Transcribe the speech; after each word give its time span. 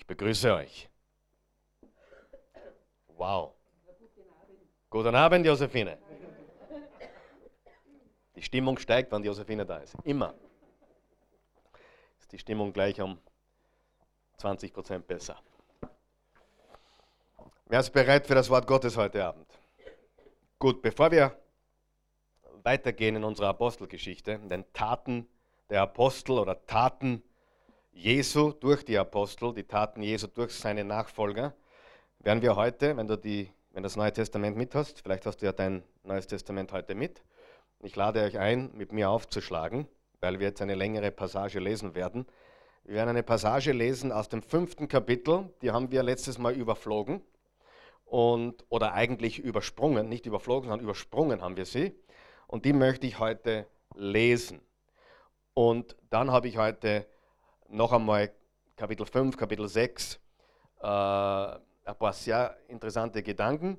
Ich 0.00 0.06
begrüße 0.06 0.54
euch. 0.54 0.88
Wow. 3.08 3.52
Guten 4.88 5.14
Abend, 5.14 5.44
Josephine. 5.44 5.98
Die 8.34 8.42
Stimmung 8.42 8.78
steigt, 8.78 9.12
wenn 9.12 9.22
Josephine 9.22 9.66
da 9.66 9.76
ist. 9.76 9.94
Immer. 10.04 10.32
Ist 12.18 12.32
die 12.32 12.38
Stimmung 12.38 12.72
gleich 12.72 12.98
um 12.98 13.18
20 14.38 14.72
Prozent 14.72 15.06
besser. 15.06 15.36
Wer 17.66 17.80
ist 17.80 17.90
bereit 17.90 18.26
für 18.26 18.34
das 18.34 18.48
Wort 18.48 18.66
Gottes 18.66 18.96
heute 18.96 19.22
Abend? 19.22 19.46
Gut, 20.58 20.80
bevor 20.80 21.10
wir 21.10 21.38
weitergehen 22.62 23.16
in 23.16 23.24
unserer 23.24 23.48
Apostelgeschichte, 23.48 24.32
in 24.32 24.48
den 24.48 24.64
Taten 24.72 25.28
der 25.68 25.82
Apostel 25.82 26.38
oder 26.38 26.64
Taten 26.64 27.22
Jesu 27.92 28.52
durch 28.52 28.84
die 28.84 28.98
Apostel, 28.98 29.52
die 29.54 29.64
Taten 29.64 30.02
Jesu 30.02 30.26
durch 30.26 30.52
seine 30.52 30.84
Nachfolger, 30.84 31.54
werden 32.18 32.42
wir 32.42 32.56
heute, 32.56 32.96
wenn 32.96 33.08
du 33.08 33.16
die, 33.16 33.50
wenn 33.72 33.82
das 33.82 33.96
Neue 33.96 34.12
Testament 34.12 34.56
mit 34.56 34.74
hast, 34.74 35.00
vielleicht 35.00 35.26
hast 35.26 35.38
du 35.38 35.46
ja 35.46 35.52
dein 35.52 35.82
Neues 36.02 36.26
Testament 36.26 36.72
heute 36.72 36.94
mit, 36.94 37.22
ich 37.82 37.96
lade 37.96 38.22
euch 38.22 38.38
ein, 38.38 38.70
mit 38.74 38.92
mir 38.92 39.10
aufzuschlagen, 39.10 39.86
weil 40.20 40.38
wir 40.38 40.48
jetzt 40.48 40.60
eine 40.60 40.74
längere 40.74 41.10
Passage 41.10 41.60
lesen 41.60 41.94
werden. 41.94 42.26
Wir 42.84 42.94
werden 42.96 43.10
eine 43.10 43.22
Passage 43.22 43.72
lesen 43.72 44.12
aus 44.12 44.28
dem 44.28 44.42
fünften 44.42 44.86
Kapitel, 44.86 45.48
die 45.62 45.70
haben 45.70 45.90
wir 45.90 46.02
letztes 46.02 46.38
Mal 46.38 46.54
überflogen 46.54 47.22
und, 48.04 48.64
oder 48.68 48.92
eigentlich 48.92 49.38
übersprungen, 49.38 50.08
nicht 50.08 50.26
überflogen, 50.26 50.68
sondern 50.68 50.84
übersprungen 50.84 51.42
haben 51.42 51.56
wir 51.56 51.64
sie. 51.64 51.94
Und 52.46 52.64
die 52.64 52.72
möchte 52.72 53.06
ich 53.06 53.18
heute 53.18 53.66
lesen. 53.94 54.60
Und 55.54 55.96
dann 56.10 56.30
habe 56.30 56.48
ich 56.48 56.58
heute 56.58 57.06
noch 57.70 57.92
einmal 57.92 58.32
Kapitel 58.76 59.06
5, 59.06 59.36
Kapitel 59.36 59.68
6, 59.68 60.18
äh, 60.80 60.86
ein 60.86 61.60
paar 61.98 62.12
sehr 62.12 62.56
interessante 62.68 63.22
Gedanken. 63.22 63.78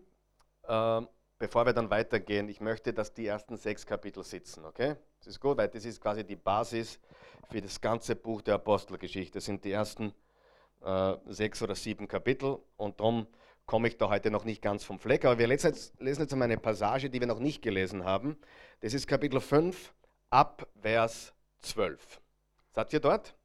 Äh, 0.63 1.01
bevor 1.37 1.65
wir 1.65 1.73
dann 1.73 1.89
weitergehen, 1.89 2.49
ich 2.49 2.61
möchte, 2.61 2.93
dass 2.93 3.13
die 3.13 3.27
ersten 3.27 3.57
sechs 3.57 3.85
Kapitel 3.85 4.23
sitzen, 4.23 4.65
okay? 4.65 4.95
Das 5.19 5.27
ist 5.27 5.39
gut, 5.39 5.57
weil 5.57 5.67
das 5.67 5.85
ist 5.85 5.99
quasi 5.99 6.23
die 6.23 6.35
Basis 6.35 6.99
für 7.49 7.61
das 7.61 7.79
ganze 7.79 8.15
Buch 8.15 8.41
der 8.41 8.55
Apostelgeschichte. 8.55 9.33
Das 9.33 9.45
sind 9.45 9.63
die 9.63 9.71
ersten 9.71 10.13
äh, 10.83 11.15
sechs 11.27 11.61
oder 11.61 11.75
sieben 11.75 12.07
Kapitel 12.07 12.59
und 12.77 12.99
darum 12.99 13.27
komme 13.65 13.87
ich 13.87 13.97
da 13.97 14.09
heute 14.09 14.31
noch 14.31 14.45
nicht 14.45 14.61
ganz 14.61 14.83
vom 14.83 14.99
Fleck. 14.99 15.25
Aber 15.25 15.37
wir 15.37 15.47
lesen 15.47 15.67
jetzt, 15.67 15.99
lesen 15.99 16.21
jetzt 16.21 16.33
einmal 16.33 16.47
eine 16.47 16.57
Passage, 16.57 17.09
die 17.09 17.19
wir 17.19 17.27
noch 17.27 17.39
nicht 17.39 17.61
gelesen 17.61 18.05
haben. 18.05 18.37
Das 18.79 18.93
ist 18.93 19.07
Kapitel 19.07 19.39
5 19.39 19.93
ab 20.29 20.67
Vers 20.81 21.33
12. 21.59 22.21
Seid 22.71 22.93
ihr 22.93 22.99
dort? 22.99 23.35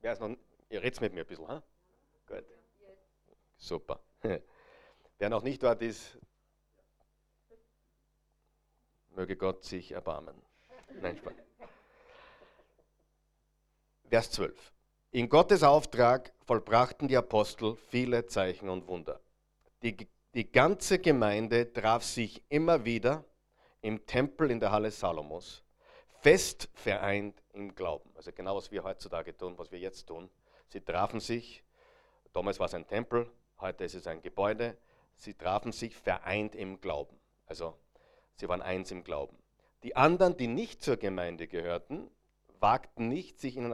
Wer 0.00 0.12
ist 0.12 0.20
noch, 0.20 0.36
ihr 0.70 0.82
redet 0.82 1.00
mit 1.00 1.12
mir 1.12 1.20
ein 1.20 1.26
bisschen, 1.26 1.48
ha? 1.48 1.62
Gut. 2.26 2.44
Super. 3.56 4.00
Wer 5.18 5.28
noch 5.28 5.42
nicht 5.42 5.62
dort 5.62 5.82
ist, 5.82 6.16
möge 9.14 9.36
Gott 9.36 9.64
sich 9.64 9.92
erbarmen. 9.92 10.34
Nein, 11.00 11.16
Spaß. 11.18 11.34
Vers 14.08 14.30
12. 14.32 14.72
In 15.12 15.28
Gottes 15.28 15.62
Auftrag 15.62 16.32
vollbrachten 16.46 17.06
die 17.06 17.16
Apostel 17.16 17.76
viele 17.76 18.26
Zeichen 18.26 18.68
und 18.68 18.86
Wunder. 18.86 19.20
Die, 19.82 20.08
die 20.34 20.50
ganze 20.50 20.98
Gemeinde 20.98 21.72
traf 21.72 22.02
sich 22.02 22.42
immer 22.48 22.84
wieder 22.84 23.24
im 23.82 24.06
Tempel 24.06 24.50
in 24.50 24.60
der 24.60 24.72
Halle 24.72 24.90
Salomos, 24.90 25.62
fest 26.20 26.68
vereint 26.74 27.39
im 27.52 27.74
Glauben. 27.74 28.10
Also 28.14 28.32
genau, 28.32 28.56
was 28.56 28.70
wir 28.70 28.82
heutzutage 28.84 29.36
tun, 29.36 29.58
was 29.58 29.70
wir 29.70 29.78
jetzt 29.78 30.06
tun. 30.06 30.30
Sie 30.68 30.80
trafen 30.80 31.20
sich, 31.20 31.64
damals 32.32 32.58
war 32.58 32.66
es 32.66 32.74
ein 32.74 32.86
Tempel, 32.86 33.30
heute 33.60 33.84
ist 33.84 33.94
es 33.94 34.06
ein 34.06 34.22
Gebäude, 34.22 34.76
sie 35.16 35.34
trafen 35.34 35.72
sich 35.72 35.96
vereint 35.96 36.54
im 36.54 36.80
Glauben. 36.80 37.18
Also 37.46 37.76
sie 38.36 38.48
waren 38.48 38.62
eins 38.62 38.90
im 38.90 39.04
Glauben. 39.04 39.36
Die 39.82 39.96
anderen, 39.96 40.36
die 40.36 40.46
nicht 40.46 40.82
zur 40.82 40.96
Gemeinde 40.96 41.48
gehörten, 41.48 42.10
wagten 42.60 43.08
nicht, 43.08 43.40
sich 43.40 43.56
ihnen 43.56 43.72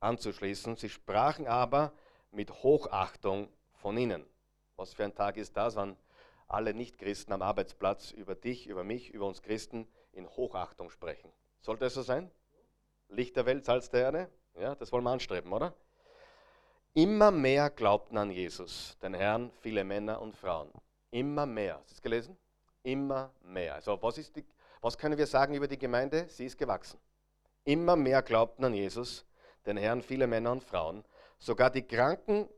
anzuschließen. 0.00 0.76
Sie 0.76 0.88
sprachen 0.88 1.46
aber 1.46 1.92
mit 2.32 2.50
Hochachtung 2.62 3.48
von 3.72 3.96
ihnen. 3.96 4.26
Was 4.76 4.94
für 4.94 5.04
ein 5.04 5.14
Tag 5.14 5.36
ist 5.36 5.56
das, 5.56 5.76
wenn 5.76 5.96
alle 6.46 6.74
Nichtchristen 6.74 7.32
am 7.32 7.42
Arbeitsplatz 7.42 8.10
über 8.10 8.34
dich, 8.34 8.66
über 8.66 8.84
mich, 8.84 9.10
über 9.10 9.26
uns 9.26 9.42
Christen 9.42 9.86
in 10.12 10.28
Hochachtung 10.28 10.90
sprechen? 10.90 11.32
Sollte 11.60 11.86
es 11.86 11.94
so 11.94 12.02
sein? 12.02 12.30
Licht 13.08 13.36
der 13.36 13.46
Welt, 13.46 13.64
Salz 13.64 13.90
der 13.90 14.02
Erde? 14.02 14.28
Ja, 14.58 14.74
das 14.74 14.92
wollen 14.92 15.04
wir 15.04 15.10
anstreben, 15.10 15.52
oder? 15.52 15.74
Immer 16.94 17.30
mehr 17.30 17.70
glaubten 17.70 18.18
an 18.18 18.30
Jesus, 18.30 18.96
den 19.02 19.14
Herrn, 19.14 19.50
viele 19.60 19.84
Männer 19.84 20.20
und 20.20 20.36
Frauen. 20.36 20.70
Immer 21.10 21.46
mehr. 21.46 21.76
Hast 21.76 21.90
du 21.90 21.94
es 21.94 22.02
gelesen? 22.02 22.36
Immer 22.82 23.32
mehr. 23.42 23.74
Also 23.74 24.00
was, 24.02 24.18
ist 24.18 24.36
die, 24.36 24.44
was 24.80 24.98
können 24.98 25.16
wir 25.16 25.26
sagen 25.26 25.54
über 25.54 25.68
die 25.68 25.78
Gemeinde? 25.78 26.26
Sie 26.28 26.46
ist 26.46 26.58
gewachsen. 26.58 26.98
Immer 27.64 27.96
mehr 27.96 28.22
glaubten 28.22 28.64
an 28.64 28.74
Jesus, 28.74 29.24
den 29.64 29.76
Herrn, 29.76 30.02
viele 30.02 30.26
Männer 30.26 30.52
und 30.52 30.64
Frauen. 30.64 31.04
Sogar 31.38 31.70
die 31.70 31.82
Kranken 31.82 32.48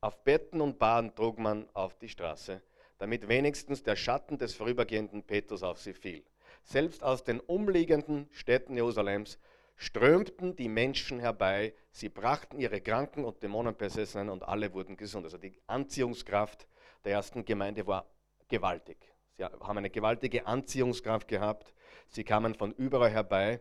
auf 0.00 0.22
Betten 0.24 0.60
und 0.60 0.78
Baden 0.78 1.14
trug 1.14 1.38
man 1.38 1.68
auf 1.72 1.96
die 1.96 2.08
Straße, 2.08 2.60
damit 2.98 3.28
wenigstens 3.28 3.82
der 3.82 3.96
Schatten 3.96 4.38
des 4.38 4.54
vorübergehenden 4.54 5.22
Petrus 5.22 5.62
auf 5.62 5.80
sie 5.80 5.94
fiel. 5.94 6.24
Selbst 6.62 7.02
aus 7.02 7.24
den 7.24 7.40
umliegenden 7.40 8.28
Städten 8.30 8.76
Jerusalems 8.76 9.38
strömten 9.76 10.56
die 10.56 10.68
Menschen 10.68 11.20
herbei, 11.20 11.74
sie 11.90 12.08
brachten 12.08 12.58
ihre 12.58 12.80
Kranken 12.80 13.24
und 13.24 13.42
Dämonenbesessenen 13.42 14.30
und 14.30 14.42
alle 14.42 14.72
wurden 14.72 14.96
gesund. 14.96 15.24
Also 15.24 15.38
die 15.38 15.60
Anziehungskraft 15.66 16.66
der 17.04 17.12
ersten 17.12 17.44
Gemeinde 17.44 17.86
war 17.86 18.06
gewaltig. 18.48 18.96
Sie 19.36 19.44
haben 19.44 19.78
eine 19.78 19.90
gewaltige 19.90 20.46
Anziehungskraft 20.46 21.28
gehabt. 21.28 21.74
Sie 22.08 22.24
kamen 22.24 22.54
von 22.54 22.72
überall 22.72 23.10
herbei. 23.10 23.60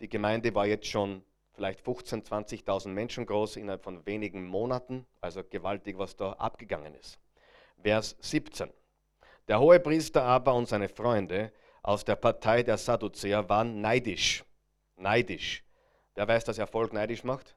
Die 0.00 0.08
Gemeinde 0.08 0.54
war 0.54 0.66
jetzt 0.66 0.86
schon 0.86 1.24
vielleicht 1.52 1.84
15.000, 1.84 2.64
20.000 2.64 2.88
Menschen 2.88 3.26
groß 3.26 3.56
innerhalb 3.56 3.82
von 3.82 4.06
wenigen 4.06 4.46
Monaten. 4.46 5.06
Also 5.20 5.42
gewaltig, 5.42 5.98
was 5.98 6.14
da 6.14 6.32
abgegangen 6.34 6.94
ist. 6.94 7.18
Vers 7.82 8.16
17. 8.20 8.70
Der 9.48 9.58
Hohepriester 9.58 10.22
aber 10.22 10.54
und 10.54 10.68
seine 10.68 10.88
Freunde 10.88 11.52
aus 11.82 12.04
der 12.04 12.16
Partei 12.16 12.62
der 12.62 12.78
Sadduzäer 12.78 13.48
waren 13.48 13.80
neidisch. 13.80 14.44
Neidisch. 14.98 15.64
Wer 16.14 16.26
weiß, 16.26 16.44
dass 16.44 16.58
Erfolg 16.58 16.92
neidisch 16.92 17.24
macht? 17.24 17.56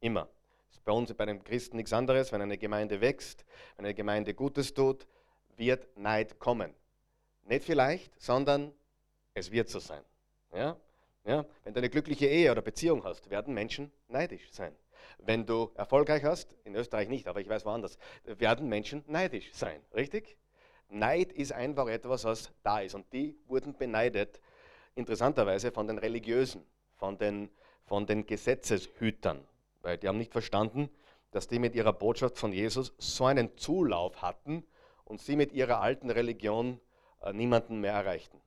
Immer. 0.00 0.28
Das 0.68 0.76
ist 0.78 0.84
bei 0.84 0.92
uns, 0.92 1.14
bei 1.14 1.24
den 1.24 1.42
Christen 1.44 1.76
nichts 1.76 1.92
anderes. 1.92 2.32
Wenn 2.32 2.42
eine 2.42 2.58
Gemeinde 2.58 3.00
wächst, 3.00 3.44
wenn 3.76 3.84
eine 3.84 3.94
Gemeinde 3.94 4.34
Gutes 4.34 4.74
tut, 4.74 5.06
wird 5.56 5.96
Neid 5.96 6.38
kommen. 6.38 6.74
Nicht 7.44 7.64
vielleicht, 7.64 8.20
sondern 8.20 8.72
es 9.34 9.50
wird 9.50 9.68
so 9.68 9.78
sein. 9.78 10.02
Ja? 10.52 10.76
Ja? 11.24 11.44
Wenn 11.64 11.74
du 11.74 11.78
eine 11.78 11.90
glückliche 11.90 12.26
Ehe 12.26 12.50
oder 12.50 12.62
Beziehung 12.62 13.04
hast, 13.04 13.30
werden 13.30 13.54
Menschen 13.54 13.92
neidisch 14.08 14.50
sein. 14.50 14.74
Wenn 15.18 15.46
du 15.46 15.70
erfolgreich 15.74 16.24
hast, 16.24 16.56
in 16.64 16.74
Österreich 16.74 17.08
nicht, 17.08 17.28
aber 17.28 17.40
ich 17.40 17.48
weiß 17.48 17.64
woanders, 17.64 17.96
werden 18.24 18.68
Menschen 18.68 19.04
neidisch 19.06 19.52
sein. 19.52 19.80
Richtig? 19.94 20.36
Neid 20.88 21.32
ist 21.32 21.52
einfach 21.52 21.86
etwas, 21.88 22.24
was 22.24 22.52
da 22.62 22.80
ist. 22.80 22.94
Und 22.94 23.12
die 23.12 23.38
wurden 23.46 23.76
beneidet, 23.76 24.40
interessanterweise 24.94 25.72
von 25.72 25.86
den 25.86 25.98
Religiösen, 25.98 26.64
von 27.02 27.18
den, 27.18 27.50
von 27.84 28.06
den 28.06 28.26
Gesetzeshütern. 28.26 29.40
Weil 29.80 29.98
die 29.98 30.06
haben 30.06 30.18
nicht 30.18 30.30
verstanden, 30.30 30.88
dass 31.32 31.48
die 31.48 31.58
mit 31.58 31.74
ihrer 31.74 31.92
Botschaft 31.92 32.38
von 32.38 32.52
Jesus 32.52 32.94
so 32.96 33.24
einen 33.24 33.58
Zulauf 33.58 34.22
hatten 34.22 34.62
und 35.04 35.20
sie 35.20 35.34
mit 35.34 35.50
ihrer 35.50 35.80
alten 35.80 36.10
Religion 36.10 36.78
äh, 37.20 37.32
niemanden 37.32 37.80
mehr 37.80 37.94
erreichten. 37.94 38.40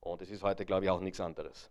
Und 0.00 0.20
es 0.20 0.32
ist 0.32 0.42
heute, 0.42 0.66
glaube 0.66 0.86
ich, 0.86 0.90
auch 0.90 1.00
nichts 1.00 1.20
anderes. 1.20 1.70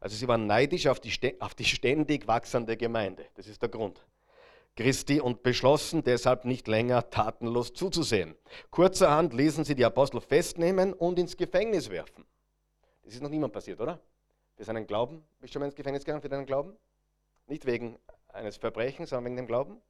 Also 0.00 0.16
sie 0.16 0.26
waren 0.26 0.46
neidisch 0.46 0.86
auf 0.86 1.00
die, 1.00 1.38
auf 1.38 1.54
die 1.54 1.66
ständig 1.66 2.26
wachsende 2.26 2.78
Gemeinde. 2.78 3.26
Das 3.34 3.46
ist 3.46 3.60
der 3.60 3.68
Grund. 3.68 4.02
Christi 4.74 5.20
und 5.20 5.42
beschlossen 5.42 6.02
deshalb 6.02 6.46
nicht 6.46 6.66
länger 6.66 7.10
tatenlos 7.10 7.74
zuzusehen. 7.74 8.36
Kurzerhand 8.70 9.34
ließen 9.34 9.66
sie 9.66 9.74
die 9.74 9.84
Apostel 9.84 10.22
festnehmen 10.22 10.94
und 10.94 11.18
ins 11.18 11.36
Gefängnis 11.36 11.90
werfen. 11.90 12.24
Das 13.02 13.12
ist 13.12 13.20
noch 13.20 13.28
niemand 13.28 13.52
passiert, 13.52 13.78
oder? 13.82 14.00
Für 14.62 14.66
seinen 14.66 14.86
Glauben. 14.86 15.24
Bist 15.40 15.50
du 15.50 15.54
schon 15.54 15.60
mal 15.62 15.66
ins 15.66 15.74
Gefängnis 15.74 16.04
gegangen 16.04 16.22
für 16.22 16.28
deinen 16.28 16.46
Glauben? 16.46 16.76
Nicht 17.48 17.66
wegen 17.66 17.98
eines 18.28 18.58
Verbrechens, 18.58 19.10
sondern 19.10 19.24
wegen 19.24 19.36
dem 19.38 19.48
Glauben. 19.48 19.82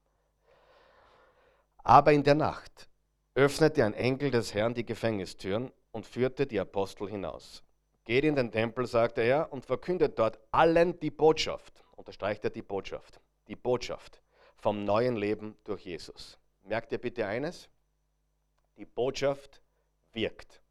Aber 1.85 2.15
in 2.15 2.23
der 2.23 2.37
Nacht 2.37 2.89
öffnete 3.35 3.85
ein 3.85 3.93
Engel 3.93 4.31
des 4.31 4.55
Herrn 4.55 4.73
die 4.73 4.87
Gefängnistüren 4.87 5.71
und 5.91 6.07
führte 6.07 6.47
die 6.47 6.59
Apostel 6.59 7.11
hinaus. 7.11 7.63
Geht 8.07 8.25
in 8.25 8.35
den 8.35 8.51
Tempel, 8.51 8.87
sagte 8.87 9.21
er, 9.21 9.53
und 9.53 9.67
verkündet 9.67 10.19
dort 10.19 10.39
allen 10.53 10.99
die 11.01 11.11
Botschaft. 11.11 11.85
Unterstreicht 11.95 12.43
er 12.45 12.51
die 12.51 12.63
Botschaft. 12.63 13.21
Die 13.49 13.57
Botschaft 13.57 14.23
vom 14.57 14.87
neuen 14.87 15.17
Leben 15.17 15.55
durch 15.65 15.85
Jesus. 15.85 16.39
Merkt 16.63 16.93
ihr 16.93 16.99
bitte 16.99 17.27
eines? 17.27 17.69
Die 18.79 18.87
Botschaft 18.87 19.61
wirkt. 20.15 20.63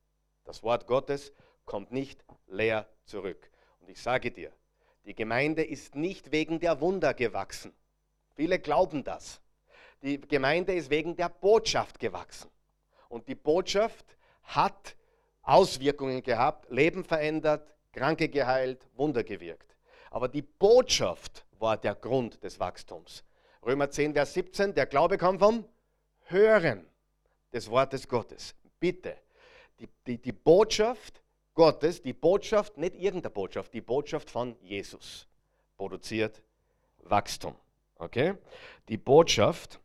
Das 0.43 0.63
Wort 0.63 0.87
Gottes 0.87 1.31
kommt 1.65 1.91
nicht 1.91 2.25
leer 2.47 2.89
zurück. 3.05 3.50
Und 3.81 3.89
ich 3.89 4.01
sage 4.01 4.31
dir, 4.31 4.51
die 5.05 5.15
Gemeinde 5.15 5.63
ist 5.63 5.95
nicht 5.95 6.31
wegen 6.31 6.59
der 6.59 6.79
Wunder 6.79 7.13
gewachsen. 7.13 7.73
Viele 8.35 8.59
glauben 8.59 9.03
das. 9.03 9.41
Die 10.01 10.19
Gemeinde 10.21 10.73
ist 10.73 10.89
wegen 10.89 11.15
der 11.15 11.29
Botschaft 11.29 11.99
gewachsen. 11.99 12.49
Und 13.09 13.27
die 13.27 13.35
Botschaft 13.35 14.05
hat 14.43 14.95
Auswirkungen 15.43 16.23
gehabt, 16.23 16.69
Leben 16.71 17.03
verändert, 17.03 17.75
Kranke 17.91 18.29
geheilt, 18.29 18.87
Wunder 18.95 19.23
gewirkt. 19.23 19.75
Aber 20.09 20.27
die 20.27 20.41
Botschaft 20.41 21.45
war 21.59 21.77
der 21.77 21.95
Grund 21.95 22.43
des 22.43 22.59
Wachstums. 22.59 23.23
Römer 23.65 23.89
10, 23.89 24.13
Vers 24.13 24.33
17, 24.33 24.73
der 24.73 24.85
Glaube 24.85 25.17
kommt 25.17 25.39
vom 25.39 25.65
Hören 26.25 26.87
des 27.51 27.69
Wortes 27.69 28.07
Gottes. 28.07 28.55
Bitte, 28.79 29.15
die, 29.79 29.87
die, 30.07 30.17
die 30.17 30.31
Botschaft 30.31 31.20
Gottes, 31.53 32.01
die 32.01 32.13
Botschaft, 32.13 32.77
nicht 32.77 32.95
irgendeine 32.95 33.31
Botschaft, 33.31 33.73
die 33.73 33.81
Botschaft 33.81 34.29
von 34.29 34.55
Jesus 34.61 35.27
produziert 35.77 36.41
Wachstum. 37.03 37.55
Okay? 37.95 38.35
Die 38.87 38.97
Botschaft 38.97 39.79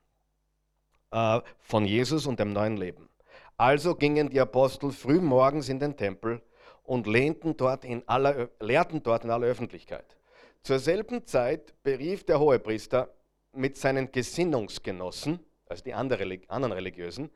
äh, 1.10 1.40
von 1.58 1.84
Jesus 1.84 2.26
und 2.26 2.38
dem 2.38 2.52
neuen 2.52 2.76
Leben. 2.76 3.08
Also 3.56 3.94
gingen 3.94 4.28
die 4.28 4.40
Apostel 4.40 4.92
früh 4.92 5.20
morgens 5.20 5.68
in 5.68 5.80
den 5.80 5.96
Tempel 5.96 6.42
und 6.82 7.06
lehnten 7.06 7.56
dort 7.56 7.84
in 7.84 8.06
aller, 8.06 8.50
lehrten 8.60 9.02
dort 9.02 9.24
in 9.24 9.30
aller 9.30 9.46
Öffentlichkeit. 9.46 10.16
Zur 10.62 10.78
selben 10.78 11.26
Zeit 11.26 11.74
berief 11.82 12.24
der 12.24 12.40
Hohepriester 12.40 13.14
mit 13.52 13.76
seinen 13.76 14.12
Gesinnungsgenossen, 14.12 15.40
also 15.68 15.82
die 15.84 15.94
anderen 15.94 16.72
Religiösen, 16.72 17.30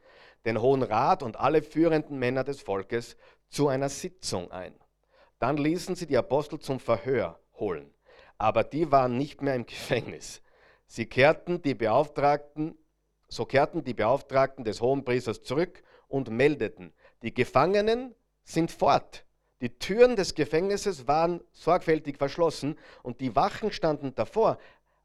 den 0.44 0.60
Hohen 0.60 0.82
Rat 0.82 1.22
und 1.22 1.38
alle 1.38 1.62
führenden 1.62 2.18
Männer 2.18 2.44
des 2.44 2.60
Volkes 2.60 3.16
zu 3.50 3.68
einer 3.68 3.88
Sitzung 3.88 4.50
ein. 4.50 4.74
Dann 5.38 5.56
ließen 5.56 5.94
sie 5.94 6.06
die 6.06 6.16
Apostel 6.16 6.58
zum 6.58 6.80
Verhör 6.80 7.38
holen, 7.54 7.92
aber 8.38 8.64
die 8.64 8.90
waren 8.90 9.18
nicht 9.18 9.42
mehr 9.42 9.54
im 9.54 9.66
Gefängnis. 9.66 10.42
Sie 10.86 11.06
kehrten 11.06 11.62
die 11.62 11.74
Beauftragten, 11.74 12.78
so 13.28 13.44
kehrten 13.44 13.84
die 13.84 13.94
Beauftragten 13.94 14.64
des 14.64 14.80
Hohenpriesters 14.80 15.42
zurück 15.42 15.82
und 16.08 16.30
meldeten, 16.30 16.92
die 17.22 17.34
Gefangenen 17.34 18.14
sind 18.44 18.70
fort. 18.70 19.24
Die 19.60 19.78
Türen 19.78 20.16
des 20.16 20.34
Gefängnisses 20.34 21.06
waren 21.06 21.42
sorgfältig 21.52 22.16
verschlossen 22.16 22.78
und 23.02 23.20
die 23.20 23.36
Wachen 23.36 23.72
standen 23.72 24.14
davor. 24.14 24.58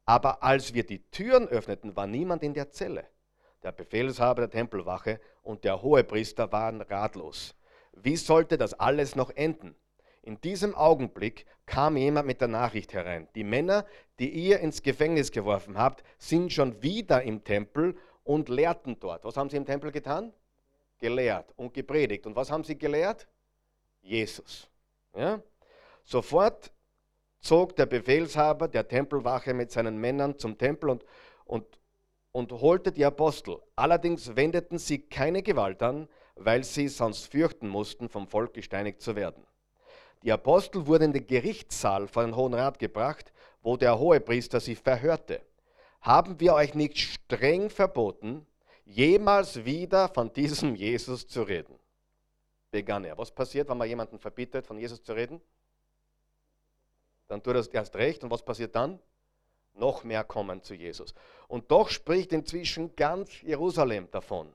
Aber 0.06 0.42
als 0.42 0.72
wir 0.72 0.86
die 0.86 1.02
Türen 1.10 1.46
öffneten, 1.48 1.94
war 1.94 2.06
niemand 2.06 2.42
in 2.42 2.54
der 2.54 2.70
Zelle. 2.70 3.06
Der 3.62 3.72
Befehlshaber 3.72 4.42
der 4.42 4.50
Tempelwache 4.50 5.20
und 5.42 5.64
der 5.64 5.82
Hohepriester 5.82 6.52
waren 6.52 6.80
ratlos. 6.80 7.54
Wie 7.96 8.16
sollte 8.16 8.58
das 8.58 8.74
alles 8.74 9.16
noch 9.16 9.30
enden? 9.30 9.74
In 10.22 10.40
diesem 10.40 10.74
Augenblick 10.74 11.46
kam 11.66 11.96
jemand 11.96 12.26
mit 12.26 12.40
der 12.40 12.48
Nachricht 12.48 12.92
herein. 12.92 13.28
Die 13.34 13.44
Männer, 13.44 13.86
die 14.18 14.28
ihr 14.28 14.60
ins 14.60 14.82
Gefängnis 14.82 15.30
geworfen 15.30 15.78
habt, 15.78 16.04
sind 16.18 16.52
schon 16.52 16.82
wieder 16.82 17.22
im 17.22 17.44
Tempel 17.44 17.96
und 18.24 18.48
lehrten 18.48 18.98
dort. 18.98 19.24
Was 19.24 19.36
haben 19.36 19.50
sie 19.50 19.56
im 19.56 19.64
Tempel 19.64 19.92
getan? 19.92 20.32
Gelehrt 20.98 21.52
und 21.56 21.74
gepredigt. 21.74 22.26
Und 22.26 22.36
was 22.36 22.50
haben 22.50 22.64
sie 22.64 22.76
gelehrt? 22.76 23.28
Jesus. 24.02 24.68
Ja? 25.14 25.40
Sofort 26.04 26.72
zog 27.40 27.76
der 27.76 27.86
Befehlshaber 27.86 28.68
der 28.68 28.88
Tempelwache 28.88 29.54
mit 29.54 29.70
seinen 29.70 29.98
Männern 29.98 30.38
zum 30.38 30.58
Tempel 30.58 30.90
und, 30.90 31.04
und, 31.44 31.66
und 32.32 32.52
holte 32.52 32.90
die 32.90 33.04
Apostel. 33.04 33.60
Allerdings 33.76 34.34
wendeten 34.34 34.78
sie 34.78 34.98
keine 34.98 35.42
Gewalt 35.42 35.82
an, 35.82 36.08
weil 36.36 36.64
sie 36.64 36.88
sonst 36.88 37.30
fürchten 37.30 37.68
mussten, 37.68 38.08
vom 38.08 38.28
Volk 38.28 38.54
gesteinigt 38.54 39.00
zu 39.00 39.16
werden. 39.16 39.44
Die 40.22 40.32
Apostel 40.32 40.86
wurden 40.86 41.04
in 41.04 41.12
den 41.12 41.26
Gerichtssaal 41.26 42.08
vor 42.08 42.24
den 42.24 42.36
Hohen 42.36 42.54
Rat 42.54 42.78
gebracht, 42.78 43.32
wo 43.62 43.76
der 43.76 43.98
Hohepriester 43.98 44.60
sie 44.60 44.76
verhörte. 44.76 45.40
Haben 46.00 46.38
wir 46.40 46.54
euch 46.54 46.74
nicht 46.74 46.98
streng 46.98 47.68
verboten, 47.70 48.46
jemals 48.84 49.64
wieder 49.64 50.08
von 50.08 50.32
diesem 50.32 50.74
Jesus 50.74 51.26
zu 51.26 51.42
reden? 51.42 51.78
begann 52.76 53.04
er. 53.04 53.16
Was 53.16 53.30
passiert, 53.30 53.70
wenn 53.70 53.78
man 53.78 53.88
jemanden 53.88 54.18
verbietet, 54.18 54.66
von 54.66 54.78
Jesus 54.78 55.02
zu 55.02 55.14
reden? 55.14 55.40
Dann 57.26 57.42
tut 57.42 57.56
er 57.56 57.74
erst 57.74 57.96
recht. 57.96 58.22
Und 58.22 58.30
was 58.30 58.44
passiert 58.44 58.74
dann? 58.74 58.98
Noch 59.72 60.04
mehr 60.04 60.24
kommen 60.24 60.62
zu 60.62 60.74
Jesus. 60.74 61.14
Und 61.48 61.70
doch 61.70 61.88
spricht 61.88 62.32
inzwischen 62.32 62.94
ganz 62.94 63.40
Jerusalem 63.40 64.10
davon. 64.10 64.52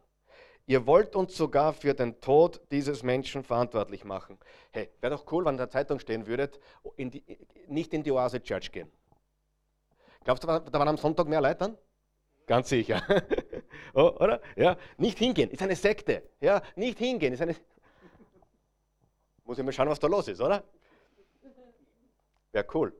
Ihr 0.71 0.87
wollt 0.87 1.17
uns 1.17 1.35
sogar 1.35 1.73
für 1.73 1.93
den 1.93 2.21
Tod 2.21 2.61
dieses 2.71 3.03
Menschen 3.03 3.43
verantwortlich 3.43 4.05
machen. 4.05 4.37
Hey, 4.71 4.89
wäre 5.01 5.17
doch 5.17 5.29
cool, 5.29 5.43
wenn 5.43 5.55
in 5.55 5.57
der 5.57 5.69
Zeitung 5.69 5.99
stehen 5.99 6.27
würdet, 6.27 6.61
in 6.95 7.11
die, 7.11 7.21
nicht 7.67 7.93
in 7.93 8.03
die 8.03 8.11
Oase 8.13 8.41
Church 8.41 8.71
gehen. 8.71 8.89
Glaubst 10.23 10.45
du, 10.45 10.47
da 10.47 10.79
waren 10.79 10.87
am 10.87 10.95
Sonntag 10.95 11.27
mehr 11.27 11.41
Leute 11.41 11.57
dann? 11.57 11.77
Ganz 12.47 12.69
sicher. 12.69 13.01
oh, 13.93 14.15
oder? 14.17 14.41
Ja, 14.55 14.77
nicht 14.95 15.17
hingehen, 15.17 15.49
ist 15.49 15.61
eine 15.61 15.75
Sekte. 15.75 16.23
Ja, 16.39 16.61
nicht 16.77 16.99
hingehen, 16.99 17.33
ist 17.33 17.41
eine 17.41 17.57
muss 19.43 19.59
ich 19.59 19.65
mal 19.65 19.73
schauen, 19.73 19.89
was 19.89 19.99
da 19.99 20.07
los 20.07 20.29
ist, 20.29 20.39
oder? 20.39 20.63
Wäre 22.53 22.65
cool. 22.73 22.95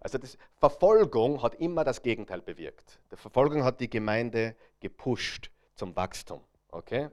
Also 0.00 0.18
das, 0.18 0.36
Verfolgung 0.56 1.42
hat 1.42 1.54
immer 1.60 1.84
das 1.84 2.02
Gegenteil 2.02 2.42
bewirkt. 2.42 2.98
Die 3.12 3.16
Verfolgung 3.16 3.62
hat 3.62 3.78
die 3.78 3.88
Gemeinde 3.88 4.56
gepusht 4.80 5.52
zum 5.76 5.94
Wachstum. 5.94 6.42
Okay? 6.70 7.08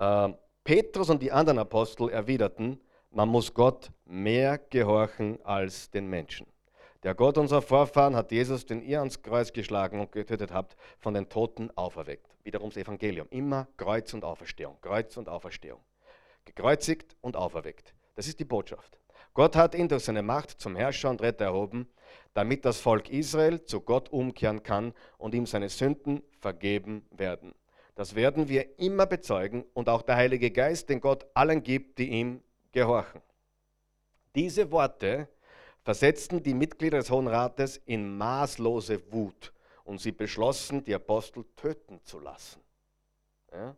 Ähm, 0.00 0.36
Petrus 0.62 1.10
und 1.10 1.22
die 1.22 1.32
anderen 1.32 1.58
Apostel 1.58 2.08
erwiderten, 2.08 2.80
man 3.10 3.28
muss 3.28 3.52
Gott 3.54 3.90
mehr 4.04 4.58
gehorchen 4.58 5.38
als 5.44 5.90
den 5.90 6.08
Menschen. 6.08 6.46
Der 7.02 7.14
Gott 7.14 7.36
unserer 7.36 7.62
Vorfahren 7.62 8.16
hat 8.16 8.32
Jesus, 8.32 8.64
den 8.64 8.82
ihr 8.82 8.98
ans 8.98 9.22
Kreuz 9.22 9.52
geschlagen 9.52 10.00
und 10.00 10.10
getötet 10.10 10.52
habt, 10.52 10.76
von 10.98 11.14
den 11.14 11.28
Toten 11.28 11.70
auferweckt. 11.76 12.26
Wiederum 12.44 12.70
das 12.70 12.78
Evangelium. 12.78 13.28
Immer 13.30 13.68
Kreuz 13.76 14.14
und 14.14 14.24
Auferstehung. 14.24 14.78
Kreuz 14.80 15.16
und 15.16 15.28
Auferstehung 15.28 15.80
gekreuzigt 16.44 17.16
und 17.20 17.36
auferweckt. 17.36 17.94
Das 18.14 18.26
ist 18.26 18.38
die 18.40 18.44
Botschaft. 18.44 18.98
Gott 19.32 19.56
hat 19.56 19.74
ihn 19.74 19.88
durch 19.88 20.04
seine 20.04 20.22
Macht 20.22 20.50
zum 20.60 20.76
Herrscher 20.76 21.10
und 21.10 21.20
Retter 21.20 21.46
erhoben, 21.46 21.88
damit 22.34 22.64
das 22.64 22.80
Volk 22.80 23.10
Israel 23.10 23.64
zu 23.64 23.80
Gott 23.80 24.08
umkehren 24.10 24.62
kann 24.62 24.92
und 25.18 25.34
ihm 25.34 25.46
seine 25.46 25.68
Sünden 25.68 26.22
vergeben 26.40 27.04
werden. 27.10 27.54
Das 27.94 28.14
werden 28.14 28.48
wir 28.48 28.78
immer 28.78 29.06
bezeugen 29.06 29.64
und 29.72 29.88
auch 29.88 30.02
der 30.02 30.16
Heilige 30.16 30.50
Geist, 30.50 30.88
den 30.88 31.00
Gott 31.00 31.26
allen 31.34 31.62
gibt, 31.62 31.98
die 31.98 32.08
ihm 32.08 32.42
gehorchen. 32.72 33.22
Diese 34.34 34.70
Worte 34.72 35.28
versetzten 35.82 36.42
die 36.42 36.54
Mitglieder 36.54 36.98
des 36.98 37.10
Hohen 37.10 37.28
Rates 37.28 37.76
in 37.86 38.16
maßlose 38.16 39.12
Wut 39.12 39.52
und 39.84 40.00
sie 40.00 40.12
beschlossen, 40.12 40.82
die 40.82 40.94
Apostel 40.94 41.44
töten 41.56 42.00
zu 42.02 42.18
lassen. 42.18 42.60
Ja? 43.52 43.76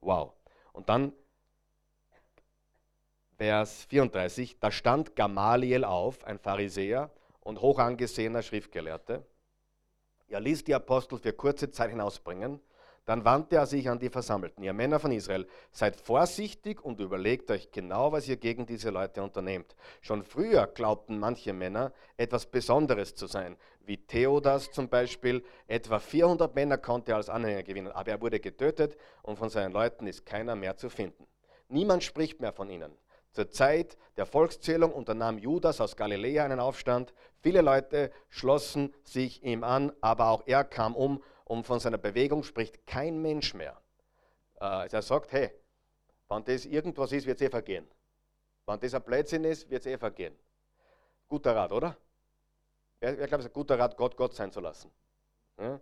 Wow. 0.00 0.32
Und 0.72 0.88
dann 0.88 1.12
Vers 3.36 3.84
34, 3.84 4.58
da 4.60 4.70
stand 4.70 5.16
Gamaliel 5.16 5.84
auf, 5.84 6.24
ein 6.24 6.38
Pharisäer 6.38 7.10
und 7.40 7.60
hoch 7.60 7.78
angesehener 7.78 8.42
Schriftgelehrter. 8.42 9.24
Er 10.28 10.40
ließ 10.40 10.64
die 10.64 10.74
Apostel 10.74 11.18
für 11.18 11.32
kurze 11.32 11.70
Zeit 11.70 11.90
hinausbringen. 11.90 12.60
Dann 13.04 13.24
wandte 13.24 13.56
er 13.56 13.66
sich 13.66 13.88
an 13.90 13.98
die 13.98 14.08
Versammelten. 14.08 14.64
Ihr 14.64 14.72
Männer 14.72 14.98
von 14.98 15.12
Israel, 15.12 15.46
seid 15.70 16.00
vorsichtig 16.00 16.82
und 16.82 17.00
überlegt 17.00 17.50
euch 17.50 17.70
genau, 17.70 18.12
was 18.12 18.26
ihr 18.28 18.36
gegen 18.36 18.64
diese 18.64 18.90
Leute 18.90 19.22
unternehmt. 19.22 19.76
Schon 20.00 20.22
früher 20.22 20.66
glaubten 20.66 21.18
manche 21.18 21.52
Männer, 21.52 21.92
etwas 22.16 22.46
Besonderes 22.46 23.14
zu 23.14 23.26
sein, 23.26 23.56
wie 23.84 23.98
Theodas 23.98 24.70
zum 24.70 24.88
Beispiel. 24.88 25.44
Etwa 25.66 25.98
400 25.98 26.54
Männer 26.54 26.78
konnte 26.78 27.12
er 27.12 27.16
als 27.16 27.28
Anhänger 27.28 27.62
gewinnen, 27.62 27.92
aber 27.92 28.10
er 28.12 28.20
wurde 28.22 28.40
getötet 28.40 28.96
und 29.22 29.38
von 29.38 29.50
seinen 29.50 29.72
Leuten 29.72 30.06
ist 30.06 30.24
keiner 30.24 30.56
mehr 30.56 30.76
zu 30.76 30.88
finden. 30.88 31.26
Niemand 31.68 32.04
spricht 32.04 32.40
mehr 32.40 32.52
von 32.52 32.70
ihnen. 32.70 32.96
Zur 33.32 33.50
Zeit 33.50 33.98
der 34.16 34.26
Volkszählung 34.26 34.92
unternahm 34.92 35.38
Judas 35.38 35.80
aus 35.80 35.96
Galiläa 35.96 36.44
einen 36.44 36.60
Aufstand. 36.60 37.12
Viele 37.42 37.62
Leute 37.62 38.12
schlossen 38.28 38.94
sich 39.02 39.42
ihm 39.42 39.64
an, 39.64 39.92
aber 40.00 40.28
auch 40.28 40.44
er 40.46 40.62
kam 40.62 40.94
um 40.94 41.20
und 41.44 41.66
von 41.66 41.80
seiner 41.80 41.98
Bewegung 41.98 42.42
spricht 42.42 42.86
kein 42.86 43.20
Mensch 43.20 43.54
mehr. 43.54 43.80
Äh, 44.60 44.88
er 44.90 45.02
sagt, 45.02 45.32
hey, 45.32 45.50
wenn 46.28 46.44
das 46.44 46.64
irgendwas 46.64 47.12
ist, 47.12 47.26
wird 47.26 47.40
es 47.40 47.46
eh 47.46 47.50
vergehen. 47.50 47.86
Wenn 48.66 48.80
das 48.80 48.94
ein 48.94 49.02
Blödsinn 49.02 49.44
ist, 49.44 49.68
wird 49.68 49.80
es 49.80 49.86
eh 49.86 49.98
vergehen. 49.98 50.36
Guter 51.28 51.54
Rat, 51.54 51.72
oder? 51.72 51.96
Wer, 53.00 53.18
wer 53.18 53.26
glaubt, 53.26 53.40
es 53.40 53.46
ist 53.46 53.50
ein 53.50 53.54
guter 53.54 53.78
Rat, 53.78 53.96
Gott 53.96 54.16
Gott 54.16 54.34
sein 54.34 54.50
zu 54.50 54.60
lassen? 54.60 54.90
Ja? 55.58 55.80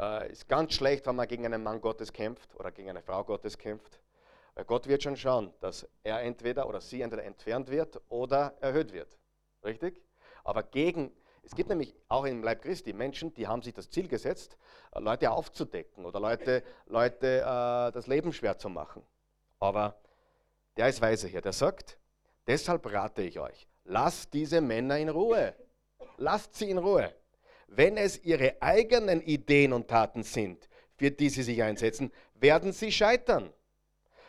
Äh, 0.00 0.32
ist 0.32 0.48
ganz 0.48 0.74
schlecht, 0.74 1.06
wenn 1.06 1.16
man 1.16 1.28
gegen 1.28 1.44
einen 1.44 1.62
Mann 1.62 1.80
Gottes 1.80 2.12
kämpft 2.12 2.54
oder 2.56 2.72
gegen 2.72 2.90
eine 2.90 3.02
Frau 3.02 3.24
Gottes 3.24 3.56
kämpft. 3.58 4.00
Weil 4.54 4.64
Gott 4.64 4.88
wird 4.88 5.02
schon 5.02 5.16
schauen, 5.16 5.52
dass 5.60 5.88
er 6.02 6.22
entweder 6.22 6.68
oder 6.68 6.80
sie 6.80 7.00
entweder 7.00 7.24
entfernt 7.24 7.70
wird 7.70 8.00
oder 8.08 8.54
erhöht 8.60 8.92
wird. 8.92 9.16
Richtig? 9.62 10.02
Aber 10.42 10.62
gegen, 10.64 11.12
es 11.48 11.54
gibt 11.54 11.70
nämlich 11.70 11.94
auch 12.08 12.26
im 12.26 12.42
Leib 12.42 12.60
Christi 12.60 12.92
Menschen, 12.92 13.32
die 13.32 13.46
haben 13.46 13.62
sich 13.62 13.72
das 13.72 13.88
Ziel 13.88 14.06
gesetzt, 14.06 14.58
äh, 14.94 15.00
Leute 15.00 15.30
aufzudecken 15.30 16.04
oder 16.04 16.20
Leute, 16.20 16.62
Leute 16.86 17.40
äh, 17.40 17.90
das 17.90 18.06
Leben 18.06 18.34
schwer 18.34 18.58
zu 18.58 18.68
machen. 18.68 19.02
Aber 19.58 19.98
der 20.76 20.88
ist 20.88 21.00
weise 21.00 21.26
hier, 21.26 21.40
der 21.40 21.54
sagt, 21.54 21.98
deshalb 22.46 22.84
rate 22.92 23.22
ich 23.22 23.40
euch, 23.40 23.66
lasst 23.84 24.34
diese 24.34 24.60
Männer 24.60 24.98
in 24.98 25.08
Ruhe. 25.08 25.54
Lasst 26.18 26.54
sie 26.54 26.68
in 26.68 26.76
Ruhe. 26.78 27.14
wenn 27.68 27.96
es 27.96 28.22
ihre 28.24 28.60
eigenen 28.60 29.20
Ideen 29.22 29.72
und 29.72 29.88
Taten 29.88 30.22
sind, 30.22 30.68
für 30.96 31.10
die 31.10 31.28
sie 31.30 31.42
sich 31.42 31.62
einsetzen, 31.62 32.10
werden 32.34 32.72
sie 32.72 32.92
scheitern. 32.92 33.52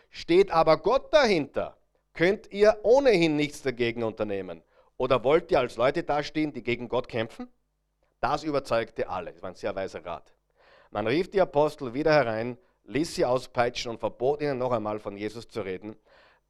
Steht 0.09 0.51
aber 0.51 0.77
Gott 0.77 1.13
dahinter, 1.13 1.77
könnt 2.13 2.51
ihr 2.51 2.79
ohnehin 2.83 3.35
nichts 3.35 3.61
dagegen 3.61 4.03
unternehmen. 4.03 4.61
Oder 4.99 5.23
wollt 5.23 5.49
ihr 5.49 5.59
als 5.59 5.77
Leute 5.77 6.03
dastehen, 6.03 6.51
die 6.51 6.61
gegen 6.61 6.89
Gott 6.89 7.07
kämpfen? 7.07 7.47
Das 8.19 8.43
überzeugte 8.43 9.07
alle. 9.07 9.31
Das 9.31 9.41
war 9.41 9.49
ein 9.49 9.55
sehr 9.55 9.73
weiser 9.73 10.05
Rat. 10.05 10.33
Man 10.91 11.07
rief 11.07 11.31
die 11.31 11.39
Apostel 11.39 11.93
wieder 11.93 12.11
herein, 12.11 12.57
ließ 12.83 13.15
sie 13.15 13.23
auspeitschen 13.23 13.91
und 13.91 13.99
verbot 13.99 14.41
ihnen 14.41 14.57
noch 14.57 14.73
einmal 14.73 14.99
von 14.99 15.15
Jesus 15.15 15.47
zu 15.47 15.61
reden. 15.61 15.95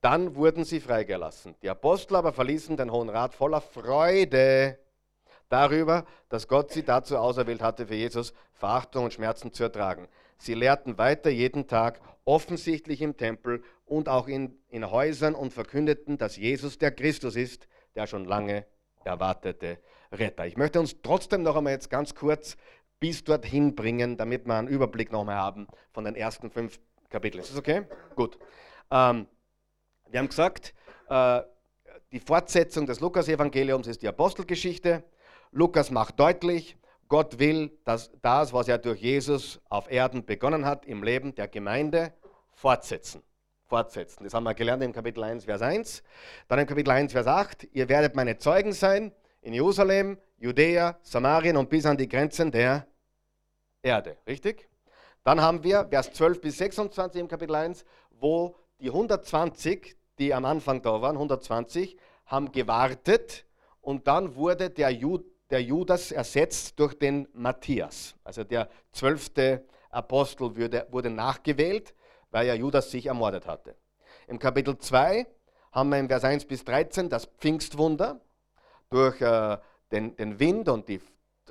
Dann 0.01 0.35
wurden 0.35 0.63
sie 0.63 0.79
freigelassen. 0.79 1.55
Die 1.61 1.69
Apostel 1.69 2.15
aber 2.15 2.33
verließen 2.33 2.75
den 2.75 2.91
Hohen 2.91 3.09
Rat 3.09 3.35
voller 3.35 3.61
Freude 3.61 4.79
darüber, 5.49 6.05
dass 6.29 6.47
Gott 6.47 6.71
sie 6.71 6.83
dazu 6.83 7.17
auserwählt 7.17 7.61
hatte, 7.61 7.85
für 7.85 7.95
Jesus 7.95 8.33
Verachtung 8.53 9.05
und 9.05 9.13
Schmerzen 9.13 9.53
zu 9.53 9.61
ertragen. 9.63 10.07
Sie 10.39 10.55
lehrten 10.55 10.97
weiter 10.97 11.29
jeden 11.29 11.67
Tag, 11.67 12.01
offensichtlich 12.25 13.01
im 13.01 13.15
Tempel 13.15 13.63
und 13.85 14.09
auch 14.09 14.27
in, 14.27 14.57
in 14.69 14.89
Häusern 14.89 15.35
und 15.35 15.53
verkündeten, 15.53 16.17
dass 16.17 16.35
Jesus 16.35 16.79
der 16.79 16.91
Christus 16.91 17.35
ist, 17.35 17.67
der 17.95 18.07
schon 18.07 18.25
lange 18.25 18.65
erwartete 19.03 19.79
Retter. 20.11 20.45
Ich 20.45 20.57
möchte 20.57 20.79
uns 20.79 21.01
trotzdem 21.01 21.43
noch 21.43 21.55
einmal 21.55 21.73
jetzt 21.73 21.89
ganz 21.89 22.15
kurz 22.15 22.57
bis 22.99 23.23
dorthin 23.23 23.75
bringen, 23.75 24.17
damit 24.17 24.45
wir 24.45 24.55
einen 24.55 24.67
Überblick 24.67 25.11
noch 25.11 25.21
einmal 25.21 25.35
haben 25.35 25.67
von 25.91 26.03
den 26.03 26.15
ersten 26.15 26.51
fünf 26.51 26.79
Kapiteln. 27.09 27.41
Ist 27.41 27.51
das 27.51 27.57
okay? 27.57 27.83
Gut. 28.15 28.37
Ähm, 28.91 29.27
wir 30.09 30.19
haben 30.19 30.27
gesagt, 30.27 30.73
äh, 31.09 31.41
die 32.11 32.19
Fortsetzung 32.19 32.85
des 32.85 32.99
Lukas-Evangeliums 32.99 33.87
ist 33.87 34.01
die 34.01 34.07
Apostelgeschichte. 34.07 35.03
Lukas 35.51 35.91
macht 35.91 36.19
deutlich, 36.19 36.77
Gott 37.07 37.39
will, 37.39 37.71
dass 37.85 38.11
das, 38.21 38.53
was 38.53 38.67
er 38.67 38.77
durch 38.77 39.01
Jesus 39.01 39.59
auf 39.69 39.91
Erden 39.91 40.25
begonnen 40.25 40.65
hat, 40.65 40.85
im 40.85 41.03
Leben 41.03 41.33
der 41.35 41.47
Gemeinde 41.47 42.13
fortsetzen. 42.53 43.23
Fortsetzen. 43.69 44.23
Das 44.23 44.33
haben 44.33 44.43
wir 44.43 44.53
gelernt 44.55 44.83
im 44.83 44.91
Kapitel 44.91 45.23
1, 45.23 45.45
Vers 45.45 45.61
1. 45.61 46.03
Dann 46.47 46.59
im 46.59 46.67
Kapitel 46.67 46.89
1, 46.89 47.13
Vers 47.13 47.27
8. 47.27 47.67
Ihr 47.71 47.87
werdet 47.87 48.15
meine 48.15 48.37
Zeugen 48.37 48.73
sein 48.73 49.13
in 49.41 49.53
Jerusalem, 49.53 50.17
Judäa, 50.37 50.97
Samarien 51.03 51.55
und 51.55 51.69
bis 51.69 51.85
an 51.85 51.95
die 51.95 52.09
Grenzen 52.09 52.51
der 52.51 52.87
Erde. 53.83 54.17
Richtig? 54.27 54.67
Dann 55.23 55.39
haben 55.39 55.63
wir 55.63 55.87
Vers 55.89 56.11
12 56.13 56.41
bis 56.41 56.57
26 56.57 57.21
im 57.21 57.27
Kapitel 57.27 57.55
1, 57.55 57.85
wo 58.09 58.55
die 58.79 58.87
120, 58.87 59.95
die 60.17 60.33
am 60.33 60.45
Anfang 60.45 60.81
da 60.81 61.01
waren, 61.01 61.15
120, 61.15 61.95
haben 62.25 62.51
gewartet 62.51 63.45
und 63.81 64.07
dann 64.07 64.35
wurde 64.35 64.69
der 64.69 64.89
Jude 64.89 65.25
der 65.49 65.63
Judas 65.63 66.11
ersetzt 66.11 66.79
durch 66.79 66.93
den 66.93 67.27
Matthias. 67.33 68.15
Also 68.23 68.43
der 68.43 68.69
zwölfte 68.91 69.65
Apostel 69.89 70.55
wurde, 70.55 70.85
wurde 70.91 71.09
nachgewählt, 71.09 71.95
weil 72.31 72.47
ja 72.47 72.53
Judas 72.53 72.91
sich 72.91 73.07
ermordet 73.07 73.47
hatte. 73.47 73.75
Im 74.27 74.39
Kapitel 74.39 74.77
2 74.77 75.25
haben 75.71 75.89
wir 75.89 75.99
im 75.99 76.07
Vers 76.07 76.23
1 76.23 76.45
bis 76.45 76.63
13 76.63 77.09
das 77.09 77.25
Pfingstwunder 77.25 78.19
durch 78.89 79.21
äh, 79.21 79.57
den, 79.91 80.15
den, 80.15 80.39
Wind 80.39 80.69
und 80.69 80.87
die 80.87 81.01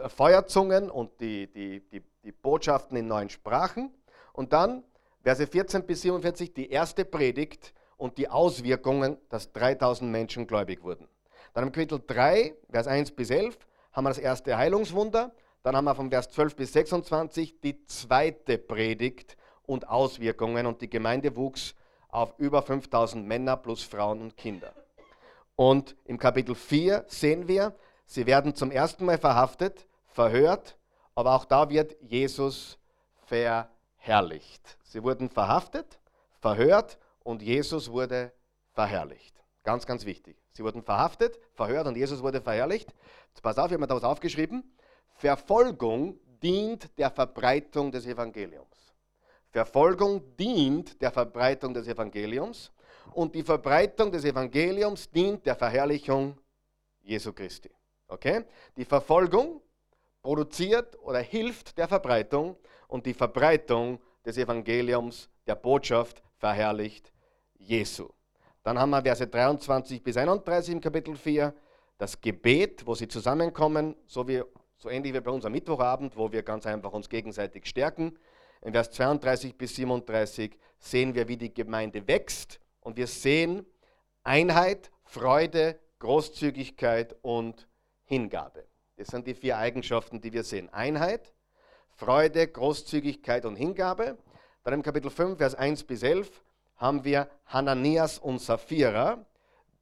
Feuerzungen 0.08 0.90
und 0.90 1.20
die, 1.20 1.46
die, 1.52 1.80
die, 1.88 2.02
die 2.24 2.32
Botschaften 2.32 2.96
in 2.96 3.06
neuen 3.06 3.30
Sprachen. 3.30 3.92
Und 4.32 4.52
dann 4.52 4.84
Verse 5.22 5.46
14 5.46 5.84
bis 5.84 6.02
47 6.02 6.54
die 6.54 6.70
erste 6.70 7.04
Predigt 7.04 7.74
und 7.96 8.18
die 8.18 8.28
Auswirkungen, 8.28 9.18
dass 9.28 9.52
3000 9.52 10.10
Menschen 10.10 10.46
gläubig 10.46 10.82
wurden. 10.82 11.08
Dann 11.54 11.64
im 11.64 11.72
Kapitel 11.72 12.00
3, 12.06 12.54
Vers 12.70 12.86
1 12.86 13.10
bis 13.12 13.30
11 13.30 13.58
haben 13.92 14.04
wir 14.04 14.10
das 14.10 14.18
erste 14.18 14.56
Heilungswunder. 14.56 15.32
Dann 15.62 15.74
haben 15.74 15.84
wir 15.84 15.94
von 15.94 16.10
Vers 16.10 16.30
12 16.30 16.54
bis 16.54 16.72
26 16.72 17.60
die 17.60 17.84
zweite 17.86 18.58
Predigt 18.58 19.36
und 19.68 19.88
Auswirkungen. 19.88 20.66
Und 20.66 20.80
die 20.80 20.90
Gemeinde 20.90 21.36
wuchs 21.36 21.74
auf 22.08 22.34
über 22.38 22.62
5000 22.62 23.26
Männer 23.26 23.56
plus 23.56 23.82
Frauen 23.84 24.20
und 24.20 24.36
Kinder. 24.36 24.72
Und 25.54 25.96
im 26.04 26.18
Kapitel 26.18 26.54
4 26.54 27.04
sehen 27.08 27.48
wir, 27.48 27.74
sie 28.06 28.26
werden 28.26 28.54
zum 28.54 28.70
ersten 28.70 29.04
Mal 29.04 29.18
verhaftet, 29.18 29.86
verhört, 30.06 30.76
aber 31.14 31.34
auch 31.34 31.44
da 31.44 31.68
wird 31.68 31.96
Jesus 32.00 32.78
verherrlicht. 33.26 34.78
Sie 34.84 35.02
wurden 35.02 35.28
verhaftet, 35.28 35.98
verhört 36.40 36.98
und 37.24 37.42
Jesus 37.42 37.90
wurde 37.90 38.32
verherrlicht. 38.72 39.34
Ganz, 39.64 39.84
ganz 39.84 40.06
wichtig. 40.06 40.36
Sie 40.52 40.64
wurden 40.64 40.82
verhaftet, 40.82 41.38
verhört 41.54 41.86
und 41.86 41.96
Jesus 41.96 42.22
wurde 42.22 42.40
verherrlicht. 42.40 42.94
Jetzt 43.28 43.42
pass 43.42 43.58
auf, 43.58 43.66
ich 43.66 43.72
habe 43.72 43.80
mir 43.80 43.86
da 43.86 43.96
was 43.96 44.04
aufgeschrieben. 44.04 44.64
Verfolgung 45.14 46.18
dient 46.42 46.96
der 46.98 47.10
Verbreitung 47.10 47.90
des 47.90 48.06
Evangeliums. 48.06 48.87
Verfolgung 49.50 50.22
dient 50.36 51.00
der 51.00 51.10
Verbreitung 51.10 51.74
des 51.74 51.88
Evangeliums 51.88 52.70
und 53.12 53.34
die 53.34 53.42
Verbreitung 53.42 54.12
des 54.12 54.24
Evangeliums 54.24 55.10
dient 55.10 55.44
der 55.46 55.56
Verherrlichung 55.56 56.38
Jesu 57.02 57.32
Christi. 57.32 57.70
Okay? 58.08 58.44
Die 58.76 58.84
Verfolgung 58.84 59.62
produziert 60.22 60.98
oder 61.02 61.20
hilft 61.20 61.78
der 61.78 61.88
Verbreitung 61.88 62.56
und 62.88 63.06
die 63.06 63.14
Verbreitung 63.14 64.00
des 64.24 64.36
Evangeliums, 64.36 65.30
der 65.46 65.54
Botschaft, 65.54 66.22
verherrlicht 66.36 67.12
Jesu. 67.58 68.08
Dann 68.62 68.78
haben 68.78 68.90
wir 68.90 69.02
Verse 69.02 69.26
23 69.26 70.02
bis 70.02 70.16
31 70.16 70.74
im 70.74 70.80
Kapitel 70.80 71.16
4, 71.16 71.54
das 71.96 72.20
Gebet, 72.20 72.86
wo 72.86 72.94
sie 72.94 73.08
zusammenkommen, 73.08 73.96
so, 74.06 74.28
wie, 74.28 74.42
so 74.76 74.90
ähnlich 74.90 75.14
wie 75.14 75.20
bei 75.20 75.30
uns 75.30 75.44
am 75.44 75.52
Mittwochabend, 75.52 76.16
wo 76.16 76.30
wir 76.30 76.42
ganz 76.42 76.66
einfach 76.66 76.92
uns 76.92 77.08
gegenseitig 77.08 77.66
stärken. 77.66 78.18
In 78.62 78.72
Vers 78.72 78.90
32 78.90 79.56
bis 79.56 79.76
37 79.76 80.58
sehen 80.78 81.14
wir, 81.14 81.28
wie 81.28 81.36
die 81.36 81.52
Gemeinde 81.52 82.06
wächst 82.06 82.60
und 82.80 82.96
wir 82.96 83.06
sehen 83.06 83.66
Einheit, 84.24 84.90
Freude, 85.04 85.78
Großzügigkeit 86.00 87.16
und 87.22 87.68
Hingabe. 88.04 88.66
Das 88.96 89.08
sind 89.08 89.26
die 89.26 89.34
vier 89.34 89.58
Eigenschaften, 89.58 90.20
die 90.20 90.32
wir 90.32 90.44
sehen. 90.44 90.68
Einheit, 90.72 91.32
Freude, 91.90 92.46
Großzügigkeit 92.46 93.44
und 93.44 93.56
Hingabe. 93.56 94.18
Dann 94.64 94.74
im 94.74 94.82
Kapitel 94.82 95.10
5, 95.10 95.38
Vers 95.38 95.54
1 95.54 95.84
bis 95.84 96.02
11 96.02 96.42
haben 96.76 97.04
wir 97.04 97.28
Hananias 97.46 98.18
und 98.18 98.40
Sapphira, 98.40 99.24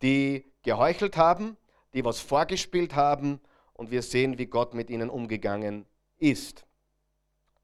die 0.03 0.45
geheuchelt 0.63 1.17
haben, 1.17 1.57
die 1.95 2.05
was 2.05 2.21
vorgespielt 2.21 2.95
haben 2.95 3.41
und 3.73 3.91
wir 3.91 4.03
sehen, 4.03 4.39
wie 4.39 4.47
Gott 4.47 4.75
mit 4.75 4.91
ihnen 4.91 5.11
umgegangen 5.11 5.87
ist. 6.19 6.67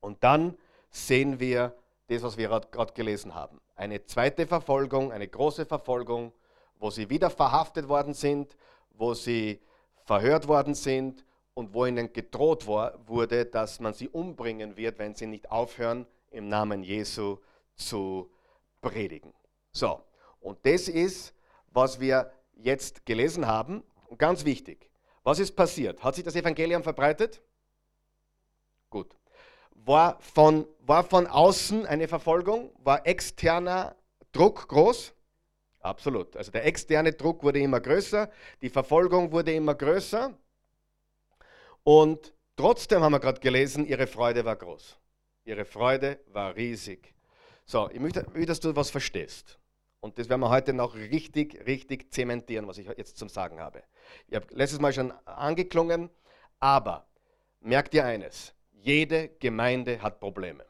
Und 0.01 0.25
dann 0.25 0.57
sehen 0.93 1.41
wir 1.41 1.75
das, 2.07 2.23
was 2.23 2.37
wir 2.37 2.49
gerade 2.49 2.93
gelesen 2.93 3.35
haben. 3.35 3.61
Eine 3.75 4.05
zweite 4.05 4.47
Verfolgung, 4.47 5.11
eine 5.11 5.27
große 5.27 5.67
Verfolgung, 5.67 6.33
wo 6.79 6.91
sie 6.91 7.11
wieder 7.11 7.31
verhaftet 7.31 7.89
worden 7.89 8.15
sind, 8.15 8.57
wo 8.91 9.15
sie 9.15 9.61
verhört 10.05 10.47
worden 10.47 10.75
sind 10.75 11.25
und 11.55 11.75
wo 11.75 11.87
ihnen 11.87 12.13
gedroht 12.13 12.67
wurde, 12.67 13.47
dass 13.47 13.81
man 13.81 13.95
sie 13.95 14.09
umbringen 14.09 14.77
wird, 14.77 14.99
wenn 14.99 15.15
sie 15.15 15.27
nicht 15.27 15.51
aufhören, 15.51 16.07
im 16.31 16.49
Namen 16.49 16.83
Jesu 16.83 17.39
zu 17.75 18.31
predigen. 18.81 19.33
So, 19.73 20.03
und 20.41 20.59
das 20.65 20.89
ist, 20.89 21.35
was 21.69 22.01
wir 22.01 22.33
jetzt 22.55 23.07
gelesen 23.07 23.47
haben. 23.47 23.83
Und 24.09 24.19
ganz 24.19 24.45
wichtig, 24.45 24.91
was 25.23 25.39
ist 25.39 25.57
passiert? 25.57 26.03
Hat 26.03 26.15
sich 26.15 26.25
das 26.25 26.37
Evangelium 26.37 26.83
verbreitet? 26.83 27.41
Gut. 28.91 29.17
War 29.85 30.21
von, 30.21 30.67
war 30.81 31.03
von 31.03 31.27
außen 31.27 31.87
eine 31.87 32.07
Verfolgung? 32.07 32.71
War 32.85 33.07
externer 33.07 33.97
Druck 34.31 34.69
groß? 34.69 35.13
Absolut. 35.81 36.37
Also 36.37 36.53
der 36.53 36.65
externe 36.65 37.13
Druck 37.13 37.43
wurde 37.43 37.59
immer 37.59 37.81
größer, 37.81 38.31
die 38.61 38.71
Verfolgung 38.71 39.33
wurde 39.33 39.53
immer 39.53 39.75
größer. 39.75 40.33
Und 41.83 42.33
trotzdem 42.57 43.03
haben 43.03 43.13
wir 43.13 43.21
gerade 43.21 43.41
gelesen, 43.41 43.87
ihre 43.87 44.07
Freude 44.07 44.45
war 44.45 44.55
groß. 44.55 44.97
Ihre 45.45 45.65
Freude 45.65 46.21
war 46.29 46.55
riesig. 46.55 47.13
So, 47.65 47.91
ich 47.91 47.99
möchte, 47.99 48.25
dass 48.47 48.61
du 48.61 48.77
was 48.77 48.91
verstehst. 48.91 49.59
Und 50.01 50.19
das 50.19 50.29
werden 50.29 50.41
wir 50.41 50.51
heute 50.51 50.73
noch 50.73 50.95
richtig, 50.95 51.65
richtig 51.67 52.13
zementieren, 52.13 52.67
was 52.67 52.79
ich 52.79 52.87
jetzt 52.87 53.17
zum 53.17 53.29
Sagen 53.29 53.61
habe. 53.61 53.83
Ich 54.29 54.35
habe 54.35 54.47
letztes 54.51 54.81
Mal 54.81 54.93
schon 54.93 55.13
angeklungen, 55.25 56.11
aber 56.61 57.07
merkt 57.61 57.95
ihr 57.95 58.05
eines, 58.05 58.55
jede 58.83 59.29
Gemeinde 59.39 60.03
hat 60.03 60.21
Probleme. 60.21 60.65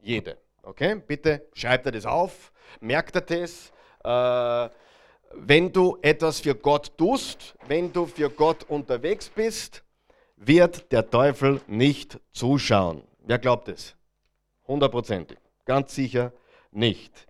Jede. 0.00 0.38
Okay? 0.62 0.94
Bitte 1.06 1.46
schreibt 1.52 1.86
ihr 1.86 1.92
das 1.92 2.06
auf, 2.06 2.52
merkt 2.80 3.16
ihr 3.16 3.20
das. 3.20 3.72
Äh, 4.02 4.74
wenn 5.32 5.72
du 5.72 5.98
etwas 6.02 6.40
für 6.40 6.54
Gott 6.54 6.96
tust, 6.96 7.54
wenn 7.68 7.92
du 7.92 8.06
für 8.06 8.30
Gott 8.30 8.64
unterwegs 8.64 9.28
bist, 9.28 9.84
wird 10.36 10.90
der 10.90 11.08
Teufel 11.08 11.60
nicht 11.66 12.18
zuschauen. 12.32 13.02
Wer 13.20 13.38
glaubt 13.38 13.68
es? 13.68 13.94
Hundertprozentig. 14.66 15.38
Ganz 15.66 15.94
sicher 15.94 16.32
nicht. 16.72 17.28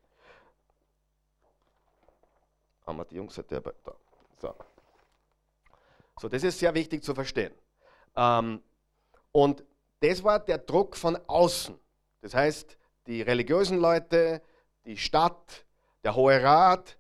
Haben 2.87 2.99
wir 2.99 3.05
die 3.05 3.17
Jungs 3.17 3.35
da. 3.35 3.61
So. 4.41 4.55
so, 6.19 6.29
das 6.29 6.43
ist 6.43 6.59
sehr 6.59 6.75
wichtig 6.75 7.03
zu 7.05 7.15
verstehen. 7.15 7.53
Ähm, 8.17 8.63
Und 9.33 9.63
das 10.01 10.25
war 10.25 10.41
der 10.41 10.59
Druck 10.59 10.97
von 10.97 11.19
außen. 11.27 11.79
Das 12.23 12.35
heißt, 12.35 12.77
die 13.07 13.23
religiösen 13.23 13.79
Leute, 13.79 14.43
die 14.85 14.97
Stadt, 14.97 15.65
der 16.03 16.15
Hohe 16.15 16.43
Rat 16.43 16.97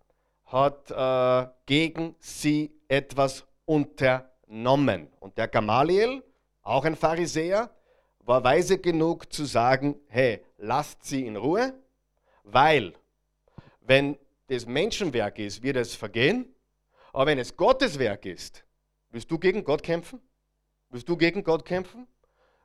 hat 0.47 0.91
äh, 0.91 1.51
gegen 1.67 2.15
sie 2.19 2.73
etwas 2.89 3.45
unternommen. 3.65 5.09
Und 5.21 5.39
der 5.39 5.49
Gamaliel, 5.49 6.23
auch 6.63 6.85
ein 6.85 6.97
Pharisäer, 6.97 7.71
war 8.21 8.45
weise 8.45 8.79
genug 8.79 9.33
zu 9.33 9.45
sagen, 9.45 9.99
hey, 10.09 10.45
lasst 10.59 11.05
sie 11.05 11.27
in 11.27 11.37
Ruhe, 11.37 11.75
weil 12.45 12.95
wenn 13.81 14.19
das 14.49 14.67
Menschenwerk 14.67 15.39
ist, 15.39 15.63
wird 15.63 15.77
es 15.77 15.95
vergehen, 15.95 16.53
aber 17.13 17.27
wenn 17.27 17.39
es 17.39 17.57
Gottes 17.57 17.99
Werk 17.99 18.27
ist, 18.27 18.65
willst 19.11 19.31
du 19.31 19.39
gegen 19.39 19.65
Gott 19.65 19.83
kämpfen? 19.83 20.21
Willst 20.91 21.09
du 21.09 21.17
gegen 21.17 21.43
Gott 21.43 21.65
kämpfen? 21.65 22.07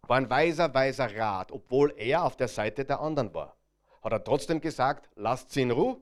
War 0.08 0.18
ein 0.18 0.30
weiser, 0.30 0.74
weiser 0.74 1.16
Rat, 1.18 1.52
obwohl 1.52 1.94
er 1.98 2.24
auf 2.24 2.36
der 2.36 2.48
Seite 2.48 2.86
der 2.86 3.00
anderen 3.00 3.34
war. 3.34 3.56
Hat 4.04 4.12
er 4.12 4.24
trotzdem 4.24 4.62
gesagt, 4.62 5.10
lasst 5.16 5.52
sie 5.52 5.64
in 5.64 5.72
Ruhe, 5.72 5.98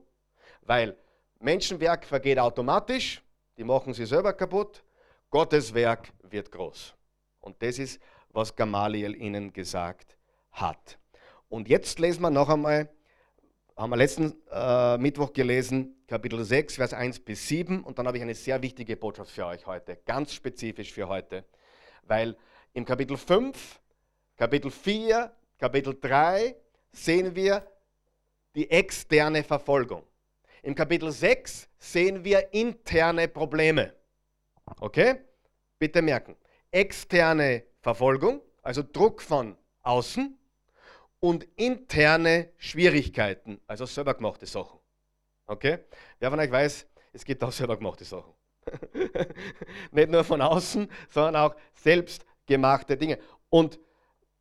weil 0.62 0.96
Menschenwerk 1.40 2.04
vergeht 2.04 2.38
automatisch, 2.38 3.22
die 3.56 3.64
machen 3.64 3.94
sie 3.94 4.06
selber 4.06 4.32
kaputt, 4.32 4.82
Gottes 5.30 5.74
Werk 5.74 6.12
wird 6.22 6.50
groß. 6.52 6.94
Und 7.40 7.62
das 7.62 7.78
ist, 7.78 8.00
was 8.30 8.54
Gamaliel 8.54 9.14
ihnen 9.14 9.52
gesagt 9.52 10.16
hat. 10.52 10.98
Und 11.48 11.68
jetzt 11.68 11.98
lesen 11.98 12.22
wir 12.22 12.30
noch 12.30 12.48
einmal, 12.48 12.88
haben 13.76 13.90
wir 13.90 13.96
letzten 13.96 14.34
äh, 14.50 14.96
Mittwoch 14.98 15.32
gelesen, 15.32 16.04
Kapitel 16.06 16.44
6, 16.44 16.76
Vers 16.76 16.92
1 16.92 17.20
bis 17.20 17.48
7. 17.48 17.82
Und 17.82 17.98
dann 17.98 18.06
habe 18.06 18.16
ich 18.16 18.22
eine 18.22 18.34
sehr 18.34 18.62
wichtige 18.62 18.96
Botschaft 18.96 19.30
für 19.30 19.46
euch 19.46 19.66
heute, 19.66 19.98
ganz 20.04 20.32
spezifisch 20.32 20.92
für 20.92 21.08
heute. 21.08 21.44
Weil 22.04 22.36
im 22.72 22.84
Kapitel 22.84 23.16
5, 23.16 23.80
Kapitel 24.36 24.70
4, 24.70 25.30
Kapitel 25.58 25.96
3 26.00 26.56
sehen 26.92 27.34
wir 27.34 27.66
die 28.54 28.68
externe 28.70 29.44
Verfolgung. 29.44 30.04
Im 30.62 30.74
Kapitel 30.74 31.12
6 31.12 31.68
sehen 31.78 32.24
wir 32.24 32.52
interne 32.52 33.28
Probleme. 33.28 33.94
Okay? 34.80 35.20
Bitte 35.78 36.02
merken. 36.02 36.36
Externe 36.70 37.64
Verfolgung, 37.80 38.40
also 38.62 38.82
Druck 38.82 39.22
von 39.22 39.56
außen 39.82 40.36
und 41.20 41.46
interne 41.56 42.50
Schwierigkeiten, 42.56 43.60
also 43.66 43.86
selber 43.86 44.14
gemachte 44.14 44.46
Sachen. 44.46 44.80
Okay? 45.46 45.78
Wer 46.18 46.30
von 46.30 46.40
euch 46.40 46.50
weiß, 46.50 46.86
es 47.12 47.24
gibt 47.24 47.44
auch 47.44 47.52
selber 47.52 47.76
gemachte 47.76 48.04
Sachen. 48.04 48.32
Nicht 49.92 50.10
nur 50.10 50.24
von 50.24 50.40
außen, 50.40 50.88
sondern 51.08 51.36
auch 51.36 51.54
selbstgemachte 51.74 52.96
Dinge. 52.96 53.18
Und 53.50 53.78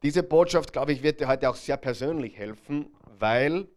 diese 0.04 0.22
Botschaft, 0.22 0.74
glaube 0.74 0.92
ich, 0.92 1.02
wird 1.02 1.22
dir 1.22 1.30
heute 1.30 1.50
auch 1.50 1.56
sehr 1.56 1.78
persönlich 1.78 2.38
helfen, 2.38 2.94
weil 3.18 3.68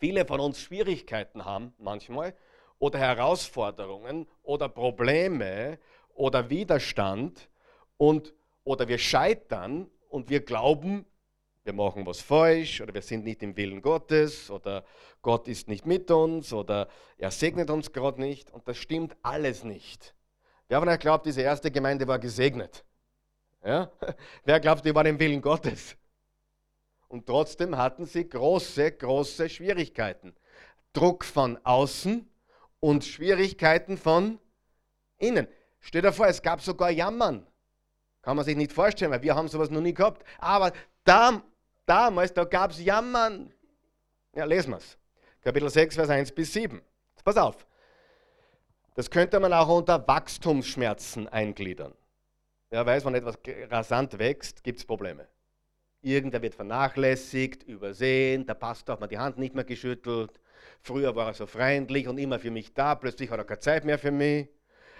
viele 0.00 0.24
von 0.24 0.40
uns 0.40 0.58
Schwierigkeiten 0.58 1.44
haben 1.44 1.74
manchmal 1.78 2.34
oder 2.78 2.98
Herausforderungen 2.98 4.26
oder 4.42 4.70
Probleme 4.70 5.78
oder 6.14 6.48
Widerstand 6.48 7.50
und 7.98 8.32
oder 8.64 8.88
wir 8.88 8.98
scheitern 8.98 9.90
und 10.08 10.30
wir 10.30 10.40
glauben, 10.40 11.04
wir 11.64 11.74
machen 11.74 12.06
was 12.06 12.20
falsch 12.20 12.80
oder 12.80 12.94
wir 12.94 13.02
sind 13.02 13.24
nicht 13.24 13.42
im 13.42 13.56
Willen 13.56 13.82
Gottes 13.82 14.50
oder 14.50 14.82
Gott 15.20 15.46
ist 15.46 15.68
nicht 15.68 15.84
mit 15.84 16.10
uns 16.10 16.52
oder 16.52 16.88
er 17.18 17.30
segnet 17.30 17.70
uns 17.70 17.92
gerade 17.92 18.20
nicht 18.20 18.50
und 18.50 18.66
das 18.66 18.78
stimmt 18.78 19.14
alles 19.22 19.62
nicht. 19.62 20.14
Wer 20.68 20.78
von 20.80 20.88
euch 20.88 20.98
glaubt, 20.98 21.26
diese 21.26 21.42
erste 21.42 21.70
Gemeinde 21.70 22.08
war 22.08 22.18
gesegnet? 22.18 22.84
Ja? 23.64 23.90
Wer 24.44 24.60
glaubt, 24.60 24.84
war 24.94 25.06
im 25.06 25.18
Willen 25.18 25.40
Gottes? 25.40 25.96
Und 27.08 27.26
trotzdem 27.26 27.76
hatten 27.76 28.06
sie 28.06 28.28
große, 28.28 28.92
große 28.92 29.48
Schwierigkeiten. 29.48 30.34
Druck 30.92 31.24
von 31.24 31.58
außen 31.64 32.28
und 32.80 33.04
Schwierigkeiten 33.04 33.96
von 33.96 34.38
innen. 35.18 35.46
Stell 35.80 36.02
dir 36.02 36.12
vor, 36.12 36.26
es 36.26 36.40
gab 36.42 36.60
sogar 36.60 36.90
Jammern. 36.90 37.46
Kann 38.22 38.36
man 38.36 38.44
sich 38.44 38.56
nicht 38.56 38.72
vorstellen, 38.72 39.10
weil 39.10 39.22
wir 39.22 39.34
haben 39.34 39.48
sowas 39.48 39.70
noch 39.70 39.80
nie 39.80 39.94
gehabt. 39.94 40.24
Aber 40.38 40.72
da, 41.04 41.42
damals, 41.86 42.32
da 42.32 42.44
gab 42.44 42.70
es 42.70 42.82
Jammern. 42.82 43.52
Ja, 44.34 44.44
lesen 44.44 44.70
wir 44.70 44.78
es. 44.78 44.96
Kapitel 45.42 45.68
6, 45.68 45.96
Vers 45.96 46.08
1 46.08 46.32
bis 46.32 46.52
7. 46.52 46.80
pass 47.24 47.36
auf. 47.36 47.66
Das 48.94 49.10
könnte 49.10 49.40
man 49.40 49.52
auch 49.52 49.68
unter 49.68 50.06
Wachstumsschmerzen 50.06 51.28
eingliedern. 51.28 51.94
Wer 52.72 52.86
weiß, 52.86 53.04
wenn 53.04 53.14
etwas 53.14 53.38
rasant 53.70 54.18
wächst, 54.18 54.64
gibt 54.64 54.78
es 54.78 54.86
Probleme. 54.86 55.28
Irgendwer 56.00 56.40
wird 56.40 56.54
vernachlässigt, 56.54 57.64
übersehen, 57.64 58.46
der 58.46 58.54
Pastor 58.54 58.94
hat 58.94 59.00
mir 59.02 59.08
die 59.08 59.18
Hand 59.18 59.36
nicht 59.36 59.54
mehr 59.54 59.64
geschüttelt. 59.64 60.40
Früher 60.80 61.14
war 61.14 61.26
er 61.26 61.34
so 61.34 61.44
freundlich 61.44 62.08
und 62.08 62.16
immer 62.16 62.38
für 62.38 62.50
mich 62.50 62.72
da, 62.72 62.94
plötzlich 62.94 63.30
hat 63.30 63.36
er 63.36 63.44
keine 63.44 63.60
Zeit 63.60 63.84
mehr 63.84 63.98
für 63.98 64.10
mich. 64.10 64.48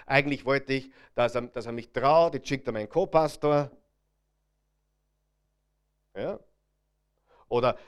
Eigentlich 0.05 0.45
wollte 0.45 0.75
ich, 0.75 0.91
dass 1.15 1.35
er, 1.35 1.41
dass 1.47 1.65
er 1.65 1.73
mich 1.73 1.91
traut, 1.91 2.35
jetzt 2.35 2.47
schickt 2.47 2.67
er 2.67 2.75
meinen 2.75 2.91
Co-Pastor. 2.91 3.71
Ja? 6.15 6.39
Oder, 7.49 7.79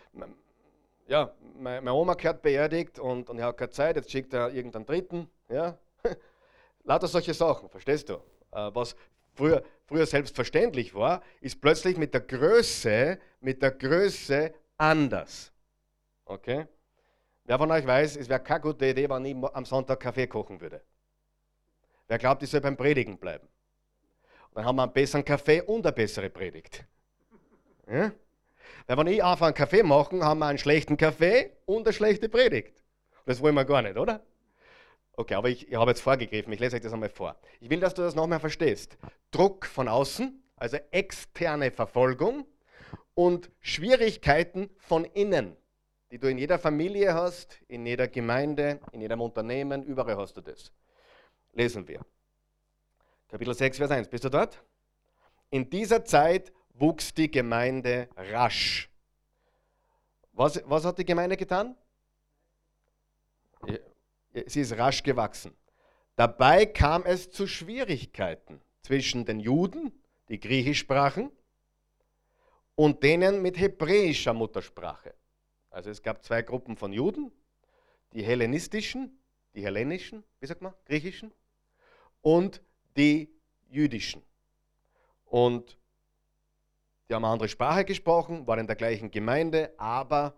ja, 1.08 1.30
meine 1.58 1.92
Oma 1.92 2.14
gehört 2.14 2.40
beerdigt 2.40 2.98
und, 2.98 3.28
und 3.28 3.38
er 3.38 3.48
hat 3.48 3.58
keine 3.58 3.70
Zeit, 3.70 3.96
jetzt 3.96 4.10
schickt 4.10 4.32
er 4.32 4.50
irgendeinen 4.50 4.86
Dritten. 4.86 5.28
Ja? 5.50 5.76
Lauter 6.84 7.06
solche 7.06 7.34
Sachen, 7.34 7.68
verstehst 7.68 8.08
du? 8.08 8.14
Äh, 8.50 8.70
was 8.72 8.96
früher, 9.34 9.62
früher 9.86 10.06
selbstverständlich 10.06 10.94
war, 10.94 11.22
ist 11.40 11.60
plötzlich 11.60 11.96
mit 11.96 12.14
der 12.14 12.20
Größe, 12.20 13.18
mit 13.40 13.62
der 13.62 13.70
Größe 13.70 14.54
anders. 14.76 15.52
Okay? 16.24 16.66
Wer 17.44 17.58
von 17.58 17.70
euch 17.70 17.86
weiß, 17.86 18.16
es 18.16 18.28
wäre 18.28 18.40
keine 18.40 18.60
gute 18.60 18.86
Idee, 18.86 19.08
wenn 19.08 19.24
ich 19.24 19.36
am 19.36 19.64
Sonntag 19.64 20.00
Kaffee 20.00 20.26
kochen 20.26 20.60
würde. 20.60 20.82
Wer 22.08 22.18
glaubt, 22.18 22.42
ich 22.42 22.50
soll 22.50 22.60
beim 22.60 22.76
Predigen 22.76 23.18
bleiben? 23.18 23.46
Und 24.48 24.56
dann 24.56 24.64
haben 24.64 24.76
wir 24.76 24.84
einen 24.84 24.92
besseren 24.92 25.24
Kaffee 25.24 25.60
und 25.60 25.86
eine 25.86 25.92
bessere 25.92 26.30
Predigt. 26.30 26.84
Ja? 27.86 28.12
Weil 28.86 28.98
wenn 28.98 29.06
ich 29.08 29.22
einen 29.22 29.54
Kaffee 29.54 29.82
machen, 29.82 30.22
haben 30.22 30.38
wir 30.38 30.46
einen 30.46 30.58
schlechten 30.58 30.96
Kaffee 30.96 31.52
und 31.66 31.86
eine 31.86 31.92
schlechte 31.92 32.28
Predigt. 32.28 32.82
Das 33.26 33.40
wollen 33.40 33.54
wir 33.54 33.64
gar 33.64 33.82
nicht, 33.82 33.96
oder? 33.96 34.22
Okay, 35.16 35.34
aber 35.34 35.48
ich, 35.48 35.68
ich 35.68 35.74
habe 35.74 35.90
jetzt 35.90 36.00
vorgegriffen, 36.00 36.52
ich 36.52 36.60
lese 36.60 36.76
euch 36.76 36.82
das 36.82 36.92
einmal 36.92 37.08
vor. 37.08 37.36
Ich 37.60 37.70
will, 37.70 37.80
dass 37.80 37.94
du 37.94 38.02
das 38.02 38.14
nochmal 38.14 38.40
verstehst. 38.40 38.98
Druck 39.30 39.66
von 39.66 39.88
außen, 39.88 40.42
also 40.56 40.78
externe 40.90 41.70
Verfolgung 41.70 42.46
und 43.14 43.50
Schwierigkeiten 43.60 44.70
von 44.76 45.04
innen, 45.04 45.56
die 46.10 46.18
du 46.18 46.28
in 46.28 46.38
jeder 46.38 46.58
Familie 46.58 47.14
hast, 47.14 47.60
in 47.68 47.86
jeder 47.86 48.08
Gemeinde, 48.08 48.80
in 48.92 49.00
jedem 49.00 49.20
Unternehmen, 49.20 49.84
überall 49.84 50.16
hast 50.16 50.36
du 50.36 50.40
das 50.40 50.72
lesen 51.54 51.86
wir. 51.88 52.00
Kapitel 53.28 53.54
6, 53.54 53.78
Vers 53.78 53.90
1. 53.90 54.08
Bist 54.08 54.24
du 54.24 54.28
dort? 54.28 54.62
In 55.50 55.68
dieser 55.70 56.04
Zeit 56.04 56.52
wuchs 56.74 57.14
die 57.14 57.30
Gemeinde 57.30 58.08
rasch. 58.16 58.90
Was, 60.32 60.60
was 60.66 60.84
hat 60.84 60.98
die 60.98 61.04
Gemeinde 61.04 61.36
getan? 61.36 61.76
Sie 64.46 64.60
ist 64.60 64.76
rasch 64.76 65.02
gewachsen. 65.02 65.54
Dabei 66.16 66.66
kam 66.66 67.04
es 67.04 67.30
zu 67.30 67.46
Schwierigkeiten 67.46 68.60
zwischen 68.82 69.24
den 69.24 69.40
Juden, 69.40 69.92
die 70.28 70.40
Griechisch 70.40 70.80
sprachen, 70.80 71.30
und 72.74 73.02
denen 73.02 73.42
mit 73.42 73.58
hebräischer 73.58 74.32
Muttersprache. 74.32 75.14
Also 75.70 75.90
es 75.90 76.02
gab 76.02 76.24
zwei 76.24 76.42
Gruppen 76.42 76.76
von 76.76 76.92
Juden, 76.92 77.30
die 78.12 78.22
hellenistischen, 78.22 79.18
die 79.54 79.62
hellenischen, 79.62 80.24
wie 80.40 80.46
sagt 80.46 80.62
man, 80.62 80.74
griechischen, 80.86 81.32
und 82.20 82.60
die 82.96 83.28
jüdischen. 83.68 84.22
Und 85.26 85.78
die 87.08 87.14
haben 87.14 87.24
eine 87.24 87.32
andere 87.32 87.48
Sprache 87.48 87.84
gesprochen, 87.84 88.46
waren 88.46 88.60
in 88.60 88.66
der 88.66 88.76
gleichen 88.76 89.10
Gemeinde, 89.10 89.72
aber 89.78 90.36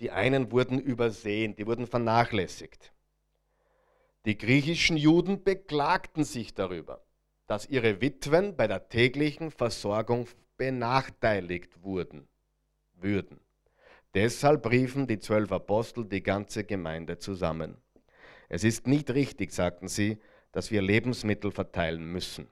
die 0.00 0.10
einen 0.10 0.50
wurden 0.52 0.78
übersehen, 0.80 1.54
die 1.54 1.66
wurden 1.66 1.86
vernachlässigt. 1.86 2.92
Die 4.24 4.36
griechischen 4.36 4.96
Juden 4.96 5.44
beklagten 5.44 6.24
sich 6.24 6.54
darüber, 6.54 7.04
dass 7.46 7.68
ihre 7.68 8.00
Witwen 8.00 8.56
bei 8.56 8.66
der 8.66 8.88
täglichen 8.88 9.50
Versorgung 9.50 10.26
benachteiligt 10.56 11.82
wurden, 11.82 12.28
würden. 12.94 13.40
Deshalb 14.14 14.68
riefen 14.70 15.06
die 15.06 15.18
zwölf 15.18 15.52
Apostel 15.52 16.04
die 16.04 16.22
ganze 16.22 16.64
Gemeinde 16.64 17.18
zusammen. 17.18 17.76
Es 18.48 18.64
ist 18.64 18.86
nicht 18.86 19.10
richtig, 19.10 19.52
sagten 19.52 19.88
sie, 19.88 20.18
dass 20.52 20.70
wir 20.70 20.82
Lebensmittel 20.82 21.50
verteilen 21.50 22.10
müssen, 22.10 22.48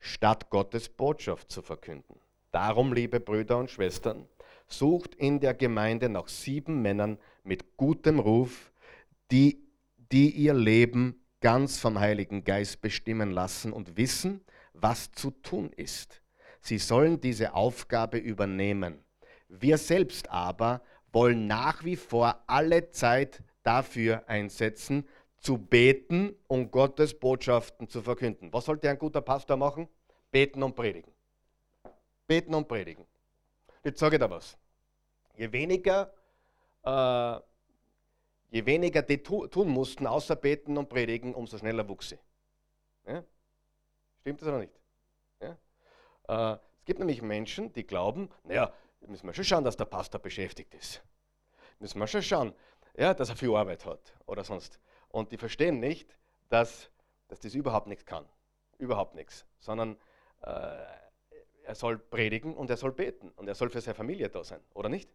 statt 0.00 0.50
Gottes 0.50 0.88
Botschaft 0.88 1.50
zu 1.50 1.62
verkünden. 1.62 2.20
Darum, 2.50 2.92
liebe 2.92 3.20
Brüder 3.20 3.58
und 3.58 3.70
Schwestern, 3.70 4.28
sucht 4.66 5.14
in 5.14 5.40
der 5.40 5.54
Gemeinde 5.54 6.08
nach 6.08 6.28
sieben 6.28 6.82
Männern 6.82 7.18
mit 7.44 7.76
gutem 7.76 8.18
Ruf, 8.18 8.72
die, 9.30 9.67
die 10.12 10.30
ihr 10.30 10.54
Leben 10.54 11.24
ganz 11.40 11.78
vom 11.78 11.98
Heiligen 11.98 12.44
Geist 12.44 12.80
bestimmen 12.80 13.30
lassen 13.30 13.72
und 13.72 13.96
wissen, 13.96 14.44
was 14.72 15.12
zu 15.12 15.30
tun 15.30 15.70
ist. 15.76 16.22
Sie 16.60 16.78
sollen 16.78 17.20
diese 17.20 17.54
Aufgabe 17.54 18.18
übernehmen. 18.18 19.04
Wir 19.48 19.78
selbst 19.78 20.28
aber 20.30 20.82
wollen 21.12 21.46
nach 21.46 21.84
wie 21.84 21.96
vor 21.96 22.42
alle 22.46 22.90
Zeit 22.90 23.42
dafür 23.62 24.28
einsetzen, 24.28 25.06
zu 25.38 25.56
beten 25.56 26.34
und 26.48 26.70
Gottes 26.70 27.18
Botschaften 27.18 27.88
zu 27.88 28.02
verkünden. 28.02 28.52
Was 28.52 28.64
sollte 28.64 28.90
ein 28.90 28.98
guter 28.98 29.20
Pastor 29.20 29.56
machen? 29.56 29.88
Beten 30.30 30.62
und 30.62 30.74
predigen. 30.74 31.12
Beten 32.26 32.54
und 32.54 32.66
predigen. 32.66 33.06
Jetzt 33.84 34.00
sage 34.00 34.16
ich 34.16 34.20
da 34.20 34.28
was. 34.28 34.58
Je 35.36 35.50
weniger, 35.52 36.12
äh, 36.82 37.40
je 38.50 38.66
weniger 38.66 39.02
die 39.02 39.22
tu 39.22 39.46
tun 39.46 39.68
mussten, 39.68 40.06
außer 40.06 40.36
beten 40.36 40.76
und 40.76 40.88
predigen, 40.88 41.34
umso 41.34 41.58
schneller 41.58 41.88
wuchs 41.88 42.10
sie. 42.10 42.18
Ja? 43.06 43.24
Stimmt 44.20 44.40
das 44.42 44.48
oder 44.48 44.58
nicht? 44.58 44.72
Ja? 45.40 45.56
Äh, 46.28 46.58
es 46.78 46.84
gibt 46.84 46.98
nämlich 46.98 47.22
Menschen, 47.22 47.72
die 47.72 47.86
glauben, 47.86 48.30
naja, 48.44 48.72
müssen 49.00 49.26
wir 49.26 49.34
schon 49.34 49.44
schauen, 49.44 49.64
dass 49.64 49.76
der 49.76 49.84
Pastor 49.84 50.20
beschäftigt 50.20 50.74
ist. 50.74 51.02
Müssen 51.78 51.98
wir 52.00 52.06
schon 52.06 52.22
schauen, 52.22 52.54
ja, 52.96 53.14
dass 53.14 53.28
er 53.28 53.36
viel 53.36 53.54
Arbeit 53.54 53.84
hat 53.84 54.14
oder 54.26 54.42
sonst. 54.42 54.80
Und 55.08 55.30
die 55.32 55.36
verstehen 55.36 55.78
nicht, 55.78 56.18
dass, 56.48 56.90
dass 57.28 57.40
das 57.40 57.54
überhaupt 57.54 57.86
nichts 57.86 58.04
kann. 58.04 58.26
Überhaupt 58.78 59.14
nichts. 59.14 59.44
Sondern 59.60 59.96
äh, 60.42 60.84
er 61.64 61.74
soll 61.74 61.98
predigen 61.98 62.54
und 62.54 62.70
er 62.70 62.76
soll 62.76 62.92
beten 62.92 63.30
und 63.36 63.46
er 63.46 63.54
soll 63.54 63.70
für 63.70 63.80
seine 63.80 63.94
Familie 63.94 64.28
da 64.30 64.42
sein, 64.42 64.60
oder 64.74 64.88
nicht? 64.88 65.10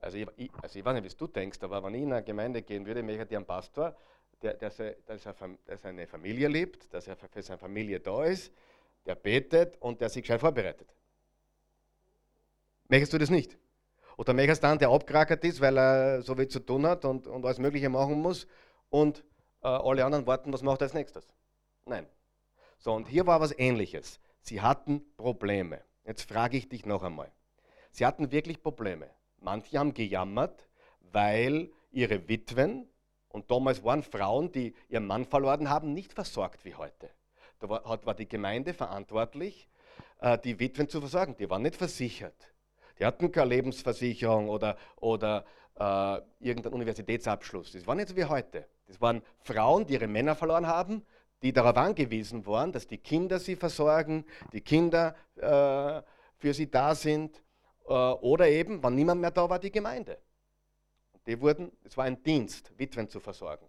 Also 0.00 0.16
ich, 0.16 0.26
ich, 0.36 0.50
also 0.62 0.78
ich 0.78 0.84
weiß 0.84 0.94
nicht, 1.00 1.12
wie 1.12 1.16
du 1.16 1.26
denkst, 1.26 1.58
aber 1.62 1.82
wenn 1.84 1.94
ich 1.94 2.02
in 2.02 2.12
eine 2.12 2.24
Gemeinde 2.24 2.62
gehen 2.62 2.86
würde, 2.86 3.02
möchte 3.02 3.26
ich 3.28 3.36
einen 3.36 3.46
Pastor, 3.46 3.94
der, 4.42 4.54
der, 4.54 4.70
der, 4.70 5.78
seine 5.78 6.06
Familie 6.06 6.48
liebt, 6.48 6.92
dass 6.92 7.06
er 7.06 7.16
für 7.16 7.42
seine 7.42 7.58
Familie 7.58 8.00
da 8.00 8.24
ist, 8.24 8.52
der 9.04 9.14
betet 9.14 9.76
und 9.80 10.00
der 10.00 10.08
sich 10.08 10.22
gescheit 10.22 10.40
vorbereitet. 10.40 10.88
Möchtest 12.88 13.12
du 13.12 13.18
das 13.18 13.30
nicht? 13.30 13.58
Oder 14.16 14.32
möchtest 14.32 14.62
du 14.62 14.68
einen, 14.68 14.78
der 14.78 14.90
abgerackert 14.90 15.44
ist, 15.44 15.60
weil 15.60 15.78
er 15.78 16.22
so 16.22 16.34
viel 16.34 16.48
zu 16.48 16.60
tun 16.60 16.86
hat 16.86 17.04
und, 17.04 17.26
und 17.26 17.44
alles 17.44 17.58
Mögliche 17.58 17.88
machen 17.88 18.20
muss 18.20 18.46
und 18.88 19.24
äh, 19.62 19.68
alle 19.68 20.04
anderen 20.04 20.26
warten, 20.26 20.52
was 20.52 20.62
macht 20.62 20.80
er 20.80 20.86
als 20.86 20.94
nächstes? 20.94 21.32
Nein. 21.84 22.06
So, 22.78 22.94
und 22.94 23.08
hier 23.08 23.26
war 23.26 23.40
was 23.40 23.56
Ähnliches. 23.58 24.20
Sie 24.40 24.60
hatten 24.60 25.02
Probleme. 25.16 25.82
Jetzt 26.04 26.28
frage 26.28 26.56
ich 26.56 26.68
dich 26.68 26.86
noch 26.86 27.02
einmal. 27.02 27.30
Sie 27.90 28.06
hatten 28.06 28.32
wirklich 28.32 28.62
Probleme. 28.62 29.10
Manche 29.40 29.78
haben 29.78 29.94
gejammert, 29.94 30.68
weil 31.12 31.70
ihre 31.90 32.28
Witwen, 32.28 32.88
und 33.28 33.50
damals 33.50 33.84
waren 33.84 34.02
Frauen, 34.02 34.50
die 34.52 34.74
ihren 34.88 35.06
Mann 35.06 35.24
verloren 35.24 35.70
haben, 35.70 35.92
nicht 35.92 36.12
versorgt 36.12 36.64
wie 36.64 36.74
heute. 36.74 37.10
Da 37.60 37.68
war, 37.68 37.84
war 38.04 38.14
die 38.14 38.28
Gemeinde 38.28 38.74
verantwortlich, 38.74 39.68
äh, 40.20 40.38
die 40.38 40.58
Witwen 40.58 40.88
zu 40.88 41.00
versorgen. 41.00 41.36
Die 41.38 41.48
waren 41.48 41.62
nicht 41.62 41.76
versichert. 41.76 42.52
Die 42.98 43.04
hatten 43.04 43.30
keine 43.32 43.50
Lebensversicherung 43.50 44.48
oder, 44.48 44.76
oder 44.96 45.44
äh, 45.78 46.20
irgendeinen 46.40 46.74
Universitätsabschluss. 46.74 47.72
Das 47.72 47.86
war 47.86 47.94
nicht 47.94 48.08
so 48.08 48.16
wie 48.16 48.24
heute. 48.24 48.66
Das 48.86 49.00
waren 49.00 49.22
Frauen, 49.42 49.86
die 49.86 49.94
ihre 49.94 50.06
Männer 50.06 50.34
verloren 50.34 50.66
haben, 50.66 51.04
die 51.42 51.52
darauf 51.52 51.76
angewiesen 51.76 52.44
waren, 52.46 52.72
dass 52.72 52.86
die 52.86 52.98
Kinder 52.98 53.38
sie 53.38 53.56
versorgen, 53.56 54.26
die 54.52 54.60
Kinder 54.60 55.14
äh, 55.36 56.02
für 56.36 56.52
sie 56.52 56.70
da 56.70 56.94
sind. 56.94 57.42
Äh, 57.86 57.92
oder 57.92 58.48
eben, 58.48 58.82
wenn 58.82 58.94
niemand 58.94 59.20
mehr 59.20 59.30
da 59.30 59.48
war, 59.48 59.58
die 59.58 59.70
Gemeinde. 59.70 60.18
Die 61.26 61.40
wurden, 61.40 61.70
es 61.84 61.96
war 61.96 62.04
ein 62.04 62.22
Dienst, 62.22 62.72
Witwen 62.78 63.08
zu 63.08 63.20
versorgen. 63.20 63.66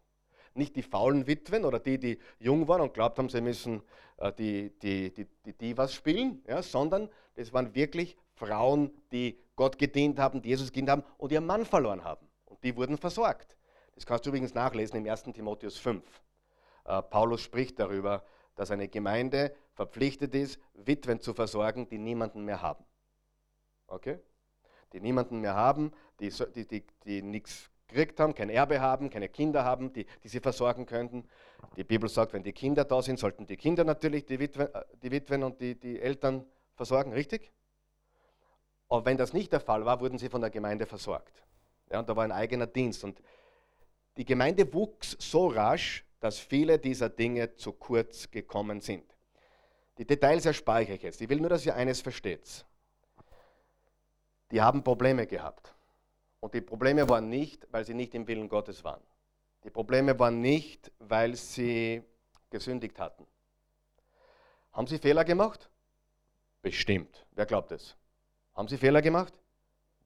Nicht 0.54 0.76
die 0.76 0.84
faulen 0.84 1.28
Witwen 1.28 1.64
oder 1.64 1.80
die, 1.80 1.98
die 1.98 2.20
jung 2.40 2.68
waren 2.68 2.82
und 2.82 2.94
glaubt 2.94 3.18
haben, 3.18 3.30
sie 3.30 3.42
müssen 3.42 3.82
äh, 4.18 4.34
die, 4.34 4.72
die, 4.82 5.14
die, 5.14 5.28
die 5.46 5.54
Divas 5.54 5.94
spielen, 5.94 6.44
ja, 6.48 6.62
sondern 6.62 7.10
das 7.36 7.54
waren 7.54 7.74
wirklich 7.74 8.18
Frauen, 8.34 8.92
die 9.12 9.38
Gott 9.56 9.78
gedient 9.78 10.20
haben, 10.20 10.42
die 10.42 10.50
Jesus 10.50 10.72
gedient 10.72 10.90
haben 10.90 11.04
und 11.18 11.32
ihren 11.32 11.46
Mann 11.46 11.66
verloren 11.66 12.04
haben. 12.04 12.28
Und 12.46 12.64
die 12.64 12.76
wurden 12.76 12.98
versorgt. 12.98 13.56
Das 13.96 14.06
kannst 14.06 14.26
du 14.26 14.30
übrigens 14.30 14.54
nachlesen 14.54 14.98
im 14.98 15.10
1. 15.10 15.24
Timotheus 15.24 15.78
5. 15.78 16.04
Äh, 16.86 17.02
Paulus 17.04 17.42
spricht 17.42 17.80
darüber, 17.80 18.24
dass 18.56 18.72
eine 18.72 18.88
Gemeinde 18.88 19.56
verpflichtet 19.74 20.36
ist, 20.36 20.60
Witwen 20.74 21.20
zu 21.20 21.34
versorgen, 21.34 21.88
die 21.88 21.98
niemanden 21.98 22.44
mehr 22.44 22.62
haben. 22.62 22.84
Okay? 23.92 24.20
Die 24.94 25.00
niemanden 25.00 25.40
mehr 25.40 25.56
haben, 25.56 25.92
die, 26.20 26.30
die, 26.56 26.68
die, 26.68 26.84
die 27.06 27.22
nichts 27.22 27.70
gekriegt 27.88 28.20
haben, 28.20 28.34
kein 28.34 28.50
Erbe 28.50 28.80
haben, 28.80 29.10
keine 29.10 29.30
Kinder 29.30 29.64
haben, 29.64 29.94
die, 29.94 30.06
die 30.24 30.28
sie 30.28 30.40
versorgen 30.40 30.86
könnten. 30.86 31.28
Die 31.76 31.84
Bibel 31.84 32.10
sagt, 32.10 32.34
wenn 32.34 32.44
die 32.44 32.54
Kinder 32.54 32.86
da 32.86 33.02
sind, 33.02 33.20
sollten 33.20 33.46
die 33.46 33.58
Kinder 33.58 33.84
natürlich 33.84 34.26
die 34.26 34.40
Witwen, 34.40 34.74
äh, 34.74 34.84
die 35.02 35.12
Witwen 35.12 35.44
und 35.44 35.60
die, 35.62 35.80
die 35.80 36.00
Eltern 36.00 36.46
versorgen, 36.76 37.14
richtig? 37.14 37.52
Aber 38.90 39.06
wenn 39.06 39.18
das 39.18 39.34
nicht 39.34 39.52
der 39.54 39.60
Fall 39.60 39.86
war, 39.86 40.00
wurden 40.02 40.18
sie 40.18 40.30
von 40.30 40.42
der 40.42 40.50
Gemeinde 40.50 40.86
versorgt. 40.86 41.44
Ja, 41.90 42.00
und 42.00 42.10
da 42.10 42.16
war 42.16 42.24
ein 42.24 42.32
eigener 42.32 42.68
Dienst. 42.68 43.04
Und 43.04 43.22
die 44.18 44.26
Gemeinde 44.26 44.74
wuchs 44.74 45.16
so 45.20 45.48
rasch, 45.48 46.06
dass 46.20 46.40
viele 46.40 46.78
dieser 46.78 47.10
Dinge 47.10 47.56
zu 47.56 47.74
kurz 47.74 48.30
gekommen 48.30 48.82
sind. 48.82 49.06
Die 49.98 50.06
Details 50.06 50.46
erspare 50.46 50.84
ich 50.84 50.92
euch 50.92 51.04
jetzt. 51.04 51.22
Ich 51.22 51.30
will 51.30 51.40
nur, 51.40 51.50
dass 51.50 51.66
ihr 51.66 51.76
eines 51.76 52.02
versteht. 52.02 52.66
Die 54.52 54.62
haben 54.62 54.84
Probleme 54.84 55.26
gehabt. 55.26 55.74
Und 56.42 56.54
die 56.54 56.62
Probleme 56.62 57.08
waren 57.08 57.30
nicht, 57.30 57.68
weil 57.72 57.86
sie 57.86 57.94
nicht 57.94 58.14
im 58.16 58.28
Willen 58.28 58.50
Gottes 58.50 58.84
waren. 58.84 59.02
Die 59.64 59.70
Probleme 59.70 60.18
waren 60.20 60.42
nicht, 60.42 60.92
weil 61.00 61.36
sie 61.36 62.04
gesündigt 62.50 63.00
hatten. 63.00 63.26
Haben 64.74 64.88
sie 64.88 64.98
Fehler 64.98 65.24
gemacht? 65.24 65.70
Bestimmt. 66.62 67.26
Wer 67.32 67.46
glaubt 67.46 67.72
es? 67.72 67.96
Haben 68.56 68.68
sie 68.68 68.78
Fehler 68.78 69.02
gemacht? 69.02 69.34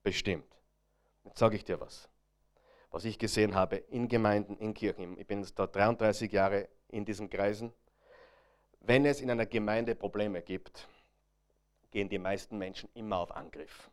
Bestimmt. 0.03 0.45
Jetzt 1.23 1.39
sage 1.39 1.55
ich 1.55 1.63
dir 1.63 1.79
was. 1.79 2.10
Was 2.91 3.05
ich 3.05 3.17
gesehen 3.17 3.55
habe 3.55 3.77
in 3.77 4.08
Gemeinden, 4.08 4.58
in 4.58 4.73
Kirchen. 4.73 5.17
Ich 5.17 5.25
bin 5.25 5.39
jetzt 5.39 5.58
da 5.58 5.67
33 5.67 6.31
Jahre 6.31 6.67
in 6.89 7.05
diesen 7.05 7.29
Kreisen. 7.29 7.73
Wenn 8.81 9.05
es 9.05 9.21
in 9.21 9.31
einer 9.31 9.45
Gemeinde 9.45 9.95
Probleme 9.95 10.41
gibt, 10.41 10.88
gehen 11.91 12.10
die 12.10 12.19
meisten 12.19 12.58
Menschen 12.58 12.89
immer 12.93 13.17
auf 13.17 13.36
Angriff. 13.36 13.89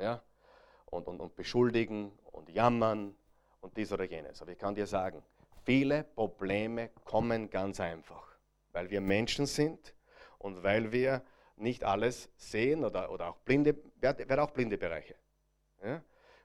Ja? 0.00 0.22
Und, 0.86 1.06
und, 1.06 1.20
und 1.20 1.36
beschuldigen 1.36 2.12
und 2.32 2.48
jammern 2.50 3.14
und 3.60 3.76
dies 3.76 3.92
oder 3.92 4.04
jenes. 4.04 4.42
Aber 4.42 4.50
ich 4.52 4.58
kann 4.58 4.74
dir 4.74 4.86
sagen, 4.86 5.22
viele 5.64 6.04
Probleme 6.04 6.90
kommen 7.04 7.50
ganz 7.50 7.78
einfach, 7.80 8.36
weil 8.72 8.90
wir 8.90 9.00
Menschen 9.00 9.46
sind 9.46 9.94
und 10.38 10.62
weil 10.62 10.90
wir 10.90 11.22
nicht 11.56 11.84
alles 11.84 12.30
sehen 12.36 12.84
oder, 12.84 13.10
oder 13.12 13.28
auch 13.28 13.36
blinde, 13.38 13.76
wäre 14.00 14.42
auch 14.42 14.50
blinde 14.50 14.78
Bereiche. 14.78 15.14
Ja? 15.84 16.02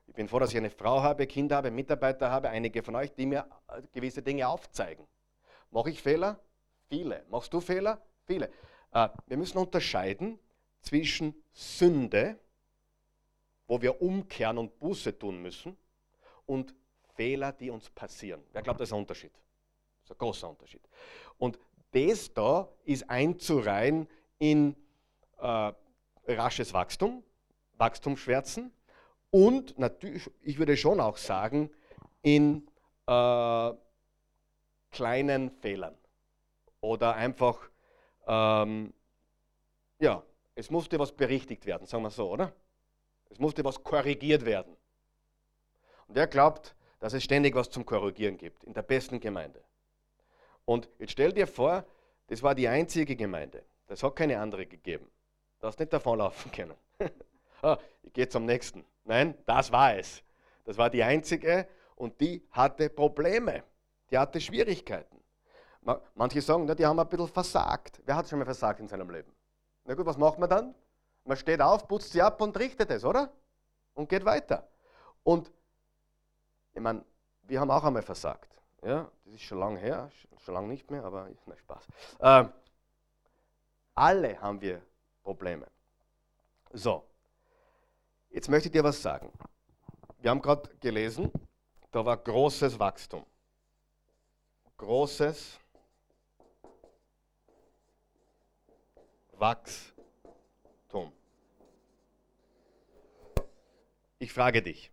Ich 0.07 0.13
bin 0.13 0.27
froh, 0.27 0.39
dass 0.39 0.51
ich 0.51 0.57
eine 0.57 0.69
Frau 0.69 1.01
habe, 1.01 1.25
Kinder 1.25 1.55
habe, 1.55 1.71
Mitarbeiter 1.71 2.29
habe, 2.29 2.49
einige 2.49 2.83
von 2.83 2.95
euch, 2.95 3.13
die 3.13 3.25
mir 3.25 3.47
äh, 3.67 3.81
gewisse 3.91 4.21
Dinge 4.21 4.47
aufzeigen. 4.47 5.07
Mache 5.71 5.89
ich 5.89 6.01
Fehler? 6.01 6.39
Viele. 6.87 7.25
Machst 7.29 7.53
du 7.53 7.59
Fehler? 7.59 8.01
Viele. 8.25 8.51
Äh, 8.91 9.09
wir 9.25 9.37
müssen 9.37 9.57
unterscheiden 9.57 10.39
zwischen 10.81 11.33
Sünde, 11.53 12.37
wo 13.67 13.82
wir 13.82 14.01
umkehren 14.01 14.58
und 14.58 14.80
Buße 14.80 15.17
tun 15.17 15.41
müssen, 15.41 15.78
und 16.45 16.73
Fehler, 17.15 17.51
die 17.51 17.69
uns 17.69 17.89
passieren. 17.89 18.43
Wer 18.51 18.62
glaubt, 18.62 18.80
das 18.80 18.89
ist 18.89 18.93
ein 18.93 18.99
Unterschied? 18.99 19.32
Das 19.34 20.04
ist 20.04 20.12
ein 20.12 20.17
großer 20.17 20.49
Unterschied. 20.49 20.82
Und 21.38 21.58
das 21.91 22.34
da 22.34 22.67
ist 22.84 23.10
einzureihen 23.10 24.08
in 24.38 24.75
äh, 25.39 25.71
rasches 26.28 26.73
Wachstum, 26.73 27.23
Wachstumsschwärzen 27.78 28.71
und 29.32 29.78
natürlich, 29.80 30.30
ich 30.41 30.58
würde 30.58 30.78
schon 30.78 30.99
auch 30.99 31.17
sagen, 31.17 31.69
in 32.21 32.67
äh, 33.08 33.71
kleinen 34.91 35.51
Fehlern 35.51 35.97
oder 36.82 37.15
einfach, 37.15 37.69
ähm, 38.28 38.93
ja, 39.99 40.23
es 40.56 40.69
musste 40.69 40.99
was 40.99 41.12
berichtigt 41.12 41.65
werden, 41.65 41.86
sagen 41.86 42.04
wir 42.04 42.10
so, 42.10 42.30
oder? 42.30 42.54
Es 43.36 43.39
musste 43.39 43.65
was 43.65 43.84
korrigiert 43.84 44.45
werden. 44.45 44.78
Und 46.08 46.15
wer 46.15 46.26
glaubt, 46.26 46.74
dass 47.02 47.12
es 47.12 47.21
ständig 47.21 47.54
was 47.54 47.69
zum 47.69 47.86
Korrigieren 47.86 48.38
gibt, 48.38 48.63
in 48.63 48.74
der 48.74 48.82
besten 48.82 49.19
Gemeinde. 49.19 49.62
Und 50.63 50.88
jetzt 51.00 51.12
stell 51.12 51.34
dir 51.34 51.45
vor, 51.45 51.84
das 52.28 52.41
war 52.41 52.56
die 52.56 52.69
einzige 52.69 53.13
Gemeinde. 53.13 53.65
Das 53.88 54.02
hat 54.04 54.15
keine 54.15 54.39
andere 54.39 54.65
gegeben. 54.65 55.12
Du 55.60 55.67
hast 55.67 55.78
nicht 55.78 55.91
davonlaufen 55.91 56.50
können. 56.50 56.76
ah, 57.62 57.78
ich 58.04 58.13
gehe 58.13 58.30
zum 58.30 58.45
nächsten. 58.45 58.86
Nein, 59.04 59.38
das 59.45 59.69
war 59.69 59.98
es. 59.98 60.24
Das 60.63 60.78
war 60.78 60.89
die 60.89 61.04
einzige 61.04 61.67
und 61.98 62.21
die 62.21 62.41
hatte 62.52 62.89
Probleme. 62.89 63.63
Die 64.12 64.17
hatte 64.17 64.39
Schwierigkeiten. 64.39 65.19
Manche 66.15 66.41
sagen, 66.41 66.74
die 66.74 66.86
haben 66.86 67.02
ein 67.02 67.10
bisschen 67.10 67.28
versagt. 67.28 68.02
Wer 68.06 68.15
hat 68.15 68.30
schon 68.30 68.39
mal 68.39 68.45
versagt 68.45 68.80
in 68.80 68.88
seinem 68.88 69.10
Leben? 69.10 69.34
Na 69.84 69.93
gut, 69.93 70.06
was 70.06 70.17
macht 70.17 70.39
man 70.39 70.50
dann? 70.50 70.76
Man 71.25 71.38
steht 71.38 71.59
auf, 71.59 71.88
putzt 71.88 72.11
sie 72.11 72.21
ab 72.21 72.39
und 72.39 72.57
richtet 72.57 72.91
es, 72.91 73.03
oder? 73.03 73.31
Und 73.95 74.07
geht 74.07 74.23
weiter. 74.23 74.67
Und 75.23 75.51
ich 76.73 76.81
meine, 76.81 77.03
wir 77.43 77.59
haben 77.59 77.71
auch 77.71 77.83
einmal 77.83 78.03
versagt. 78.03 78.61
Ja, 78.83 79.09
das 79.25 79.33
ist 79.33 79.41
schon 79.41 79.59
lange 79.59 79.79
her, 79.79 80.11
schon 80.38 80.53
lange 80.53 80.67
nicht 80.67 80.89
mehr, 80.91 81.03
aber 81.03 81.27
na 81.47 81.57
Spaß. 81.57 81.88
Äh, 82.19 82.45
alle 83.95 84.39
haben 84.39 84.61
wir 84.61 84.81
Probleme. 85.23 85.65
So, 86.71 87.03
jetzt 88.29 88.47
möchte 88.47 88.67
ich 88.67 88.73
dir 88.73 88.83
was 88.83 89.01
sagen. 89.01 89.31
Wir 90.19 90.29
haben 90.29 90.41
gerade 90.41 90.69
gelesen, 90.77 91.31
da 91.91 92.05
war 92.05 92.17
großes 92.17 92.77
Wachstum. 92.77 93.25
Großes 94.77 95.59
Wachstum. 99.38 99.94
Ich 104.19 104.34
frage 104.34 104.62
dich, 104.62 104.91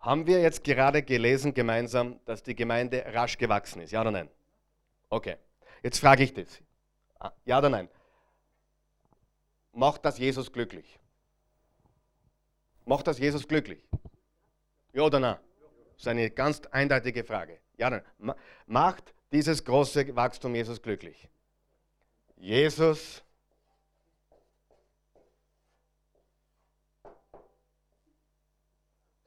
haben 0.00 0.26
wir 0.26 0.40
jetzt 0.40 0.64
gerade 0.64 1.02
gelesen 1.02 1.54
gemeinsam, 1.54 2.20
dass 2.26 2.42
die 2.42 2.54
Gemeinde 2.54 3.04
rasch 3.14 3.38
gewachsen 3.38 3.80
ist? 3.80 3.90
Ja 3.90 4.02
oder 4.02 4.10
nein? 4.10 4.28
Okay, 5.08 5.36
jetzt 5.82 5.98
frage 5.98 6.24
ich 6.24 6.34
dich. 6.34 6.62
Ah, 7.18 7.32
ja 7.44 7.58
oder 7.58 7.70
nein? 7.70 7.88
Macht 9.72 10.04
das 10.04 10.18
Jesus 10.18 10.52
glücklich? 10.52 10.98
Macht 12.84 13.06
das 13.06 13.18
Jesus 13.18 13.48
glücklich? 13.48 13.82
Ja 14.92 15.02
oder 15.02 15.20
nein? 15.20 15.36
Das 15.94 16.02
ist 16.02 16.08
eine 16.08 16.30
ganz 16.30 16.60
eindeutige 16.66 17.24
Frage. 17.24 17.58
Ja, 17.78 17.88
oder 17.88 18.04
nein? 18.18 18.36
Macht 18.66 19.14
dieses 19.32 19.64
große 19.64 20.14
Wachstum 20.14 20.54
Jesus 20.54 20.80
glücklich? 20.80 21.28
Jesus 22.36 23.22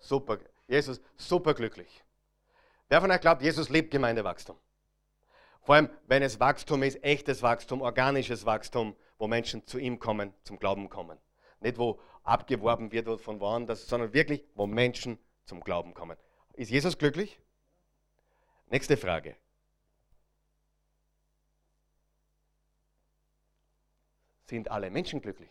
super, 0.09 0.39
Jesus 0.67 0.99
super 1.15 1.53
glücklich. 1.53 2.03
Wer 2.89 2.99
von 2.99 3.11
euch 3.11 3.21
glaubt, 3.21 3.41
Jesus 3.41 3.69
liebt 3.69 3.91
Gemeindewachstum? 3.91 4.57
Vor 5.61 5.75
allem, 5.75 5.89
wenn 6.07 6.23
es 6.23 6.39
Wachstum 6.39 6.81
ist, 6.83 7.03
echtes 7.03 7.43
Wachstum, 7.43 7.81
organisches 7.81 8.45
Wachstum, 8.45 8.95
wo 9.19 9.27
Menschen 9.27 9.65
zu 9.67 9.77
ihm 9.77 9.99
kommen, 9.99 10.33
zum 10.43 10.57
Glauben 10.57 10.89
kommen. 10.89 11.19
Nicht 11.59 11.77
wo 11.77 11.99
abgeworben 12.23 12.91
wird 12.91 13.21
von 13.21 13.39
woanders, 13.39 13.87
sondern 13.87 14.13
wirklich, 14.13 14.43
wo 14.55 14.65
Menschen 14.65 15.19
zum 15.45 15.61
Glauben 15.61 15.93
kommen. 15.93 16.17
Ist 16.53 16.71
Jesus 16.71 16.97
glücklich? 16.97 17.39
Nächste 18.67 18.97
Frage. 18.97 19.35
Sind 24.45 24.71
alle 24.71 24.89
Menschen 24.89 25.21
glücklich? 25.21 25.49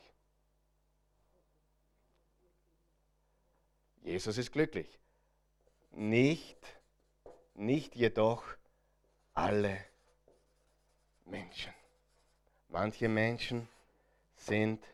Jesus 4.19 4.37
ist 4.37 4.51
glücklich. 4.51 4.99
Nicht, 5.93 6.59
nicht 7.55 7.95
jedoch 7.95 8.43
alle 9.33 9.79
Menschen. 11.25 11.73
Manche 12.69 13.09
Menschen 13.09 13.69
sind 14.35 14.85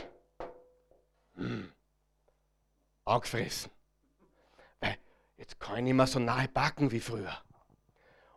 hm, 1.36 1.72
angefressen. 3.06 3.70
Weil 4.80 4.98
jetzt 5.38 5.58
kann 5.58 5.78
ich 5.78 5.84
nicht 5.84 5.94
mehr 5.94 6.06
so 6.06 6.18
nahe 6.18 6.48
backen 6.48 6.90
wie 6.90 7.00
früher. 7.00 7.42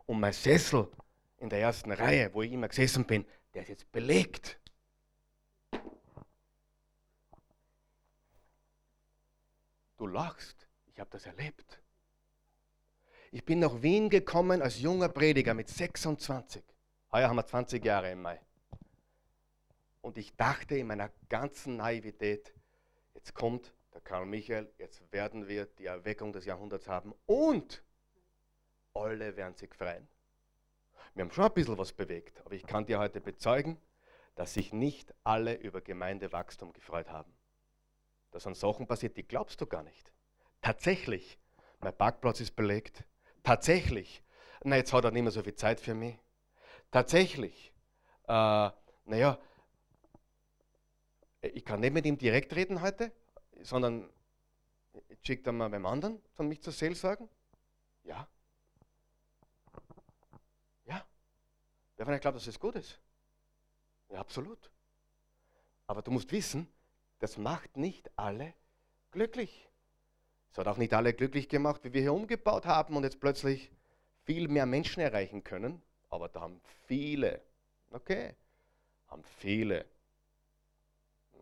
Und 0.06 0.20
mein 0.20 0.32
Sessel 0.32 0.90
in 1.36 1.50
der 1.50 1.60
ersten 1.60 1.92
Reihe, 1.92 2.32
wo 2.32 2.40
ich 2.40 2.50
immer 2.50 2.68
gesessen 2.68 3.04
bin, 3.04 3.26
der 3.52 3.60
ist 3.60 3.68
jetzt 3.68 3.92
belegt. 3.92 4.58
Du 9.98 10.06
lachst, 10.06 10.67
ich 10.98 11.00
habe 11.00 11.10
das 11.10 11.26
erlebt. 11.26 11.80
Ich 13.30 13.44
bin 13.44 13.60
nach 13.60 13.82
Wien 13.82 14.10
gekommen 14.10 14.60
als 14.60 14.80
junger 14.80 15.08
Prediger 15.08 15.54
mit 15.54 15.68
26. 15.68 16.60
Heuer 17.12 17.28
haben 17.28 17.36
wir 17.36 17.46
20 17.46 17.84
Jahre 17.84 18.10
im 18.10 18.20
Mai. 18.20 18.40
Und 20.00 20.18
ich 20.18 20.34
dachte 20.34 20.76
in 20.76 20.88
meiner 20.88 21.12
ganzen 21.28 21.76
Naivität, 21.76 22.52
jetzt 23.14 23.32
kommt 23.32 23.72
der 23.94 24.00
Karl 24.00 24.26
Michael, 24.26 24.72
jetzt 24.76 25.00
werden 25.12 25.46
wir 25.46 25.66
die 25.66 25.86
Erweckung 25.86 26.32
des 26.32 26.46
Jahrhunderts 26.46 26.88
haben 26.88 27.14
und 27.26 27.84
alle 28.92 29.36
werden 29.36 29.54
sich 29.54 29.72
freuen. 29.72 30.08
Wir 31.14 31.22
haben 31.22 31.30
schon 31.30 31.44
ein 31.44 31.54
bisschen 31.54 31.78
was 31.78 31.92
bewegt, 31.92 32.40
aber 32.44 32.56
ich 32.56 32.66
kann 32.66 32.86
dir 32.86 32.98
heute 32.98 33.20
bezeugen, 33.20 33.80
dass 34.34 34.54
sich 34.54 34.72
nicht 34.72 35.14
alle 35.22 35.54
über 35.54 35.80
Gemeindewachstum 35.80 36.72
gefreut 36.72 37.08
haben. 37.08 37.32
Da 38.32 38.40
sind 38.40 38.56
Sachen 38.56 38.88
passiert, 38.88 39.16
die 39.16 39.22
glaubst 39.22 39.60
du 39.60 39.66
gar 39.66 39.84
nicht. 39.84 40.12
Tatsächlich, 40.60 41.38
mein 41.80 41.96
Parkplatz 41.96 42.40
ist 42.40 42.56
belegt. 42.56 43.04
Tatsächlich, 43.42 44.22
na 44.62 44.76
jetzt 44.76 44.92
hat 44.92 45.04
er 45.04 45.10
nicht 45.10 45.22
mehr 45.22 45.32
so 45.32 45.42
viel 45.42 45.54
Zeit 45.54 45.80
für 45.80 45.94
mich. 45.94 46.18
Tatsächlich, 46.90 47.72
äh, 48.26 48.70
naja, 49.04 49.38
ich 51.40 51.64
kann 51.64 51.80
nicht 51.80 51.92
mit 51.92 52.04
ihm 52.06 52.18
direkt 52.18 52.54
reden 52.54 52.80
heute, 52.80 53.12
sondern 53.62 54.08
schickt 55.22 55.46
er 55.46 55.52
mal 55.52 55.70
beim 55.70 55.86
anderen 55.86 56.20
von 56.34 56.48
mich 56.48 56.62
zur 56.62 56.72
sagen? 56.72 57.28
Ja. 58.04 58.28
Ja. 60.84 61.06
Wer 61.96 62.06
von 62.06 62.14
euch 62.14 62.20
glaubt, 62.20 62.36
dass 62.36 62.46
es 62.46 62.58
gut 62.58 62.74
ist? 62.74 63.00
Ja, 64.08 64.20
absolut. 64.20 64.70
Aber 65.86 66.02
du 66.02 66.10
musst 66.10 66.30
wissen, 66.32 66.72
das 67.18 67.36
macht 67.36 67.76
nicht 67.76 68.10
alle 68.16 68.54
glücklich. 69.10 69.67
Es 70.50 70.58
hat 70.58 70.66
auch 70.66 70.76
nicht 70.76 70.94
alle 70.94 71.12
glücklich 71.12 71.48
gemacht, 71.48 71.82
wie 71.84 71.92
wir 71.92 72.00
hier 72.00 72.12
umgebaut 72.12 72.66
haben 72.66 72.96
und 72.96 73.04
jetzt 73.04 73.20
plötzlich 73.20 73.70
viel 74.24 74.48
mehr 74.48 74.66
Menschen 74.66 75.00
erreichen 75.00 75.44
können. 75.44 75.82
Aber 76.10 76.28
da 76.28 76.40
haben 76.40 76.60
viele, 76.86 77.40
okay, 77.90 78.34
haben 79.08 79.22
viele 79.38 79.84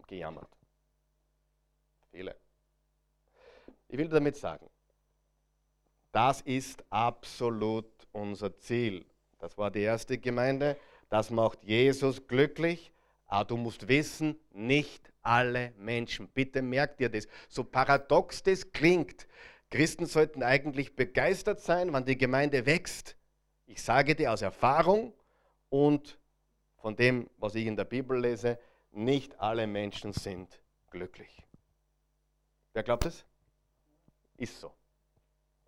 gejammert. 0.07 0.49
Viele. 2.11 2.37
Ich 3.89 3.99
will 3.99 4.09
damit 4.09 4.37
sagen, 4.37 4.69
das 6.13 6.41
ist 6.41 6.83
absolut 6.91 7.87
unser 8.13 8.57
Ziel. 8.59 9.05
Das 9.39 9.57
war 9.59 9.71
die 9.71 9.83
erste 9.83 10.17
Gemeinde. 10.19 10.77
Das 11.09 11.31
macht 11.31 11.63
Jesus 11.63 12.27
glücklich. 12.27 12.91
Aber 13.27 13.45
du 13.45 13.57
musst 13.57 13.89
wissen, 13.89 14.39
nicht 14.53 15.13
alle 15.27 15.73
Menschen. 15.77 16.29
Bitte 16.29 16.63
merkt 16.63 17.01
ihr 17.01 17.09
das. 17.09 17.27
So 17.49 17.65
paradox 17.65 18.43
das 18.43 18.73
klingt. 18.73 19.27
Christen 19.71 20.07
sollten 20.07 20.43
eigentlich 20.43 20.95
begeistert 20.95 21.61
sein, 21.61 21.93
wenn 21.93 22.05
die 22.05 22.17
Gemeinde 22.17 22.65
wächst. 22.67 23.17
Ich 23.67 23.83
sage 23.83 24.15
dir 24.15 24.33
aus 24.33 24.43
Erfahrung 24.43 25.13
und 25.69 26.19
von 26.77 26.95
dem, 26.95 27.29
was 27.39 27.57
ich 27.57 27.67
in 27.67 27.77
der 27.77 27.85
Bibel 27.85 28.21
lese, 28.21 28.59
nicht 28.93 29.39
alle 29.41 29.67
Menschen 29.67 30.13
sind 30.13 30.61
glücklich. 30.91 31.43
Wer 32.73 32.85
glaubt 32.85 33.07
es? 33.07 33.25
Ist 34.37 34.61
so. 34.61 34.73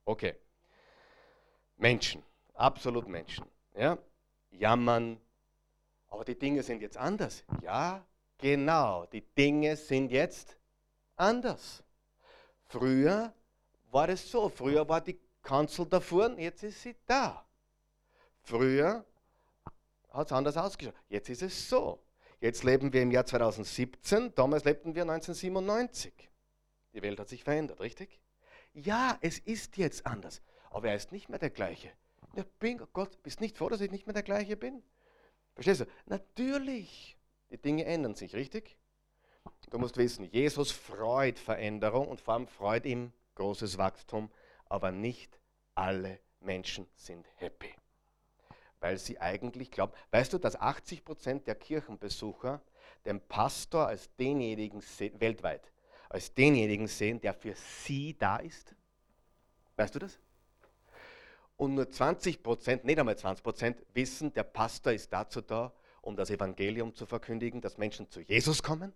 Okay. 0.05 0.37
Menschen, 1.77 2.23
absolut 2.55 3.09
Menschen. 3.09 3.47
Ja? 3.75 3.99
Jammern, 4.51 5.21
aber 6.09 6.25
die 6.25 6.39
Dinge 6.39 6.63
sind 6.63 6.81
jetzt 6.81 6.97
anders. 6.97 7.45
Ja, 7.63 8.07
genau, 8.39 9.07
die 9.07 9.21
Dinge 9.21 9.77
sind 9.77 10.11
jetzt 10.11 10.57
anders. 11.17 11.83
Früher 12.67 13.33
war 13.91 14.09
es 14.09 14.31
so, 14.31 14.49
früher 14.49 14.89
war 14.89 15.01
die 15.01 15.19
Kanzel 15.43 15.87
davor, 15.87 16.31
jetzt 16.39 16.63
ist 16.63 16.83
sie 16.83 16.97
da. 17.07 17.45
Früher 18.43 19.05
hat 20.11 20.27
es 20.27 20.33
anders 20.33 20.57
ausgeschaut, 20.57 20.95
jetzt 21.09 21.29
ist 21.29 21.43
es 21.43 21.69
so. 21.69 22.03
Jetzt 22.41 22.63
leben 22.63 22.93
wir 22.93 23.03
im 23.03 23.11
Jahr 23.11 23.27
2017, 23.27 24.35
damals 24.35 24.65
lebten 24.65 24.95
wir 24.95 25.03
1997. 25.03 26.13
Die 26.95 27.03
Welt 27.03 27.19
hat 27.19 27.29
sich 27.29 27.43
verändert, 27.43 27.81
richtig? 27.81 28.21
Ja, 28.73 29.19
es 29.21 29.39
ist 29.41 29.77
jetzt 29.77 30.07
anders, 30.07 30.41
aber 30.71 30.89
er 30.89 30.95
ist 30.95 31.11
nicht 31.11 31.29
mehr 31.29 31.39
der 31.39 31.51
gleiche. 31.51 31.91
Ja, 32.35 32.45
bin, 32.61 32.81
Gott, 32.93 33.23
bist 33.23 33.41
nicht 33.41 33.57
froh, 33.59 33.69
dass 33.69 33.81
ich 33.81 33.91
nicht 33.91 34.07
mehr 34.07 34.15
der 34.15 34.23
gleiche 34.23 34.57
bin? 34.57 34.83
Verstehst 35.55 35.81
du? 35.81 35.87
Natürlich, 36.07 37.18
die 37.51 37.59
Dinge 37.59 37.85
ändern 37.85 38.15
sich, 38.15 38.35
richtig? 38.35 38.77
Du 39.71 39.79
musst 39.79 39.97
wissen, 39.97 40.25
Jesus 40.25 40.71
freut 40.71 41.39
Veränderung 41.39 42.09
und 42.09 42.21
vor 42.21 42.35
allem 42.35 42.47
freut 42.47 42.85
ihm 42.85 43.13
großes 43.35 43.79
Wachstum, 43.79 44.31
aber 44.67 44.91
nicht 44.91 45.39
alle 45.75 46.21
Menschen 46.41 46.87
sind 46.95 47.27
happy. 47.37 47.75
Weil 48.81 48.99
sie 48.99 49.21
eigentlich 49.21 49.71
glauben, 49.71 49.93
weißt 50.11 50.33
du, 50.33 50.39
dass 50.39 50.57
80 50.57 51.05
Prozent 51.05 51.47
der 51.47 51.55
Kirchenbesucher 51.55 52.61
den 53.05 53.21
Pastor 53.21 53.87
als 53.87 54.15
denjenigen 54.17 54.83
weltweit, 55.19 55.73
als 56.09 56.33
denjenigen 56.35 56.87
sehen, 56.87 57.21
der 57.21 57.35
für 57.35 57.55
sie 57.55 58.17
da 58.17 58.37
ist? 58.37 58.75
Weißt 59.77 59.95
du 59.95 60.01
das? 60.01 60.19
Und 61.57 61.75
nur 61.75 61.91
20 61.91 62.43
Prozent, 62.43 62.85
nicht 62.85 62.99
einmal 62.99 63.19
20 63.19 63.43
Prozent, 63.43 63.83
wissen, 63.93 64.33
der 64.33 64.45
Pastor 64.45 64.93
ist 64.93 65.13
dazu 65.13 65.41
da, 65.41 65.73
um 66.03 66.17
das 66.17 66.31
Evangelium 66.31 66.95
zu 66.95 67.07
verkündigen, 67.07 67.61
dass 67.61 67.79
Menschen 67.79 68.09
zu 68.09 68.21
Jesus 68.21 68.63
kommen. 68.63 68.93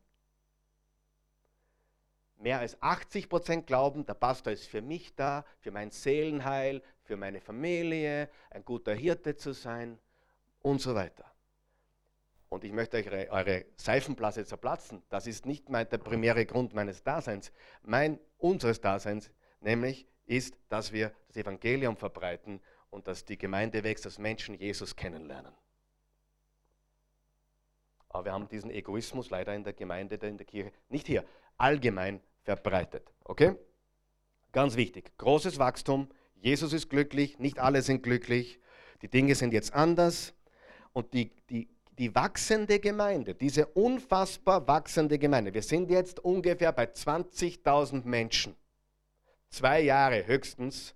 Mehr 2.37 2.59
als 2.59 2.81
80 2.83 3.29
Prozent 3.29 3.67
glauben, 3.69 4.05
der 4.05 4.15
Pastor 4.15 4.53
ist 4.53 4.67
für 4.67 4.83
mich 4.83 5.15
da, 5.15 5.45
für 5.61 5.71
mein 5.71 5.91
Seelenheil, 5.93 6.83
für 7.05 7.17
meine 7.17 7.41
Familie, 7.41 8.29
ein 8.51 8.65
guter 8.65 8.95
Hirte 8.95 9.37
zu 9.37 9.53
sein 9.53 9.99
und 10.61 10.81
so 10.81 10.95
weiter. 10.95 11.25
und 12.49 12.65
ich 12.65 12.73
möchte 12.73 12.99
euch 12.99 13.07
eure, 13.07 13.31
eure 13.31 13.65
Seifenblase 13.77 14.45
zerplatzen. 14.45 15.03
Das 15.09 15.27
ist 15.27 15.47
nicht 15.47 15.71
mein, 15.71 15.89
der 15.89 15.99
primäre 15.99 16.45
Grund 16.45 16.75
meines 16.75 17.03
Daseins. 17.03 17.51
Mein, 17.83 18.21
unseres 18.37 18.81
Daseins, 18.81 19.31
nämlich 19.61 20.07
ist, 20.27 20.57
dass 20.69 20.93
wir 20.93 21.13
das 21.29 21.37
Evangelium 21.37 21.97
verbreiten 21.97 22.61
und 22.91 23.09
dass 23.09 23.25
die 23.25 23.39
Gemeinde 23.39 23.83
wächst, 23.85 24.05
dass 24.05 24.19
Menschen 24.19 24.55
Jesus 24.55 24.95
kennenlernen. 24.95 25.53
Aber 28.13 28.27
wir 28.27 28.33
haben 28.33 28.49
diesen 28.49 28.71
Egoismus 28.71 29.31
leider 29.31 29.55
in 29.55 29.65
der 29.65 29.73
Gemeinde, 29.73 30.17
in 30.17 30.37
der 30.37 30.47
Kirche, 30.47 30.73
nicht 30.89 31.07
hier, 31.07 31.25
allgemein 31.57 32.21
verbreitet. 32.43 33.13
Okay? 33.25 33.57
Ganz 34.53 34.77
wichtig. 34.77 35.17
Großes 35.17 35.59
Wachstum. 35.59 36.09
Jesus 36.35 36.73
ist 36.73 36.91
glücklich, 36.91 37.39
nicht 37.39 37.59
alle 37.59 37.83
sind 37.83 38.03
glücklich. 38.03 38.61
Die 39.01 39.09
Dinge 39.09 39.35
sind 39.35 39.53
jetzt 39.53 39.73
anders. 39.73 40.35
Und 40.93 41.15
die, 41.15 41.31
die, 41.49 41.69
die 41.99 42.15
wachsende 42.15 42.81
Gemeinde, 42.81 43.35
diese 43.35 43.67
unfassbar 43.67 44.67
wachsende 44.67 45.19
Gemeinde, 45.19 45.55
wir 45.55 45.63
sind 45.63 45.91
jetzt 45.91 46.21
ungefähr 46.21 46.73
bei 46.73 46.85
20.000 46.85 48.05
Menschen. 48.05 48.57
Zwei 49.49 49.81
Jahre 49.81 50.27
höchstens 50.27 50.95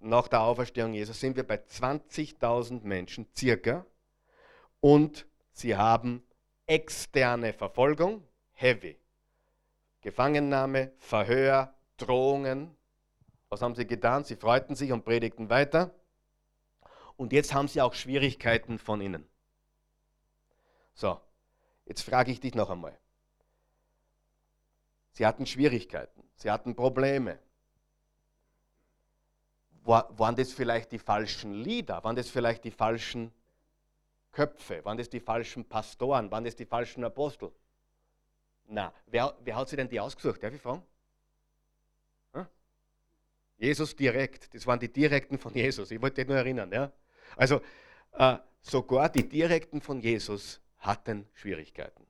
nach 0.00 0.28
der 0.28 0.40
Auferstehung 0.40 0.94
Jesus 0.94 1.20
sind 1.20 1.36
wir 1.36 1.46
bei 1.46 1.56
20.000 1.56 2.82
Menschen 2.84 3.26
circa. 3.36 3.84
Und 4.80 5.26
sie 5.52 5.76
haben 5.76 6.22
externe 6.70 7.52
Verfolgung, 7.52 8.22
heavy. 8.52 8.96
Gefangennahme, 10.02 10.92
Verhör, 10.98 11.74
Drohungen. 11.96 12.76
Was 13.48 13.60
haben 13.60 13.74
sie 13.74 13.86
getan? 13.86 14.22
Sie 14.22 14.36
freuten 14.36 14.76
sich 14.76 14.92
und 14.92 15.04
predigten 15.04 15.50
weiter. 15.50 15.90
Und 17.16 17.32
jetzt 17.32 17.52
haben 17.52 17.66
sie 17.66 17.82
auch 17.82 17.92
Schwierigkeiten 17.92 18.78
von 18.78 19.00
innen. 19.00 19.26
So, 20.94 21.20
jetzt 21.86 22.02
frage 22.02 22.30
ich 22.30 22.38
dich 22.38 22.54
noch 22.54 22.70
einmal. 22.70 22.96
Sie 25.10 25.26
hatten 25.26 25.46
Schwierigkeiten, 25.46 26.22
sie 26.36 26.52
hatten 26.52 26.76
Probleme. 26.76 27.40
War, 29.82 30.16
waren 30.16 30.36
das 30.36 30.52
vielleicht 30.52 30.92
die 30.92 31.00
falschen 31.00 31.52
Lieder? 31.52 32.04
Waren 32.04 32.14
das 32.14 32.30
vielleicht 32.30 32.62
die 32.62 32.70
falschen 32.70 33.32
Köpfe? 34.32 34.84
Waren 34.84 34.98
das 34.98 35.08
die 35.08 35.20
falschen 35.20 35.64
Pastoren? 35.64 36.30
Waren 36.30 36.44
das 36.44 36.56
die 36.56 36.66
falschen 36.66 37.04
Apostel? 37.04 37.50
Na, 38.66 38.92
wer, 39.06 39.36
wer 39.42 39.56
hat 39.56 39.68
sie 39.68 39.76
denn 39.76 39.88
die 39.88 39.98
ausgesucht? 39.98 40.42
Darf 40.42 40.54
ich 40.54 40.60
fragen? 40.60 40.82
Hm? 42.32 42.46
Jesus 43.58 43.96
direkt. 43.96 44.54
Das 44.54 44.66
waren 44.66 44.78
die 44.78 44.92
Direkten 44.92 45.38
von 45.38 45.52
Jesus. 45.54 45.90
Ich 45.90 46.00
wollte 46.00 46.16
dich 46.16 46.28
nur 46.28 46.36
erinnern. 46.36 46.70
Ja? 46.72 46.92
Also, 47.36 47.60
äh, 48.12 48.36
sogar 48.60 49.08
die 49.08 49.28
Direkten 49.28 49.80
von 49.80 50.00
Jesus 50.00 50.60
hatten 50.78 51.28
Schwierigkeiten. 51.34 52.06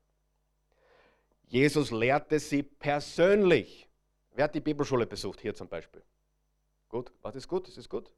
Jesus 1.47 1.91
lehrte 1.91 2.39
sie 2.39 2.63
persönlich. 2.63 3.89
Wer 4.35 4.45
hat 4.45 4.55
die 4.55 4.61
Bibelschule 4.61 5.07
besucht? 5.07 5.41
Hier 5.41 5.55
zum 5.55 5.69
Beispiel. 5.69 6.03
Gut, 6.89 7.13
was 7.23 7.35
ist 7.37 7.49
gut? 7.49 7.69
Ist 7.69 7.79
es 7.79 7.89
gut? 7.89 8.13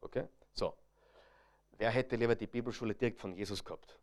Okay, 0.00 0.24
so. 0.52 0.74
Wer 1.78 1.90
hätte 1.90 2.16
lieber 2.16 2.34
die 2.34 2.46
Bibelschule 2.46 2.94
direkt 2.94 3.20
von 3.20 3.34
Jesus 3.34 3.64
gehabt? 3.64 3.98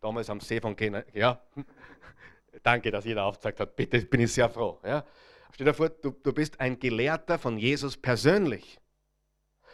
Damals 0.00 0.30
am 0.30 0.40
See 0.40 0.60
von 0.60 0.76
Kena. 0.76 1.04
Ja, 1.12 1.40
danke, 2.62 2.90
dass 2.90 3.04
jeder 3.04 3.24
aufgezeigt 3.24 3.60
hat. 3.60 3.74
Bitte, 3.74 4.00
bin 4.00 4.20
ich 4.20 4.32
sehr 4.32 4.48
froh. 4.48 4.78
Ja. 4.84 5.04
Stell 5.52 5.66
dir 5.66 5.74
vor, 5.74 5.88
du, 5.88 6.10
du 6.10 6.32
bist 6.32 6.60
ein 6.60 6.78
Gelehrter 6.78 7.38
von 7.38 7.58
Jesus 7.58 7.96
persönlich. 7.96 8.78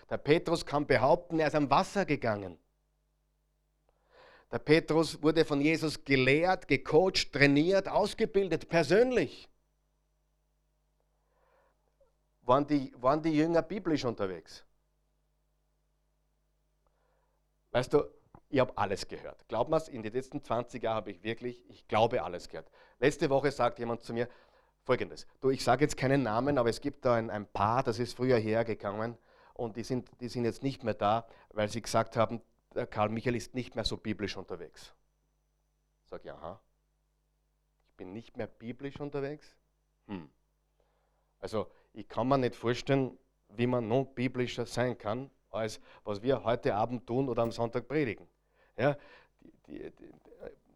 Der 0.09 0.19
Petrus 0.19 0.65
kann 0.65 0.87
behaupten, 0.87 1.41
er 1.41 1.49
ist 1.49 1.55
am 1.55 1.71
Wasser 1.71 2.05
gegangen. 2.05 2.59
Der 4.51 4.59
Petrus 4.59 5.23
wurde 5.23 5.45
von 5.45 5.61
Jesus 5.61 6.05
gelehrt, 6.05 6.69
gecoacht, 6.69 7.33
trainiert, 7.33 7.89
ausgebildet, 7.89 8.69
persönlich. 8.69 9.49
Waren 12.43 12.67
die, 12.67 12.93
waren 12.99 13.23
die 13.23 13.31
Jünger 13.31 13.63
biblisch 13.63 14.05
unterwegs? 14.05 14.65
Weißt 17.73 17.93
du, 17.93 18.05
ich 18.49 18.61
habe 18.61 18.77
alles 18.77 19.09
gehört. 19.09 19.49
Glaub 19.49 19.69
mir, 19.69 19.83
in 19.89 20.03
den 20.03 20.13
letzten 20.13 20.45
20 20.45 20.83
Jahren 20.83 20.97
habe 20.97 21.11
ich 21.11 21.23
wirklich, 21.23 21.65
ich 21.71 21.89
glaube, 21.89 22.23
alles 22.23 22.49
gehört. 22.49 22.71
Letzte 23.01 23.31
Woche 23.31 23.51
sagt 23.51 23.79
jemand 23.79 24.03
zu 24.03 24.13
mir 24.13 24.29
folgendes: 24.85 25.27
Du, 25.41 25.51
ich 25.51 25.65
sage 25.65 25.85
jetzt 25.85 25.97
keinen 25.97 26.23
Namen, 26.23 26.59
aber 26.59 26.69
es 26.69 26.81
gibt 26.81 27.05
da 27.05 27.15
ein, 27.15 27.31
ein 27.31 27.47
Paar, 27.47 27.83
das 27.83 27.99
ist 27.99 28.15
früher 28.15 28.37
hergegangen 28.37 29.17
und 29.55 29.77
die 29.77 29.85
sind, 29.85 30.11
die 30.21 30.29
sind 30.29 30.45
jetzt 30.45 30.63
nicht 30.63 30.85
mehr 30.85 30.95
da, 30.95 31.27
weil 31.51 31.69
sie 31.69 31.81
gesagt 31.81 32.17
haben, 32.17 32.43
der 32.75 32.87
Karl 32.87 33.09
Michael 33.09 33.37
ist 33.37 33.55
nicht 33.55 33.75
mehr 33.75 33.85
so 33.85 33.97
biblisch 33.97 34.37
unterwegs. 34.37 34.95
Ich 36.05 36.11
sage, 36.11 36.29
ja, 36.29 36.35
aha. 36.35 36.61
Ich 37.89 37.97
bin 37.97 38.13
nicht 38.13 38.37
mehr 38.37 38.47
biblisch 38.47 39.01
unterwegs? 39.01 39.57
Hm. 40.09 40.29
Also, 41.39 41.71
ich 41.95 42.09
kann 42.09 42.29
mir 42.29 42.39
nicht 42.39 42.55
vorstellen, 42.55 43.19
wie 43.49 43.67
man 43.67 43.89
noch 43.89 44.05
biblischer 44.05 44.67
sein 44.67 44.97
kann, 44.97 45.31
als 45.53 45.81
was 46.05 46.23
wir 46.23 46.45
heute 46.45 46.75
Abend 46.75 47.07
tun 47.07 47.29
oder 47.29 47.43
am 47.43 47.53
Sonntag 47.53 47.87
predigen. 47.87 48.27
Ja, 48.77 48.97
die, 49.67 49.91
die, 49.91 50.13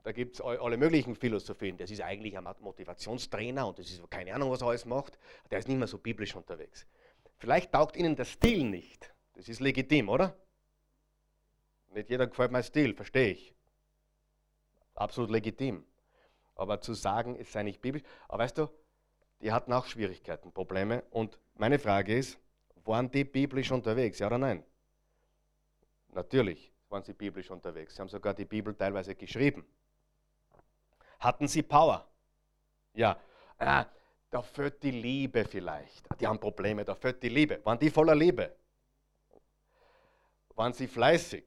da 0.02 0.12
gibt 0.12 0.36
es 0.36 0.40
alle 0.40 0.76
möglichen 0.76 1.16
Philosophien. 1.16 1.76
Das 1.76 1.90
ist 1.90 2.00
eigentlich 2.00 2.38
ein 2.38 2.46
Motivationstrainer 2.60 3.66
und 3.66 3.78
das 3.80 3.90
ist 3.90 4.08
keine 4.08 4.34
Ahnung, 4.34 4.52
was 4.52 4.62
er 4.62 4.68
alles 4.68 4.84
macht. 4.84 5.18
Der 5.50 5.58
ist 5.58 5.66
nicht 5.66 5.78
mehr 5.78 5.88
so 5.88 5.98
biblisch 5.98 6.36
unterwegs. 6.36 6.86
Vielleicht 7.38 7.72
taugt 7.72 7.96
Ihnen 7.96 8.14
der 8.14 8.24
Stil 8.24 8.64
nicht. 8.64 9.12
Das 9.34 9.48
ist 9.48 9.58
legitim, 9.60 10.08
oder? 10.08 10.36
Nicht 11.92 12.08
jeder 12.08 12.28
gefällt 12.28 12.52
mein 12.52 12.62
Stil, 12.62 12.94
verstehe 12.94 13.32
ich. 13.32 13.54
Absolut 14.94 15.30
legitim. 15.30 15.84
Aber 16.54 16.80
zu 16.80 16.94
sagen, 16.94 17.36
es 17.36 17.52
sei 17.52 17.64
nicht 17.64 17.82
biblisch, 17.82 18.04
aber 18.28 18.44
weißt 18.44 18.58
du, 18.58 18.68
die 19.40 19.52
hatten 19.52 19.72
auch 19.72 19.86
Schwierigkeiten, 19.86 20.52
Probleme. 20.52 21.02
Und 21.10 21.38
meine 21.56 21.78
Frage 21.78 22.16
ist, 22.16 22.38
waren 22.86 23.10
die 23.10 23.24
biblisch 23.24 23.70
unterwegs, 23.70 24.18
ja 24.18 24.26
oder 24.26 24.38
nein? 24.38 24.64
Natürlich 26.08 26.72
waren 26.88 27.02
sie 27.02 27.12
biblisch 27.12 27.50
unterwegs. 27.50 27.94
Sie 27.94 28.00
haben 28.00 28.08
sogar 28.08 28.34
die 28.34 28.44
Bibel 28.44 28.74
teilweise 28.74 29.14
geschrieben. 29.14 29.66
Hatten 31.18 31.48
sie 31.48 31.62
Power? 31.62 32.08
Ja. 32.94 33.18
Ah, 33.58 33.86
da 34.30 34.42
fehlt 34.42 34.82
die 34.82 34.90
Liebe 34.90 35.44
vielleicht. 35.44 36.06
Die 36.20 36.26
haben 36.26 36.38
Probleme, 36.38 36.84
da 36.84 36.94
fehlt 36.94 37.22
die 37.22 37.28
Liebe. 37.28 37.64
Waren 37.64 37.78
die 37.78 37.90
voller 37.90 38.14
Liebe? 38.14 38.54
Waren 40.54 40.72
sie 40.72 40.86
fleißig? 40.86 41.44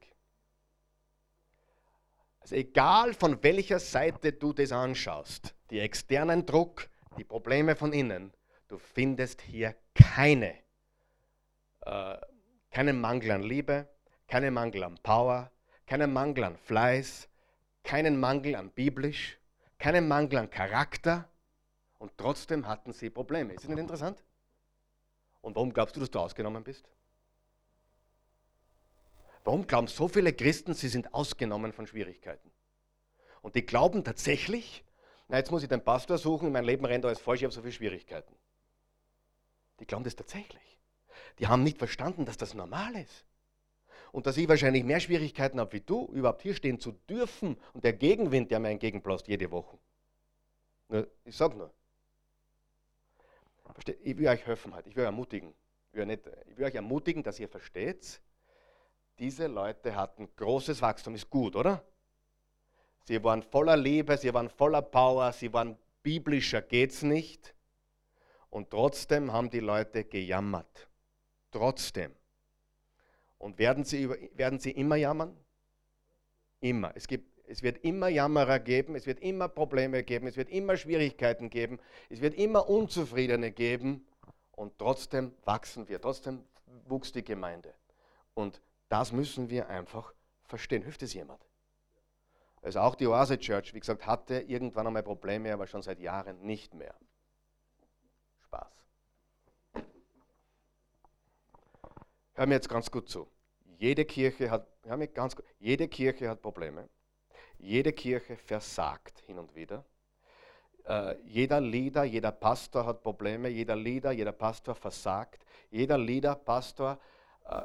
Also 2.41 2.55
egal 2.55 3.13
von 3.13 3.41
welcher 3.43 3.79
Seite 3.79 4.33
du 4.33 4.53
das 4.53 4.71
anschaust, 4.71 5.53
die 5.69 5.79
externen 5.79 6.45
Druck, 6.45 6.89
die 7.17 7.23
Probleme 7.23 7.75
von 7.75 7.93
innen, 7.93 8.33
du 8.67 8.77
findest 8.77 9.41
hier 9.41 9.75
keine, 9.93 10.55
äh, 11.81 12.17
keinen 12.71 12.99
Mangel 12.99 13.31
an 13.31 13.43
Liebe, 13.43 13.87
keinen 14.27 14.53
Mangel 14.53 14.83
an 14.83 14.97
Power, 15.01 15.51
keinen 15.85 16.13
Mangel 16.13 16.43
an 16.43 16.57
Fleiß, 16.57 17.27
keinen 17.83 18.19
Mangel 18.19 18.55
an 18.55 18.71
biblisch, 18.71 19.39
keinen 19.77 20.07
Mangel 20.07 20.37
an 20.37 20.49
Charakter 20.49 21.29
und 21.97 22.17
trotzdem 22.17 22.67
hatten 22.67 22.93
sie 22.93 23.09
Probleme. 23.09 23.53
Ist 23.53 23.63
das 23.63 23.69
nicht 23.69 23.79
interessant? 23.79 24.23
Und 25.41 25.55
warum 25.55 25.73
glaubst 25.73 25.95
du, 25.95 25.99
dass 25.99 26.11
du 26.11 26.19
ausgenommen 26.19 26.63
bist? 26.63 26.89
Warum 29.43 29.65
glauben 29.65 29.87
so 29.87 30.07
viele 30.07 30.33
Christen, 30.33 30.73
sie 30.73 30.89
sind 30.89 31.13
ausgenommen 31.13 31.73
von 31.73 31.87
Schwierigkeiten? 31.87 32.51
Und 33.41 33.55
die 33.55 33.65
glauben 33.65 34.03
tatsächlich, 34.03 34.83
na 35.27 35.37
jetzt 35.37 35.49
muss 35.49 35.63
ich 35.63 35.69
den 35.69 35.83
Pastor 35.83 36.17
suchen, 36.17 36.51
mein 36.51 36.65
Leben 36.65 36.85
rennt 36.85 37.05
alles 37.05 37.19
falsch, 37.19 37.39
ich 37.39 37.45
habe 37.45 37.53
so 37.53 37.61
viele 37.61 37.73
Schwierigkeiten. 37.73 38.35
Die 39.79 39.85
glauben 39.85 40.03
das 40.03 40.15
tatsächlich. 40.15 40.78
Die 41.37 41.47
haben 41.47 41.63
nicht 41.63 41.77
verstanden, 41.77 42.25
dass 42.25 42.37
das 42.37 42.53
normal 42.53 42.95
ist. 42.95 43.25
Und 44.11 44.25
dass 44.25 44.37
ich 44.37 44.49
wahrscheinlich 44.49 44.83
mehr 44.83 44.99
Schwierigkeiten 44.99 45.59
habe 45.59 45.73
wie 45.73 45.81
du, 45.81 46.07
überhaupt 46.07 46.41
hier 46.41 46.55
stehen 46.55 46.79
zu 46.79 46.93
dürfen 47.07 47.57
und 47.73 47.83
der 47.83 47.93
Gegenwind, 47.93 48.49
der 48.49 48.59
mir 48.59 48.69
entgegenblaust 48.69 49.27
jede 49.27 49.51
Woche. 49.51 49.77
Ich 51.25 51.37
sage 51.37 51.55
nur. 51.55 51.71
Ich 54.03 54.17
will 54.17 54.27
euch 54.27 54.45
helfen 54.47 54.73
heute, 54.73 54.89
ich 54.89 54.95
will 54.95 55.03
euch 55.03 55.09
ermutigen. 55.09 55.53
Ich 55.91 55.97
will, 55.97 56.05
nicht, 56.07 56.21
ich 56.47 56.57
will 56.57 56.65
euch 56.65 56.75
ermutigen, 56.75 57.21
dass 57.23 57.39
ihr 57.39 57.47
versteht, 57.47 58.21
diese 59.19 59.47
Leute 59.47 59.95
hatten 59.95 60.29
großes 60.35 60.81
Wachstum, 60.81 61.13
ist 61.15 61.29
gut, 61.29 61.55
oder? 61.55 61.83
Sie 63.03 63.23
waren 63.23 63.43
voller 63.43 63.75
Liebe, 63.75 64.17
sie 64.17 64.33
waren 64.33 64.49
voller 64.49 64.81
Power, 64.81 65.33
sie 65.33 65.51
waren 65.51 65.77
biblischer, 66.03 66.61
geht's 66.61 67.01
nicht. 67.01 67.53
Und 68.49 68.69
trotzdem 68.69 69.31
haben 69.31 69.49
die 69.49 69.59
Leute 69.59 70.05
gejammert. 70.05 70.88
Trotzdem. 71.51 72.11
Und 73.37 73.57
werden 73.57 73.83
sie, 73.85 74.09
werden 74.35 74.59
sie 74.59 74.71
immer 74.71 74.95
jammern? 74.95 75.35
Immer. 76.59 76.91
Es, 76.95 77.07
gibt, 77.07 77.39
es 77.47 77.63
wird 77.63 77.83
immer 77.83 78.09
Jammerer 78.09 78.59
geben, 78.59 78.95
es 78.95 79.05
wird 79.07 79.21
immer 79.21 79.47
Probleme 79.47 80.03
geben, 80.03 80.27
es 80.27 80.35
wird 80.35 80.49
immer 80.49 80.75
Schwierigkeiten 80.75 81.49
geben, 81.49 81.79
es 82.09 82.21
wird 82.21 82.35
immer 82.35 82.69
Unzufriedene 82.69 83.51
geben. 83.51 84.05
Und 84.51 84.77
trotzdem 84.77 85.33
wachsen 85.45 85.87
wir, 85.87 86.01
trotzdem 86.01 86.43
wuchs 86.85 87.13
die 87.13 87.23
Gemeinde. 87.23 87.73
Und 88.33 88.61
das 88.89 89.13
müssen 89.13 89.49
wir 89.49 89.69
einfach 89.69 90.13
verstehen. 90.43 90.83
Hilft 90.83 91.01
es 91.03 91.13
jemand? 91.13 91.41
Also 92.61 92.81
auch 92.81 92.95
die 92.95 93.07
Oase 93.07 93.39
Church, 93.39 93.73
wie 93.73 93.79
gesagt, 93.79 94.05
hatte 94.05 94.41
irgendwann 94.41 94.85
einmal 94.85 95.03
Probleme, 95.03 95.53
aber 95.53 95.65
schon 95.65 95.81
seit 95.81 95.99
Jahren 95.99 96.41
nicht 96.41 96.73
mehr. 96.73 96.93
Spaß. 98.43 98.78
Hör 102.39 102.45
mir 102.45 102.53
jetzt 102.53 102.69
ganz 102.69 102.89
gut 102.89 103.09
zu. 103.09 103.29
Jede 103.79 104.05
Kirche 104.05 104.49
hat, 104.49 104.65
hör 104.83 104.95
mir 104.95 105.09
ganz 105.09 105.35
gut, 105.35 105.43
jede 105.59 105.89
Kirche 105.89 106.29
hat 106.29 106.41
Probleme. 106.41 106.87
Jede 107.57 107.91
Kirche 107.91 108.37
versagt 108.37 109.19
hin 109.27 109.37
und 109.37 109.53
wieder. 109.55 109.83
Uh, 110.87 111.15
jeder 111.25 111.59
Leader, 111.59 112.05
jeder 112.05 112.31
Pastor 112.31 112.85
hat 112.85 113.03
Probleme. 113.03 113.49
Jeder 113.49 113.75
Leader, 113.75 114.13
jeder 114.13 114.31
Pastor 114.31 114.73
versagt. 114.73 115.45
Jeder 115.69 115.97
Leader, 115.97 116.33
Pastor 116.33 116.97
uh, 117.43 117.59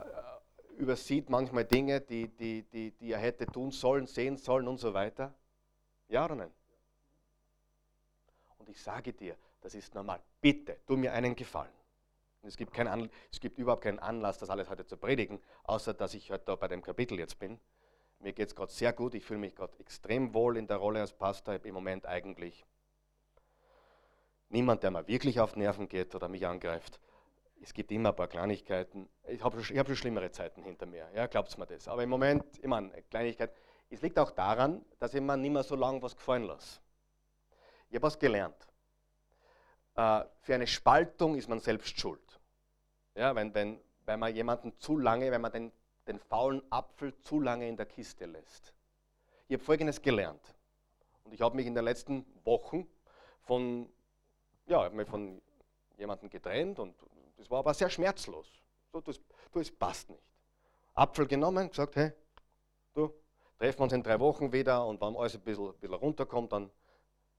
übersieht 0.77 1.31
manchmal 1.31 1.67
Dinge, 1.67 2.01
die, 2.01 2.27
die, 2.27 2.65
die, 2.65 2.91
die 2.91 3.13
er 3.13 3.21
hätte 3.21 3.47
tun 3.47 3.71
sollen, 3.71 4.09
sehen 4.09 4.37
sollen 4.37 4.67
und 4.67 4.79
so 4.79 4.93
weiter. 4.93 5.33
Ja 6.09 6.25
oder 6.25 6.35
nein? 6.35 6.53
Und 8.59 8.69
ich 8.69 8.83
sage 8.83 9.13
dir, 9.13 9.37
das 9.61 9.77
ist 9.77 9.95
normal. 9.95 10.21
Bitte, 10.41 10.81
tu 10.85 10.97
mir 10.97 11.13
einen 11.13 11.37
Gefallen. 11.37 11.84
Es 12.45 12.57
gibt, 12.57 12.73
kein 12.73 13.11
es 13.31 13.41
gibt 13.41 13.59
überhaupt 13.59 13.83
keinen 13.83 13.99
Anlass, 13.99 14.39
das 14.39 14.51
alles 14.51 14.69
heute 14.69 14.85
zu 14.85 14.97
predigen, 14.97 15.41
außer 15.65 15.95
dass 15.95 16.15
ich 16.15 16.31
heute 16.31 16.45
da 16.45 16.57
bei 16.57 16.69
dem 16.69 16.83
Kapitel 16.83 17.19
jetzt 17.19 17.39
bin. 17.39 17.59
Mir 18.21 18.33
geht 18.33 18.49
es 18.49 18.55
gerade 18.55 18.73
sehr 18.73 18.93
gut, 18.93 19.15
ich 19.15 19.25
fühle 19.25 19.41
mich 19.41 19.55
gerade 19.55 19.73
extrem 19.79 20.35
wohl 20.35 20.57
in 20.57 20.67
der 20.67 20.77
Rolle 20.77 21.01
als 21.01 21.13
Pastor. 21.13 21.59
Im 21.65 21.75
Moment 21.75 22.07
eigentlich 22.07 22.65
niemand, 24.49 24.83
der 24.83 24.91
mir 24.91 25.07
wirklich 25.09 25.41
auf 25.41 25.57
Nerven 25.57 25.89
geht 25.89 26.15
oder 26.15 26.29
mich 26.29 26.47
angreift 26.47 27.01
es 27.65 27.73
gibt 27.73 27.91
immer 27.93 28.11
ein 28.11 28.17
paar 28.17 28.29
Kleinigkeiten. 28.29 29.09
Ich 29.27 29.43
habe 29.43 29.61
ich 29.61 29.79
hab 29.79 29.87
schon 29.87 29.97
schlimmere 29.97 30.31
Zeiten 30.31 30.63
hinter 30.63 30.87
mir, 30.87 31.09
ja, 31.15 31.27
glaubt 31.27 31.57
mir 31.59 31.67
das. 31.67 31.89
Aber 31.89 32.03
im 32.03 32.11
Moment, 32.11 32.59
immer 32.59 32.77
eine 32.77 33.03
Kleinigkeit. 33.05 33.53
Es 33.91 34.03
liegt 34.03 34.19
auch 34.19 34.31
daran, 34.31 34.85
dass 34.99 35.15
ich 35.15 35.21
mir 35.21 35.37
nicht 35.37 35.53
mehr 35.53 35.63
so 35.63 35.75
lange 35.75 36.03
was 36.03 36.15
gefallen 36.15 36.45
lasse. 36.45 36.81
Ich 37.89 37.97
habe 37.97 38.07
was 38.07 38.19
gelernt. 38.19 38.57
Äh, 39.95 40.25
für 40.41 40.55
eine 40.55 40.67
Spaltung 40.67 41.37
ist 41.37 41.49
man 41.49 41.61
selbst 41.61 41.99
schuld. 41.99 42.21
Ja, 43.15 43.35
wenn, 43.35 43.55
wenn, 43.55 43.81
wenn 44.07 44.19
man 44.19 44.35
jemanden 44.35 44.77
zu 44.79 44.99
lange, 44.99 45.31
wenn 45.31 45.41
man 45.41 45.53
den, 45.53 45.73
den 46.07 46.19
faulen 46.19 46.63
Apfel 46.71 47.17
zu 47.21 47.41
lange 47.41 47.69
in 47.69 47.77
der 47.77 47.87
Kiste 47.87 48.27
lässt. 48.27 48.75
Ich 49.49 49.55
habe 49.55 49.65
Folgendes 49.65 50.03
gelernt. 50.03 50.55
Und 51.25 51.33
ich 51.33 51.41
habe 51.41 51.57
mich 51.57 51.67
in 51.67 51.75
den 51.75 51.85
letzten 51.85 52.27
Wochen 52.45 52.87
von, 53.43 53.89
ja, 54.67 54.91
von 55.07 55.41
jemandem 55.97 56.29
getrennt 56.29 56.79
und 56.79 56.95
das 57.37 57.51
war 57.51 57.61
aber 57.61 57.73
sehr 57.73 57.89
schmerzlos. 57.89 58.47
So, 58.93 59.01
das, 59.01 59.21
das 59.53 59.71
passt 59.71 60.11
nicht. 60.11 60.23
Apfel 60.95 61.27
genommen, 61.27 61.69
gesagt, 61.69 61.97
hey, 61.97 62.13
du, 62.95 63.13
treffen 63.59 63.79
wir 63.79 63.85
uns 63.85 63.93
in 63.93 64.03
drei 64.03 64.19
Wochen 64.21 64.53
wieder 64.53 64.87
und 64.87 65.01
wenn 65.01 65.17
alles 65.17 65.35
ein 65.35 65.41
bisschen, 65.41 65.69
ein 65.69 65.75
bisschen 65.75 65.95
runterkommt, 65.95 66.53
dann, 66.53 66.71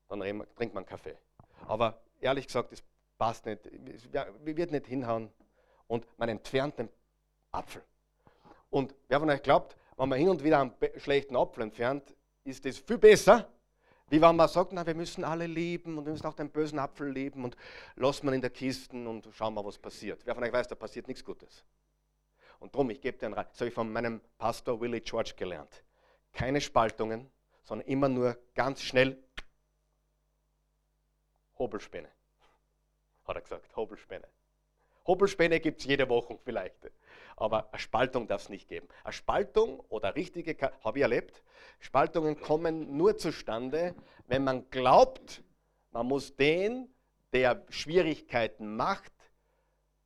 dann 0.07 0.19
trinkt 0.55 0.73
man 0.73 0.85
Kaffee. 0.85 1.17
Aber 1.67 2.01
ehrlich 2.19 2.47
gesagt, 2.47 2.71
das 2.71 2.83
passt 3.17 3.45
nicht, 3.45 3.65
es 3.65 4.11
wird 4.11 4.71
nicht 4.71 4.87
hinhauen 4.87 5.31
und 5.87 6.05
man 6.17 6.29
entfernt 6.29 6.77
den 6.79 6.89
Apfel. 7.51 7.83
Und 8.69 8.93
wer 9.07 9.19
von 9.19 9.29
euch 9.29 9.41
glaubt, 9.41 9.77
wenn 9.97 10.09
man 10.09 10.19
hin 10.19 10.29
und 10.29 10.43
wieder 10.43 10.59
einen 10.59 10.73
schlechten 10.97 11.35
Apfel 11.35 11.63
entfernt, 11.63 12.15
ist 12.43 12.65
das 12.65 12.77
viel 12.77 12.97
besser, 12.97 13.49
wie 14.09 14.21
wenn 14.21 14.35
man 14.35 14.47
sagt, 14.47 14.71
na, 14.71 14.85
wir 14.85 14.93
müssen 14.93 15.23
alle 15.23 15.47
lieben 15.47 15.97
und 15.97 16.05
wir 16.05 16.11
müssen 16.11 16.27
auch 16.27 16.33
den 16.33 16.49
bösen 16.49 16.77
Apfel 16.77 17.09
lieben 17.09 17.43
und 17.43 17.55
lassen 17.95 18.25
man 18.25 18.35
in 18.35 18.41
der 18.41 18.51
Kiste 18.51 18.95
und 18.95 19.27
schauen 19.31 19.53
mal, 19.53 19.65
was 19.65 19.79
passiert. 19.79 20.21
Wer 20.25 20.35
von 20.35 20.43
euch 20.43 20.53
weiß, 20.53 20.67
da 20.67 20.75
passiert 20.75 21.07
nichts 21.07 21.23
Gutes. 21.23 21.63
Und 22.59 22.73
darum, 22.73 22.89
ich 22.91 23.01
gebe 23.01 23.17
dir 23.17 23.25
einen 23.25 23.33
Rat, 23.33 23.51
das 23.51 23.59
habe 23.59 23.69
ich 23.69 23.73
von 23.73 23.91
meinem 23.91 24.21
Pastor 24.37 24.79
Willie 24.79 25.01
George 25.01 25.33
gelernt. 25.35 25.83
Keine 26.33 26.61
Spaltungen, 26.61 27.29
sondern 27.63 27.87
immer 27.87 28.07
nur 28.07 28.37
ganz 28.53 28.81
schnell 28.81 29.17
Hobelspäne. 31.57 32.09
Hat 33.25 33.35
er 33.35 33.41
gesagt, 33.41 33.75
Hobelspäne. 33.75 34.27
Hobelspäne 35.07 35.59
gibt 35.59 35.81
es 35.81 35.85
jede 35.85 36.09
Woche 36.09 36.37
vielleicht. 36.43 36.91
Aber 37.37 37.67
eine 37.71 37.79
Spaltung 37.79 38.27
darf 38.27 38.43
es 38.43 38.49
nicht 38.49 38.67
geben. 38.67 38.87
Eine 39.03 39.13
Spaltung 39.13 39.81
oder 39.89 40.15
richtige, 40.15 40.55
habe 40.83 40.99
ich 40.99 41.01
erlebt, 41.03 41.43
Spaltungen 41.79 42.39
kommen 42.39 42.97
nur 42.97 43.17
zustande, 43.17 43.93
wenn 44.27 44.43
man 44.43 44.69
glaubt, 44.69 45.43
man 45.91 46.07
muss 46.07 46.35
den, 46.35 46.89
der 47.33 47.65
Schwierigkeiten 47.69 48.75
macht, 48.75 49.11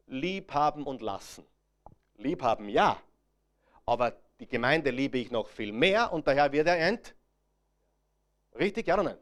lieb 0.07 0.53
haben 0.53 0.83
und 0.83 1.01
lassen. 1.01 1.45
Lieb 2.15 2.41
haben 2.41 2.67
ja, 2.67 2.99
aber 3.85 4.15
die 4.39 4.47
Gemeinde 4.47 4.89
liebe 4.89 5.17
ich 5.17 5.31
noch 5.31 5.47
viel 5.47 5.71
mehr 5.71 6.11
und 6.11 6.27
daher 6.27 6.51
wird 6.51 6.67
er 6.67 6.79
ent. 6.79 7.15
Richtig, 8.57 8.87
ja 8.87 8.95
oder 8.95 9.03
nein? 9.03 9.17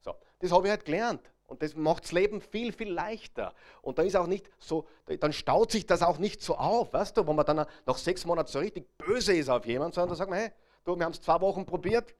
So, 0.00 0.14
das 0.38 0.50
habe 0.50 0.66
ich 0.66 0.70
halt 0.70 0.84
gelernt. 0.84 1.30
Und 1.46 1.62
das 1.62 1.74
macht 1.76 2.04
das 2.04 2.12
Leben 2.12 2.40
viel, 2.40 2.72
viel 2.72 2.90
leichter. 2.90 3.54
Und 3.82 3.98
dann 3.98 4.06
ist 4.06 4.16
auch 4.16 4.26
nicht 4.26 4.50
so, 4.58 4.86
dann 5.20 5.32
staut 5.32 5.70
sich 5.70 5.86
das 5.86 6.02
auch 6.02 6.18
nicht 6.18 6.42
so 6.42 6.56
auf, 6.56 6.92
weißt 6.92 7.16
du, 7.16 7.26
wenn 7.26 7.36
man 7.36 7.46
dann 7.46 7.66
nach 7.86 7.98
sechs 7.98 8.24
Monaten 8.24 8.50
so 8.50 8.58
richtig 8.58 8.86
böse 8.98 9.34
ist 9.34 9.48
auf 9.48 9.64
jemanden, 9.64 9.94
sondern 9.94 10.10
dann 10.10 10.18
sagt 10.18 10.30
man, 10.30 10.40
hey, 10.40 10.50
du, 10.84 10.96
wir 10.96 11.04
haben 11.04 11.12
es 11.12 11.20
zwei 11.20 11.40
Wochen 11.40 11.64
probiert. 11.64 12.14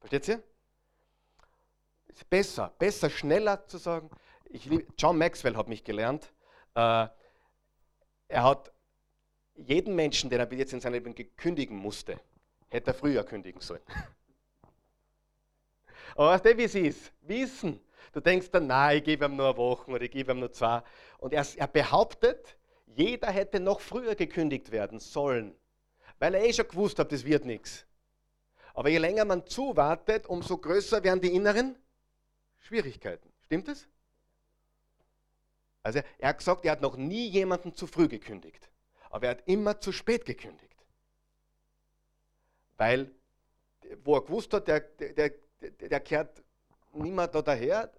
Versteht 0.00 0.28
ihr? 0.28 0.42
Ist 2.08 2.28
besser, 2.28 2.72
besser, 2.78 3.08
schneller 3.08 3.64
zu 3.66 3.78
sagen. 3.78 4.10
Lieb, 4.48 4.88
John 4.98 5.16
Maxwell 5.16 5.56
hat 5.56 5.68
mich 5.68 5.84
gelernt. 5.84 6.32
Äh, 6.74 7.06
er 8.28 8.44
hat 8.44 8.72
jeden 9.54 9.94
Menschen, 9.94 10.30
den 10.30 10.40
er 10.40 10.46
bis 10.46 10.58
jetzt 10.58 10.72
in 10.72 10.80
seinem 10.80 10.94
Leben 10.94 11.14
kündigen 11.36 11.76
musste, 11.76 12.18
hätte 12.68 12.90
er 12.90 12.94
früher 12.94 13.24
kündigen 13.24 13.60
sollen. 13.60 13.82
Aber 16.14 16.30
weißt 16.30 16.44
du, 16.44 16.56
wie 16.56 16.64
es 16.64 16.74
ist? 16.74 17.12
Wissen. 17.22 17.80
Du 18.12 18.20
denkst 18.20 18.50
dann, 18.50 18.66
nein, 18.66 18.98
ich 18.98 19.04
gebe 19.04 19.24
ihm 19.24 19.36
nur 19.36 19.48
eine 19.48 19.56
Woche 19.56 19.90
oder 19.90 20.02
ich 20.02 20.10
gebe 20.10 20.32
ihm 20.32 20.40
nur 20.40 20.52
zwei. 20.52 20.82
Und 21.18 21.32
er, 21.32 21.46
er 21.56 21.68
behauptet, 21.68 22.56
jeder 22.86 23.30
hätte 23.30 23.60
noch 23.60 23.80
früher 23.80 24.14
gekündigt 24.14 24.72
werden 24.72 24.98
sollen. 24.98 25.54
Weil 26.18 26.34
er 26.34 26.44
eh 26.44 26.52
schon 26.52 26.68
gewusst 26.68 26.98
hat, 26.98 27.12
das 27.12 27.24
wird 27.24 27.44
nichts. 27.44 27.86
Aber 28.74 28.88
je 28.88 28.98
länger 28.98 29.24
man 29.24 29.46
zuwartet, 29.46 30.26
umso 30.26 30.58
größer 30.58 31.02
werden 31.02 31.20
die 31.20 31.34
inneren 31.34 31.76
Schwierigkeiten. 32.58 33.32
Stimmt 33.44 33.68
es? 33.68 33.88
Also 35.82 36.00
er 36.18 36.28
hat 36.28 36.38
gesagt, 36.38 36.64
er 36.64 36.72
hat 36.72 36.82
noch 36.82 36.96
nie 36.96 37.28
jemanden 37.28 37.74
zu 37.74 37.86
früh 37.86 38.08
gekündigt. 38.08 38.70
Aber 39.08 39.26
er 39.26 39.30
hat 39.30 39.42
immer 39.46 39.80
zu 39.80 39.92
spät 39.92 40.24
gekündigt. 40.24 40.76
Weil, 42.76 43.10
wo 44.04 44.16
er 44.16 44.22
gewusst 44.22 44.52
hat, 44.52 44.68
der, 44.68 44.80
der, 44.80 45.32
der, 45.60 45.88
der 45.88 46.00
kehrt 46.00 46.42
niemand 46.92 47.34
da 47.34 47.42
daher, 47.42 47.92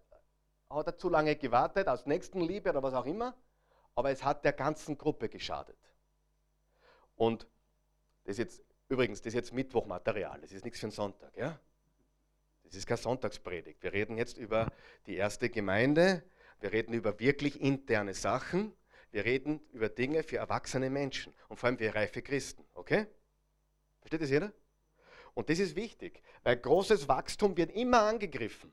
hat 0.69 0.87
er 0.87 0.97
zu 0.97 1.09
lange 1.09 1.35
gewartet, 1.35 1.87
aus 1.87 2.05
Nächstenliebe 2.05 2.69
oder 2.69 2.83
was 2.83 2.93
auch 2.93 3.05
immer, 3.05 3.35
aber 3.95 4.11
es 4.11 4.23
hat 4.23 4.45
der 4.45 4.53
ganzen 4.53 4.97
Gruppe 4.97 5.29
geschadet. 5.29 5.77
Und 7.15 7.47
das 8.23 8.33
ist 8.33 8.37
jetzt, 8.39 8.63
übrigens, 8.87 9.19
das 9.21 9.27
ist 9.27 9.35
jetzt 9.35 9.53
Mittwochmaterial, 9.53 10.41
das 10.41 10.51
ist 10.51 10.63
nichts 10.63 10.79
für 10.79 10.87
einen 10.87 10.91
Sonntag, 10.91 11.35
ja? 11.35 11.59
Das 12.63 12.75
ist 12.75 12.87
keine 12.87 12.97
Sonntagspredigt. 12.97 13.83
Wir 13.83 13.91
reden 13.91 14.17
jetzt 14.17 14.37
über 14.37 14.71
die 15.05 15.15
erste 15.15 15.49
Gemeinde, 15.49 16.23
wir 16.61 16.71
reden 16.71 16.93
über 16.93 17.19
wirklich 17.19 17.59
interne 17.59 18.13
Sachen, 18.13 18.73
wir 19.11 19.25
reden 19.25 19.59
über 19.73 19.89
Dinge 19.89 20.23
für 20.23 20.37
erwachsene 20.37 20.89
Menschen 20.89 21.33
und 21.49 21.57
vor 21.57 21.67
allem 21.67 21.77
für 21.77 21.93
reife 21.93 22.21
Christen, 22.21 22.65
okay? 22.75 23.07
Versteht 23.99 24.21
das 24.21 24.29
jeder? 24.29 24.53
Und 25.33 25.49
das 25.49 25.59
ist 25.59 25.75
wichtig, 25.75 26.21
weil 26.43 26.57
großes 26.57 27.07
Wachstum 27.07 27.55
wird 27.57 27.71
immer 27.71 28.01
angegriffen. 28.01 28.71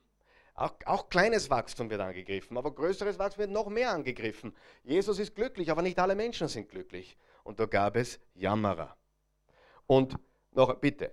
Auch, 0.55 0.75
auch, 0.87 1.09
kleines 1.09 1.51
Wachstum 1.51 1.89
wird 1.89 2.01
angegriffen, 2.01 2.57
aber 2.59 2.75
größeres 2.75 3.19
Wachstum 3.19 3.43
wird 3.43 3.51
noch 3.53 3.69
mehr 3.69 3.93
angegriffen. 3.93 4.53
Jesus 4.83 5.21
ist 5.21 5.37
glücklich, 5.37 5.71
aber 5.71 5.83
nicht 5.83 5.99
alle 6.01 6.17
Menschen 6.17 6.49
sind 6.49 6.69
glücklich. 6.69 7.17
Und 7.45 7.61
da 7.61 7.67
gab 7.67 7.95
es 7.95 8.19
Jammerer. 8.35 8.97
Und 9.87 10.17
noch 10.51 10.75
bitte, 10.75 11.13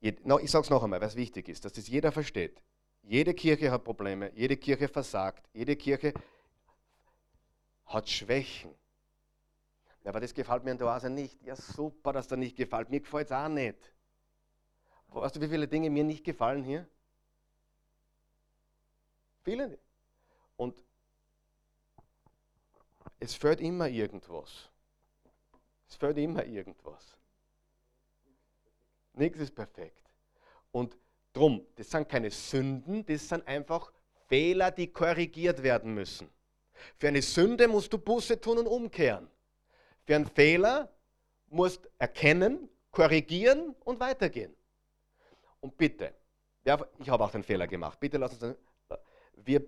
ich 0.00 0.18
sage 0.50 0.64
es 0.64 0.70
noch 0.70 0.82
einmal, 0.82 1.00
was 1.00 1.14
wichtig 1.14 1.48
ist, 1.48 1.64
dass 1.64 1.72
das 1.74 1.86
jeder 1.86 2.10
versteht. 2.10 2.60
Jede 3.02 3.34
Kirche 3.34 3.70
hat 3.70 3.84
Probleme, 3.84 4.32
jede 4.34 4.56
Kirche 4.56 4.88
versagt, 4.88 5.48
jede 5.52 5.76
Kirche 5.76 6.12
hat 7.86 8.08
Schwächen. 8.08 8.74
aber 10.04 10.18
das 10.18 10.34
gefällt 10.34 10.64
mir 10.64 10.72
in 10.72 10.78
der 10.78 10.88
Oase 10.88 11.08
nicht. 11.08 11.40
Ja, 11.44 11.54
super, 11.54 12.12
dass 12.12 12.26
das 12.26 12.38
nicht 12.38 12.56
gefällt. 12.56 12.90
Mir 12.90 13.00
gefällt 13.00 13.26
es 13.26 13.32
auch 13.32 13.48
nicht. 13.48 13.92
Weißt 15.20 15.36
du, 15.36 15.40
wie 15.40 15.48
viele 15.48 15.66
Dinge 15.66 15.88
mir 15.88 16.04
nicht 16.04 16.24
gefallen 16.24 16.62
hier? 16.62 16.86
Viele. 19.44 19.78
Und 20.56 20.76
es 23.18 23.34
fällt 23.34 23.60
immer 23.60 23.88
irgendwas. 23.88 24.68
Es 25.88 25.96
fällt 25.96 26.18
immer 26.18 26.44
irgendwas. 26.44 27.16
Nichts 29.14 29.38
ist 29.40 29.54
perfekt. 29.54 30.02
Und 30.70 30.98
drum, 31.32 31.64
das 31.76 31.90
sind 31.90 32.08
keine 32.08 32.30
Sünden, 32.30 33.06
das 33.06 33.26
sind 33.26 33.46
einfach 33.48 33.92
Fehler, 34.28 34.70
die 34.70 34.92
korrigiert 34.92 35.62
werden 35.62 35.94
müssen. 35.94 36.28
Für 36.98 37.08
eine 37.08 37.22
Sünde 37.22 37.68
musst 37.68 37.90
du 37.92 37.98
Buße 37.98 38.38
tun 38.38 38.58
und 38.58 38.66
umkehren. 38.66 39.30
Für 40.04 40.16
einen 40.16 40.26
Fehler 40.26 40.92
musst 41.48 41.88
erkennen, 41.98 42.68
korrigieren 42.90 43.74
und 43.84 43.98
weitergehen. 43.98 44.54
Und 45.66 45.76
bitte, 45.76 46.14
ich 46.62 47.10
habe 47.10 47.24
auch 47.24 47.30
den 47.32 47.42
Fehler 47.42 47.66
gemacht, 47.66 47.98
bitte 47.98 48.18
lass 48.18 48.40
uns, 48.40 48.56
wir, 49.34 49.66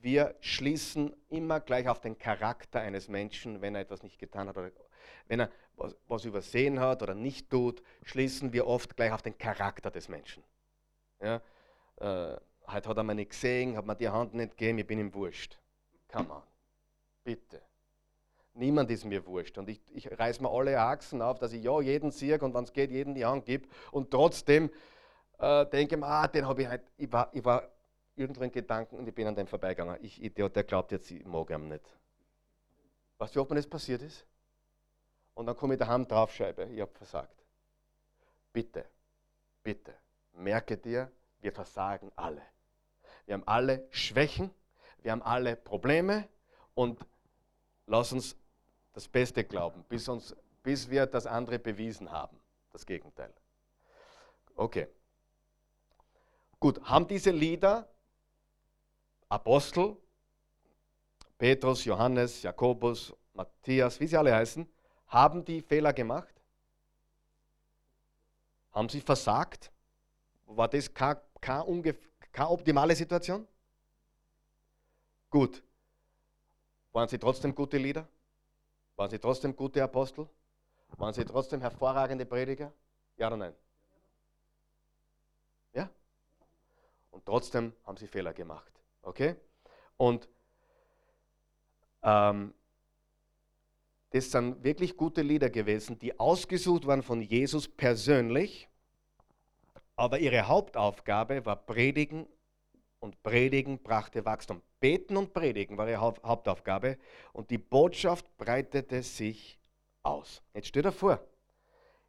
wir 0.00 0.34
schließen 0.40 1.14
immer 1.28 1.60
gleich 1.60 1.90
auf 1.90 2.00
den 2.00 2.16
Charakter 2.16 2.80
eines 2.80 3.08
Menschen, 3.08 3.60
wenn 3.60 3.74
er 3.74 3.82
etwas 3.82 4.02
nicht 4.02 4.18
getan 4.18 4.48
hat 4.48 4.56
oder 4.56 4.70
wenn 5.28 5.40
er 5.40 5.50
was, 5.76 5.94
was 6.08 6.24
übersehen 6.24 6.80
hat 6.80 7.02
oder 7.02 7.14
nicht 7.14 7.50
tut, 7.50 7.82
schließen 8.02 8.54
wir 8.54 8.66
oft 8.66 8.96
gleich 8.96 9.12
auf 9.12 9.20
den 9.20 9.36
Charakter 9.36 9.90
des 9.90 10.08
Menschen. 10.08 10.42
Ja, 11.20 11.42
äh, 11.96 12.38
heute 12.68 12.88
hat 12.88 12.96
er 12.96 13.02
mir 13.02 13.14
nicht 13.14 13.32
gesehen, 13.32 13.76
hat 13.76 13.84
mir 13.84 13.94
die 13.94 14.08
Hand 14.08 14.32
nicht 14.32 14.56
gegeben, 14.56 14.78
ich 14.78 14.86
bin 14.86 14.98
ihm 14.98 15.12
wurscht. 15.12 15.58
Come 16.10 16.30
on, 16.32 16.42
bitte. 17.24 17.60
Niemand 18.54 18.90
ist 18.90 19.04
mir 19.04 19.26
wurscht. 19.26 19.58
Und 19.58 19.68
ich, 19.68 19.82
ich 19.92 20.18
reiß 20.18 20.40
mir 20.40 20.50
alle 20.50 20.80
Achsen 20.80 21.20
auf, 21.20 21.38
dass 21.38 21.52
ich 21.52 21.62
ja 21.62 21.78
jeden 21.82 22.10
sehe 22.10 22.38
und 22.38 22.54
wenn 22.54 22.64
es 22.64 22.72
geht, 22.72 22.90
jeden 22.90 23.14
die 23.14 23.26
Hand 23.26 23.44
gebe. 23.44 23.68
Und 23.90 24.10
trotzdem 24.10 24.70
äh, 25.38 25.66
denke 25.66 26.02
ah, 26.02 26.28
den 26.28 26.46
habe 26.46 26.62
ich 26.62 26.68
halt, 26.68 26.82
ich 26.96 27.12
war, 27.12 27.28
ich 27.32 27.44
war 27.44 27.68
irgendwo 28.14 28.42
in 28.42 28.50
Gedanken 28.50 28.96
und 28.98 29.06
ich 29.06 29.14
bin 29.14 29.26
an 29.26 29.34
dem 29.34 29.46
vorbeigegangen. 29.46 30.02
Ich, 30.02 30.22
Idiot, 30.22 30.56
der 30.56 30.64
glaubt 30.64 30.92
jetzt, 30.92 31.10
ich 31.10 31.24
mag 31.24 31.50
ihn 31.50 31.68
nicht. 31.68 31.84
Weißt 33.18 33.36
du, 33.36 33.40
ob 33.40 33.50
mir 33.50 33.56
das 33.56 33.66
passiert 33.66 34.02
ist? 34.02 34.26
Und 35.34 35.46
dann 35.46 35.56
komme 35.56 35.74
ich 35.74 35.78
daheim 35.80 36.06
draufschreibe, 36.06 36.64
ich 36.64 36.80
habe 36.80 36.92
versagt. 36.92 37.44
Bitte, 38.52 38.86
bitte, 39.62 39.94
merke 40.32 40.78
dir, 40.78 41.10
wir 41.40 41.52
versagen 41.52 42.10
alle. 42.16 42.42
Wir 43.26 43.34
haben 43.34 43.46
alle 43.46 43.86
Schwächen, 43.90 44.50
wir 45.02 45.12
haben 45.12 45.22
alle 45.22 45.56
Probleme 45.56 46.26
und 46.74 47.04
lass 47.86 48.12
uns 48.12 48.36
das 48.94 49.06
Beste 49.08 49.44
glauben, 49.44 49.84
bis, 49.90 50.08
uns, 50.08 50.34
bis 50.62 50.88
wir 50.88 51.06
das 51.06 51.26
andere 51.26 51.58
bewiesen 51.58 52.10
haben. 52.10 52.40
Das 52.72 52.86
Gegenteil. 52.86 53.32
Okay. 54.54 54.88
Gut, 56.58 56.80
haben 56.82 57.06
diese 57.06 57.30
Lieder 57.30 57.88
Apostel, 59.28 59.96
Petrus, 61.36 61.84
Johannes, 61.84 62.42
Jakobus, 62.42 63.12
Matthias, 63.34 64.00
wie 64.00 64.06
sie 64.06 64.16
alle 64.16 64.34
heißen, 64.34 64.66
haben 65.08 65.44
die 65.44 65.60
Fehler 65.60 65.92
gemacht? 65.92 66.34
Haben 68.72 68.88
sie 68.88 69.00
versagt? 69.00 69.70
War 70.46 70.68
das 70.68 70.92
keine, 70.92 71.20
optimale 72.38 72.94
Situation? 72.94 73.46
Gut. 75.30 75.62
Waren 76.92 77.08
sie 77.08 77.18
trotzdem 77.18 77.54
gute 77.54 77.76
Lieder? 77.76 78.08
Waren 78.96 79.10
sie 79.10 79.18
trotzdem 79.18 79.54
gute 79.54 79.82
Apostel? 79.82 80.28
Waren 80.96 81.12
sie 81.12 81.24
trotzdem 81.24 81.60
hervorragende 81.60 82.24
Prediger? 82.24 82.72
Ja 83.16 83.26
oder 83.26 83.36
nein? 83.36 83.54
Ja? 85.74 85.90
Und 87.16 87.24
trotzdem 87.24 87.72
haben 87.86 87.96
sie 87.96 88.06
Fehler 88.06 88.34
gemacht. 88.34 88.70
Okay? 89.00 89.36
Und 89.96 90.28
ähm, 92.02 92.52
das 94.10 94.30
sind 94.30 94.62
wirklich 94.62 94.98
gute 94.98 95.22
Lieder 95.22 95.48
gewesen, 95.48 95.98
die 95.98 96.20
ausgesucht 96.20 96.86
waren 96.86 97.02
von 97.02 97.22
Jesus 97.22 97.68
persönlich, 97.68 98.68
aber 99.96 100.18
ihre 100.18 100.46
Hauptaufgabe 100.46 101.46
war 101.46 101.56
Predigen 101.56 102.26
und 103.00 103.22
Predigen 103.22 103.78
brachte 103.82 104.26
Wachstum. 104.26 104.60
Beten 104.78 105.16
und 105.16 105.32
Predigen 105.32 105.78
war 105.78 105.88
ihre 105.88 106.02
Hauptaufgabe 106.02 106.98
und 107.32 107.48
die 107.48 107.56
Botschaft 107.56 108.36
breitete 108.36 109.02
sich 109.02 109.58
aus. 110.02 110.42
Jetzt 110.52 110.68
stell 110.68 110.82
dir 110.82 110.92
vor, 110.92 111.18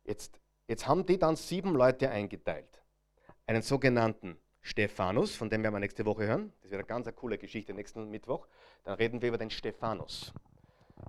jetzt, 0.03 0.37
jetzt 0.67 0.85
haben 0.85 1.05
die 1.05 1.17
dann 1.17 1.37
sieben 1.37 1.75
Leute 1.75 2.09
eingeteilt. 2.09 2.83
Einen 3.45 3.61
sogenannten 3.61 4.37
Stephanus, 4.68 5.34
von 5.34 5.49
dem 5.49 5.63
werden 5.63 5.74
wir 5.76 5.80
nächste 5.80 6.05
Woche 6.05 6.28
hören. 6.28 6.51
Das 6.61 6.72
wird 6.72 6.80
eine 6.80 6.88
ganz 6.88 7.07
eine 7.07 7.15
coole 7.15 7.38
Geschichte 7.38 7.74
nächsten 7.74 8.09
Mittwoch. 8.09 8.47
Dann 8.84 8.95
reden 8.95 9.22
wir 9.22 9.30
über 9.30 9.38
den 9.38 9.49
Stephanus. 9.49 10.34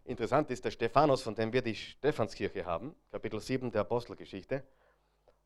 Interessant 0.04 0.48
ist, 0.52 0.64
der 0.64 0.70
Stephanus, 0.70 1.22
von 1.22 1.34
dem 1.34 1.52
wir 1.52 1.60
die 1.60 1.74
Stephanskirche 1.74 2.64
haben, 2.64 2.94
Kapitel 3.10 3.40
7 3.40 3.72
der 3.72 3.80
Apostelgeschichte, 3.80 4.62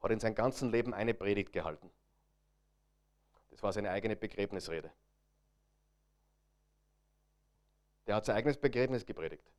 hat 0.03 0.11
in 0.11 0.21
seinem 0.21 0.35
ganzen 0.35 0.71
Leben 0.71 0.93
eine 0.93 1.15
Predigt 1.15 1.55
gehalten. 1.55 1.91
Das 3.51 3.63
war 3.63 3.73
seine 3.73 3.91
eigene 3.91 4.15
Begräbnisrede. 4.15 4.91
Der 8.07 8.17
hat 8.17 8.27
sein 8.27 8.37
eigenes 8.37 8.59
Begräbnis 8.59 9.07
gepredigt. 9.07 9.51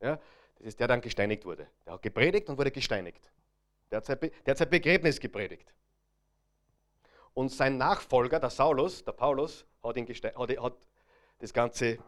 Ja, 0.00 0.18
das 0.56 0.68
ist 0.68 0.80
der, 0.80 0.86
der 0.88 0.96
dann 0.96 1.02
gesteinigt 1.02 1.44
wurde. 1.44 1.66
Der 1.84 1.92
hat 1.92 2.02
gepredigt 2.02 2.48
und 2.48 2.56
wurde 2.56 2.70
gesteinigt. 2.70 3.30
Der 3.90 3.98
hat 3.98 4.06
sein, 4.06 4.18
Be 4.18 4.30
der 4.46 4.52
hat 4.52 4.58
sein 4.58 4.70
Begräbnis 4.70 5.20
gepredigt. 5.20 5.74
Und 7.34 7.50
sein 7.50 7.76
Nachfolger, 7.76 8.38
der 8.38 8.50
Saulus, 8.50 9.04
der 9.04 9.12
Paulus, 9.12 9.66
hat, 9.82 9.96
ihn 9.96 10.06
hat, 10.06 10.62
hat 10.62 10.76
das 11.38 11.52
Ganze 11.52 11.98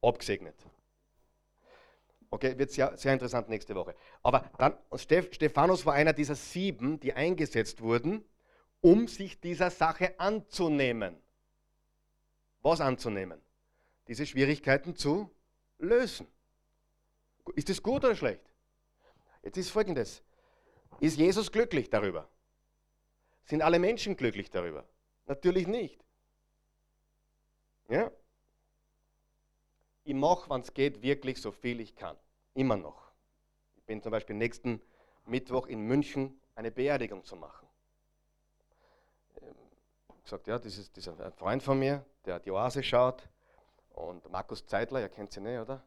abgesegnet. 0.00 0.54
Okay, 2.30 2.56
wird 2.58 2.70
sehr, 2.70 2.96
sehr 2.96 3.12
interessant 3.12 3.48
nächste 3.48 3.74
Woche. 3.74 3.94
Aber 4.22 4.50
dann, 4.58 4.74
Stephanus 4.96 5.84
war 5.84 5.94
einer 5.94 6.12
dieser 6.12 6.34
sieben, 6.34 6.98
die 6.98 7.12
eingesetzt 7.12 7.82
wurden, 7.82 8.24
um 8.80 9.06
sich 9.06 9.40
dieser 9.40 9.70
Sache 9.70 10.18
anzunehmen. 10.18 11.16
Was 12.62 12.80
anzunehmen? 12.80 13.40
Diese 14.08 14.24
Schwierigkeiten 14.24 14.96
zu 14.96 15.30
lösen. 15.78 16.26
Ist 17.54 17.68
das 17.68 17.82
gut 17.82 18.04
oder 18.04 18.16
schlecht? 18.16 18.42
Jetzt 19.42 19.58
ist 19.58 19.70
folgendes. 19.70 20.22
Ist 21.00 21.18
Jesus 21.18 21.50
glücklich 21.50 21.90
darüber? 21.90 22.28
Sind 23.44 23.62
alle 23.62 23.78
Menschen 23.78 24.16
glücklich 24.16 24.50
darüber? 24.50 24.84
Natürlich 25.26 25.66
nicht. 25.66 26.04
Ja? 27.88 28.10
Ich 30.04 30.14
mache, 30.14 30.50
wenn 30.50 30.60
es 30.62 30.74
geht, 30.74 31.02
wirklich 31.02 31.40
so 31.40 31.52
viel 31.52 31.80
ich 31.80 31.94
kann. 31.94 32.16
Immer 32.54 32.76
noch. 32.76 33.12
Ich 33.76 33.82
bin 33.84 34.02
zum 34.02 34.10
Beispiel 34.10 34.36
nächsten 34.36 34.80
Mittwoch 35.26 35.66
in 35.66 35.80
München 35.80 36.40
eine 36.54 36.70
Beerdigung 36.70 37.24
zu 37.24 37.36
machen. 37.36 37.66
Ähm, 39.40 39.54
ich 40.16 40.24
gesagt, 40.24 40.46
ja, 40.46 40.58
das 40.58 40.78
ist, 40.78 40.96
das 40.96 41.06
ist 41.06 41.20
ein 41.20 41.32
Freund 41.32 41.62
von 41.62 41.78
mir, 41.78 42.04
der 42.24 42.40
die 42.40 42.50
Oase 42.50 42.82
schaut. 42.82 43.28
Und 43.90 44.28
Markus 44.30 44.66
Zeitler, 44.66 45.00
ihr 45.00 45.08
kennt 45.08 45.36
ihn 45.36 45.44
nicht, 45.44 45.58
oder? 45.58 45.82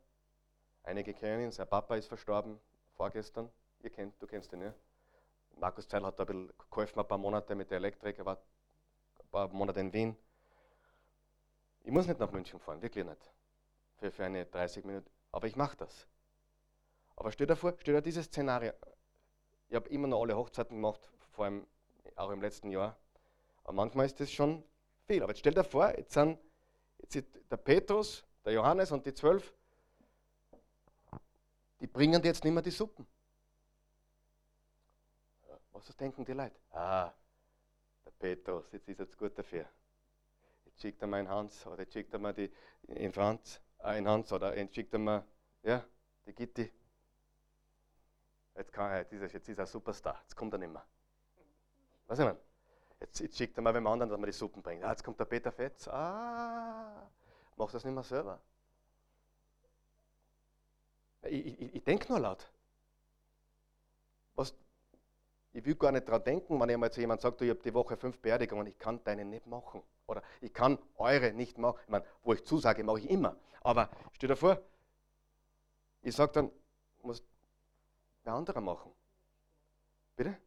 Einige 0.84 1.14
kennen 1.14 1.44
ihn, 1.44 1.52
sein 1.52 1.68
Papa 1.68 1.96
ist 1.96 2.08
verstorben 2.08 2.60
vorgestern. 2.94 3.50
Ihr 3.82 3.90
kennt, 3.90 4.22
du 4.22 4.28
kennst 4.28 4.54
ihn, 4.54 4.62
ja? 4.62 4.74
Markus 5.58 5.88
Zeitler 5.88 6.08
hat 6.08 6.20
da 6.20 6.24
ein 6.24 6.28
bisschen 6.28 6.54
geholfen, 6.70 7.00
ein 7.00 7.08
paar 7.08 7.18
Monate 7.18 7.56
mit 7.56 7.72
der 7.72 7.78
Elektrik, 7.78 8.20
er 8.20 8.26
war 8.26 8.38
ein 8.38 9.30
paar 9.32 9.48
Monate 9.50 9.80
in 9.80 9.94
Wien. 9.94 10.18
Ich 11.84 11.92
muss 11.92 12.08
nicht 12.08 12.20
nach 12.20 12.32
München 12.32 12.60
fahren, 12.60 12.82
wirklich 12.82 13.06
nicht. 13.06 13.32
Für, 13.98 14.12
für 14.12 14.26
eine 14.26 14.46
30 14.46 14.84
Minuten. 14.86 15.10
Aber 15.32 15.48
ich 15.48 15.56
mache 15.56 15.78
das. 15.78 16.08
Aber 17.16 17.32
stell 17.32 17.48
dir 17.48 17.56
vor, 17.56 17.74
stell 17.80 17.96
dir 17.96 18.02
dieses 18.02 18.26
Szenario. 18.26 18.74
Ich 19.70 19.76
habe 19.76 19.88
immer 19.90 20.08
noch 20.08 20.22
alle 20.22 20.36
Hochzeiten 20.36 20.78
gemacht, 20.78 21.00
vor 21.32 21.46
allem 21.46 21.68
auch 22.16 22.30
im 22.32 22.42
letzten 22.42 22.72
Jahr. 22.72 22.98
Aber 23.64 23.74
manchmal 23.74 24.06
ist 24.06 24.20
das 24.20 24.32
schon 24.32 24.64
viel. 25.08 25.24
Aber 25.24 25.32
jetzt 25.32 25.40
stell 25.40 25.54
dir 25.54 25.64
vor, 25.64 25.96
jetzt 25.98 26.14
sind 26.14 26.40
jetzt 27.00 27.28
der 27.50 27.58
Petrus, 27.58 28.24
der 28.44 28.54
Johannes 28.54 28.92
und 28.92 29.06
die 29.06 29.14
zwölf, 29.14 29.54
die 31.80 31.88
bringen 31.88 32.22
dir 32.22 32.30
jetzt 32.30 32.44
nicht 32.44 32.54
mehr 32.54 32.64
die 32.64 32.72
Suppen. 32.72 33.06
Was 35.76 35.94
denken 35.98 36.24
die 36.24 36.32
Leute? 36.32 36.56
Ah, 36.72 37.12
der 38.06 38.12
Petrus, 38.12 38.72
jetzt 38.72 38.88
ist 38.88 39.00
jetzt 39.00 39.18
gut 39.18 39.38
dafür. 39.38 39.66
Jetzt 40.64 40.82
schickt 40.82 41.02
er 41.02 41.08
mal 41.08 41.20
in 41.20 41.28
Hans 41.28 41.68
oder 41.68 41.84
jetzt 41.84 41.94
schickt 41.94 42.14
er 42.14 42.20
mal 42.20 42.34
die 42.34 42.50
in 42.88 43.12
Franz, 43.12 43.62
äh, 43.84 43.98
in 43.98 44.08
Hans 44.08 44.32
oder 44.32 44.58
jetzt 44.58 44.74
schickt 44.74 44.94
er 44.94 45.00
mal, 45.00 45.26
ja, 45.64 45.84
die 46.26 46.34
Gitti. 46.34 46.72
Jetzt, 48.56 48.72
kann 48.72 48.90
er, 48.90 49.00
jetzt, 49.00 49.12
ist 49.12 49.22
er, 49.22 49.28
jetzt 49.28 49.50
ist 49.50 49.58
er 49.58 49.66
ein 49.66 49.68
Superstar, 49.68 50.18
jetzt 50.22 50.36
kommt 50.36 50.54
er 50.54 50.60
nicht 50.60 50.72
mehr. 50.72 50.86
Was 52.08 52.20
ich 52.20 52.26
meine? 52.26 52.40
Jetzt, 53.02 53.20
jetzt 53.20 53.38
schickt 53.38 53.58
er 53.58 53.62
mal 53.62 53.74
beim 53.74 53.86
anderen, 53.86 54.10
dass 54.10 54.18
man 54.18 54.28
die 54.28 54.34
Suppen 54.34 54.64
bringt. 54.64 54.82
Ah, 54.82 54.92
jetzt 54.92 55.04
kommt 55.04 55.20
der 55.20 55.26
Peter 55.26 55.52
Fetz. 55.52 55.90
Ah, 55.90 57.06
mach 57.58 57.70
das 57.70 57.84
nicht 57.84 57.94
mehr 57.94 58.04
selber. 58.04 58.40
Ich, 61.24 61.46
ich, 61.46 61.76
ich 61.76 61.84
denke 61.84 62.08
nur 62.08 62.22
laut. 62.22 62.50
Was, 64.36 64.56
ich 65.56 65.64
will 65.64 65.76
gar 65.76 65.94
nicht 65.94 66.08
daran 66.08 66.22
denken, 66.22 66.60
wenn 66.60 66.70
einmal 66.70 66.92
zu 66.92 67.00
jemand 67.00 67.22
sagt, 67.22 67.42
ich 67.42 67.50
habe 67.50 67.62
die 67.62 67.74
Woche 67.74 67.96
fünf 67.96 68.20
Beerdigungen, 68.20 68.68
ich 68.68 68.78
kann 68.78 69.02
deine 69.06 69.24
nicht 69.24 69.48
machen. 69.48 69.82
Oder 70.06 70.22
ich 70.42 70.54
kann 70.54 70.78
eure 70.98 71.32
nicht 71.32 71.58
machen. 71.58 71.80
Ich 71.84 71.90
meine, 71.90 72.06
wo 72.24 72.34
ich 72.34 72.44
zusage, 72.44 72.84
mache 72.84 73.00
ich 73.00 73.10
immer. 73.10 73.38
Aber 73.62 73.90
stell 74.12 74.28
dir 74.28 74.36
vor, 74.36 74.62
ich 76.02 76.14
sage 76.14 76.34
dann, 76.34 76.52
muss 77.04 77.24
wer 78.26 78.34
anderer 78.34 78.60
machen. 78.60 78.92
Bitte? 80.18 80.38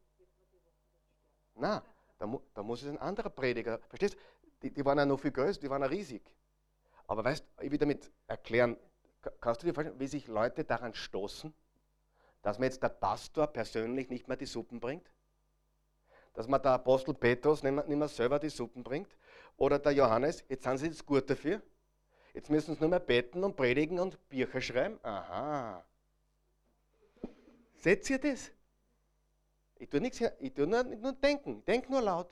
Na, 1.55 1.81
da, 2.19 2.39
da, 2.53 2.61
muss 2.61 2.83
es 2.83 2.89
ein 2.89 2.99
anderer 2.99 3.31
Prediger. 3.31 3.79
Verstehst 3.89 4.13
du? 4.13 4.19
Die, 4.61 4.71
die 4.71 4.85
waren 4.85 4.99
ja 4.99 5.07
noch 5.07 5.19
viel 5.19 5.31
größer, 5.31 5.59
die 5.59 5.69
waren 5.71 5.81
ja 5.81 5.87
riesig. 5.87 6.21
Aber 7.07 7.23
weißt 7.23 7.43
du, 7.57 7.63
ich 7.63 7.71
will 7.71 7.79
damit 7.79 8.11
erklären, 8.27 8.77
kannst 9.41 9.63
du 9.63 9.65
dir 9.65 9.73
vorstellen, 9.73 9.99
wie 9.99 10.07
sich 10.07 10.27
Leute 10.27 10.63
daran 10.65 10.93
stoßen, 10.93 11.51
dass 12.41 12.59
mir 12.59 12.65
jetzt 12.65 12.81
der 12.81 12.89
Pastor 12.89 13.47
persönlich 13.47 14.09
nicht 14.09 14.27
mehr 14.27 14.37
die 14.37 14.45
Suppen 14.45 14.79
bringt? 14.79 15.09
Dass 16.33 16.47
man 16.47 16.61
der 16.61 16.71
Apostel 16.71 17.13
Petrus 17.13 17.63
nicht 17.63 17.73
mehr, 17.73 17.85
nicht 17.85 17.97
mehr 17.97 18.07
selber 18.07 18.39
die 18.39 18.49
Suppen 18.49 18.83
bringt? 18.83 19.15
Oder 19.57 19.79
der 19.79 19.91
Johannes, 19.91 20.43
jetzt 20.47 20.63
sind 20.63 20.77
sie 20.77 20.87
jetzt 20.87 21.05
gut 21.05 21.29
dafür? 21.29 21.61
Jetzt 22.33 22.49
müssen 22.49 22.75
sie 22.75 22.79
nur 22.79 22.89
mehr 22.89 22.99
beten 22.99 23.43
und 23.43 23.55
predigen 23.55 23.99
und 23.99 24.29
Bücher 24.29 24.61
schreiben? 24.61 24.99
Aha. 25.03 25.83
Seht 27.75 28.09
ihr 28.09 28.19
das? 28.19 28.51
Ich 29.77 29.89
tue 29.89 30.01
nichts, 30.01 30.21
ich 30.39 30.53
tue 30.53 30.67
nur, 30.67 30.83
nur 30.83 31.13
denken, 31.13 31.59
ich 31.59 31.65
denke 31.65 31.91
nur 31.91 32.01
laut. 32.01 32.29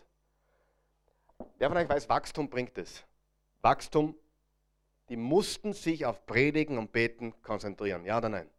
Wer 1.58 1.70
von 1.70 1.78
euch 1.78 1.89
weiß, 1.89 2.10
Wachstum 2.10 2.49
bringt 2.49 2.78
es. 2.78 3.03
Wachstum, 3.62 4.16
die 5.10 5.16
mussten 5.16 5.74
sich 5.74 6.05
auf 6.05 6.26
Predigen 6.26 6.78
und 6.78 6.91
Beten 6.91 7.41
konzentrieren. 7.41 8.05
Ja 8.05 8.18
oder 8.18 8.30
nein? 8.30 8.49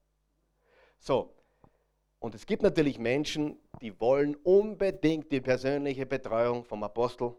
So, 0.98 1.34
und 2.20 2.34
es 2.34 2.46
gibt 2.46 2.62
natürlich 2.62 2.98
Menschen, 2.98 3.58
die 3.80 3.98
wollen 4.00 4.34
unbedingt 4.36 5.30
die 5.30 5.40
persönliche 5.40 6.04
Betreuung 6.04 6.64
vom 6.64 6.82
Apostel 6.82 7.34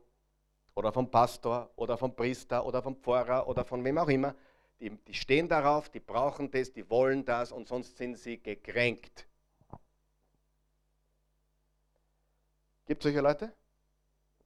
oder 0.73 0.93
vom 0.93 1.11
Pastor 1.11 1.69
oder 1.75 1.97
vom 1.97 2.15
Priester 2.15 2.65
oder 2.65 2.81
vom 2.81 2.95
Pfarrer 2.95 3.47
oder 3.47 3.65
von 3.65 3.83
wem 3.83 3.97
auch 3.97 4.07
immer. 4.07 4.35
Die, 4.79 4.91
die 4.91 5.13
stehen 5.13 5.49
darauf, 5.49 5.89
die 5.89 5.99
brauchen 5.99 6.49
das, 6.49 6.71
die 6.71 6.89
wollen 6.89 7.25
das 7.25 7.51
und 7.51 7.67
sonst 7.67 7.97
sind 7.97 8.17
sie 8.17 8.41
gekränkt. 8.41 9.27
Gibt 12.85 13.01
es 13.01 13.03
solche 13.03 13.21
Leute? 13.21 13.53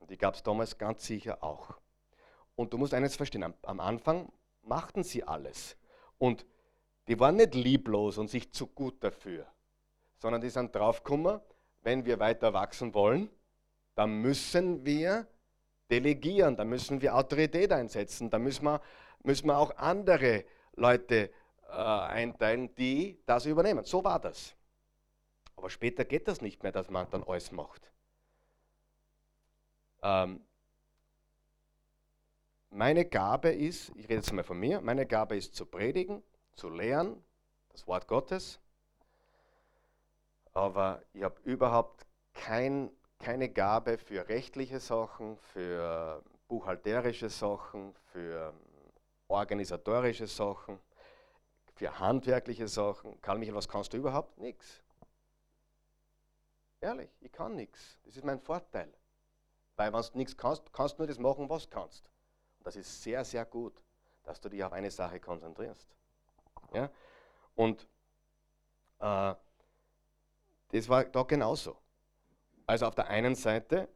Die 0.10 0.18
gab 0.18 0.34
es 0.34 0.44
damals 0.44 0.78
ganz 0.78 1.06
sicher 1.06 1.44
auch. 1.44 1.78
Und 2.56 2.74
du 2.74 2.78
musst 2.78 2.94
eines 2.94 3.16
verstehen, 3.16 3.44
am, 3.44 3.54
am 3.62 3.80
Anfang 3.80 4.32
machten 4.64 5.04
sie 5.04 5.24
alles. 5.24 5.78
Und 6.18 6.46
die 7.08 7.20
waren 7.20 7.36
nicht 7.36 7.54
lieblos 7.54 8.18
und 8.18 8.30
sich 8.30 8.52
zu 8.52 8.68
gut 8.68 9.04
dafür, 9.04 9.46
sondern 10.24 10.40
die 10.40 10.50
sind 10.50 10.74
draufgekommen, 10.74 11.42
wenn 11.82 12.06
wir 12.06 12.18
weiter 12.18 12.54
wachsen 12.54 12.94
wollen, 12.94 13.30
dann 13.94 14.22
müssen 14.22 14.86
wir 14.86 15.28
delegieren, 15.92 16.56
dann 16.56 16.70
müssen 16.70 17.02
wir 17.02 17.14
Autorität 17.14 17.74
einsetzen, 17.74 18.30
dann 18.30 18.42
müssen 18.42 18.64
wir, 18.64 18.80
müssen 19.24 19.48
wir 19.48 19.58
auch 19.58 19.76
andere 19.76 20.46
Leute 20.78 21.30
äh, 21.68 21.74
einteilen, 21.74 22.74
die 22.76 23.20
das 23.26 23.46
übernehmen. 23.46 23.84
So 23.84 24.02
war 24.02 24.18
das. 24.18 24.56
Aber 25.58 25.70
später 25.70 26.06
geht 26.06 26.30
das 26.30 26.40
nicht 26.40 26.64
mehr, 26.64 26.72
dass 26.72 26.90
man 26.90 27.06
dann 27.10 27.26
alles 27.26 27.52
macht. 27.52 27.92
Ähm, 30.04 30.40
meine 32.70 33.04
Gabe 33.04 33.50
ist, 33.50 33.90
ich 33.98 34.06
rede 34.06 34.22
jetzt 34.22 34.32
mal 34.32 34.46
von 34.46 34.58
mir, 34.58 34.80
meine 34.80 35.06
Gabe 35.06 35.36
ist 35.36 35.54
zu 35.54 35.66
predigen, 35.66 36.24
zu 36.54 36.70
lehren, 36.70 37.22
das 37.74 37.86
Wort 37.88 38.08
Gottes. 38.08 38.62
Aber 40.54 41.02
ich 41.14 41.24
habe 41.24 41.40
überhaupt 41.44 42.06
kein, 42.34 42.92
keine 43.20 43.50
Gabe 43.50 43.98
für 43.98 44.28
rechtliche 44.28 44.80
Sachen, 44.80 45.38
für 45.38 46.24
buchhalterische 46.48 47.30
Sachen, 47.30 47.94
für 48.12 48.54
organisatorische 49.28 50.28
Sachen, 50.28 50.80
für 51.74 52.00
handwerkliche 52.00 52.68
Sachen. 52.68 53.20
Karl 53.22 53.40
Michael, 53.40 53.56
was 53.56 53.68
kannst 53.68 53.94
du 53.94 53.98
überhaupt? 53.98 54.38
Nichts. 54.38 54.84
Ehrlich, 56.82 57.10
ich 57.22 57.32
kann 57.32 57.56
nichts. 57.56 57.98
Das 58.04 58.18
ist 58.18 58.26
mein 58.26 58.40
Vorteil. 58.40 58.94
Weil 59.76 59.92
wenn 59.92 60.02
du 60.02 60.18
nichts 60.18 60.38
kannst, 60.38 60.72
kannst 60.72 60.96
du 60.96 61.02
nur 61.02 61.08
das 61.08 61.18
machen, 61.18 61.50
was 61.50 61.70
kannst. 61.70 62.06
Und 62.60 62.68
das 62.68 62.76
ist 62.76 63.02
sehr, 63.02 63.26
sehr 63.26 63.46
gut, 63.46 63.82
dass 64.24 64.40
du 64.40 64.50
dich 64.50 64.64
auf 64.64 64.74
eine 64.74 64.92
Sache 64.92 65.20
konzentrierst. 65.20 65.88
Ja? 66.74 66.90
Und 67.56 67.88
äh, 69.00 69.34
das 70.74 70.90
war 70.90 71.06
da 71.06 71.22
genauso. 71.24 71.78
Also 72.66 72.88
auf 72.88 72.96
der 72.96 73.08
einen 73.08 73.36
Seite 73.36 73.88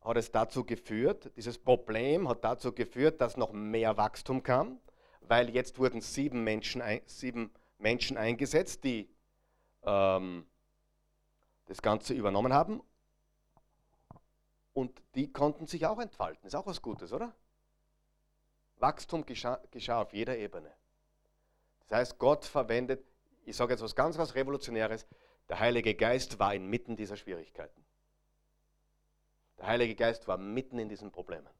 hat 0.00 0.16
es 0.16 0.30
dazu 0.30 0.64
geführt, 0.64 1.32
dieses 1.36 1.58
Problem 1.58 2.28
hat 2.28 2.44
dazu 2.44 2.72
geführt, 2.72 3.20
dass 3.20 3.36
noch 3.36 3.52
mehr 3.52 3.96
Wachstum 3.96 4.42
kam, 4.42 4.80
weil 5.20 5.50
jetzt 5.50 5.78
wurden 5.78 6.00
sieben 6.00 6.44
Menschen, 6.44 6.82
sieben 7.06 7.52
Menschen 7.78 8.16
eingesetzt, 8.16 8.84
die 8.84 9.08
ähm, 9.82 10.46
das 11.66 11.82
Ganze 11.82 12.14
übernommen 12.14 12.52
haben 12.52 12.82
und 14.74 15.02
die 15.16 15.32
konnten 15.32 15.66
sich 15.66 15.86
auch 15.86 15.98
entfalten. 15.98 16.46
Ist 16.46 16.54
auch 16.54 16.66
was 16.66 16.82
Gutes, 16.82 17.12
oder? 17.12 17.34
Wachstum 18.76 19.26
geschah, 19.26 19.60
geschah 19.72 20.02
auf 20.02 20.12
jeder 20.12 20.36
Ebene. 20.38 20.72
Das 21.88 21.98
heißt, 21.98 22.18
Gott 22.18 22.44
verwendet, 22.44 23.04
ich 23.44 23.56
sage 23.56 23.72
jetzt 23.72 23.82
was 23.82 23.94
ganz 23.94 24.18
was 24.18 24.36
Revolutionäres, 24.36 25.06
der 25.52 25.60
Heilige 25.60 25.94
Geist 25.94 26.38
war 26.38 26.54
inmitten 26.54 26.96
dieser 26.96 27.14
Schwierigkeiten. 27.14 27.84
Der 29.58 29.66
Heilige 29.66 29.94
Geist 29.94 30.26
war 30.26 30.38
mitten 30.38 30.78
in 30.78 30.88
diesen 30.88 31.12
Problemen. 31.12 31.50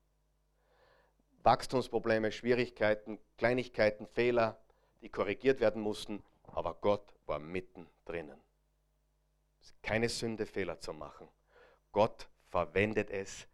Wachstumsprobleme, 1.42 2.32
Schwierigkeiten, 2.32 3.18
Kleinigkeiten, 3.36 4.06
Fehler, 4.06 4.58
die 5.02 5.10
korrigiert 5.10 5.60
werden 5.60 5.82
mussten, 5.82 6.24
aber 6.44 6.72
Gott 6.72 7.12
war 7.26 7.38
mitten 7.38 7.86
drinnen. 8.06 8.40
Es 9.60 9.66
ist 9.66 9.82
keine 9.82 10.08
Sünde, 10.08 10.46
Fehler 10.46 10.80
zu 10.80 10.94
machen. 10.94 11.28
Gott 11.92 12.30
verwendet 12.48 13.10
es, 13.10 13.46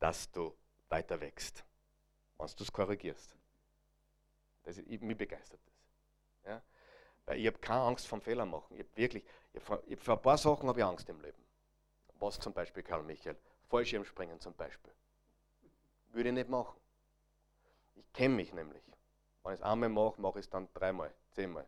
dass 0.00 0.28
du 0.32 0.56
weiter 0.88 1.20
wächst, 1.20 1.64
wenn 2.38 2.48
du 2.48 2.64
es 2.64 2.72
korrigierst. 2.72 3.36
Das, 4.64 4.76
ich, 4.76 5.00
mich 5.00 5.16
begeistert 5.16 5.60
das. 5.64 6.50
Ja? 6.50 6.62
Weil 7.26 7.38
ich 7.38 7.46
habe 7.46 7.58
keine 7.58 7.82
Angst 7.82 8.08
vom 8.08 8.20
Fehler 8.20 8.44
machen. 8.44 8.76
Ich 8.76 8.86
wirklich, 8.96 9.24
ich 9.54 9.98
vor 10.00 10.16
ein 10.16 10.22
paar 10.22 10.38
Sachen 10.38 10.68
habe 10.68 10.80
ich 10.80 10.84
Angst 10.84 11.08
im 11.08 11.20
Leben. 11.20 11.42
Was 12.18 12.38
zum 12.38 12.52
Beispiel, 12.52 12.82
Karl 12.82 13.02
Michael? 13.02 13.36
Fallschirmspringen 13.68 14.40
zum 14.40 14.54
Beispiel. 14.54 14.92
Würde 16.12 16.28
ich 16.28 16.34
nicht 16.34 16.48
machen. 16.48 16.78
Ich 17.96 18.12
kenne 18.12 18.34
mich 18.34 18.52
nämlich. 18.52 18.82
Wenn 19.42 19.54
ich 19.54 19.60
es 19.60 19.64
einmal 19.64 19.88
mache, 19.88 20.20
mache 20.20 20.38
ich 20.38 20.46
es 20.46 20.50
dann 20.50 20.68
dreimal, 20.74 21.12
zehnmal. 21.32 21.66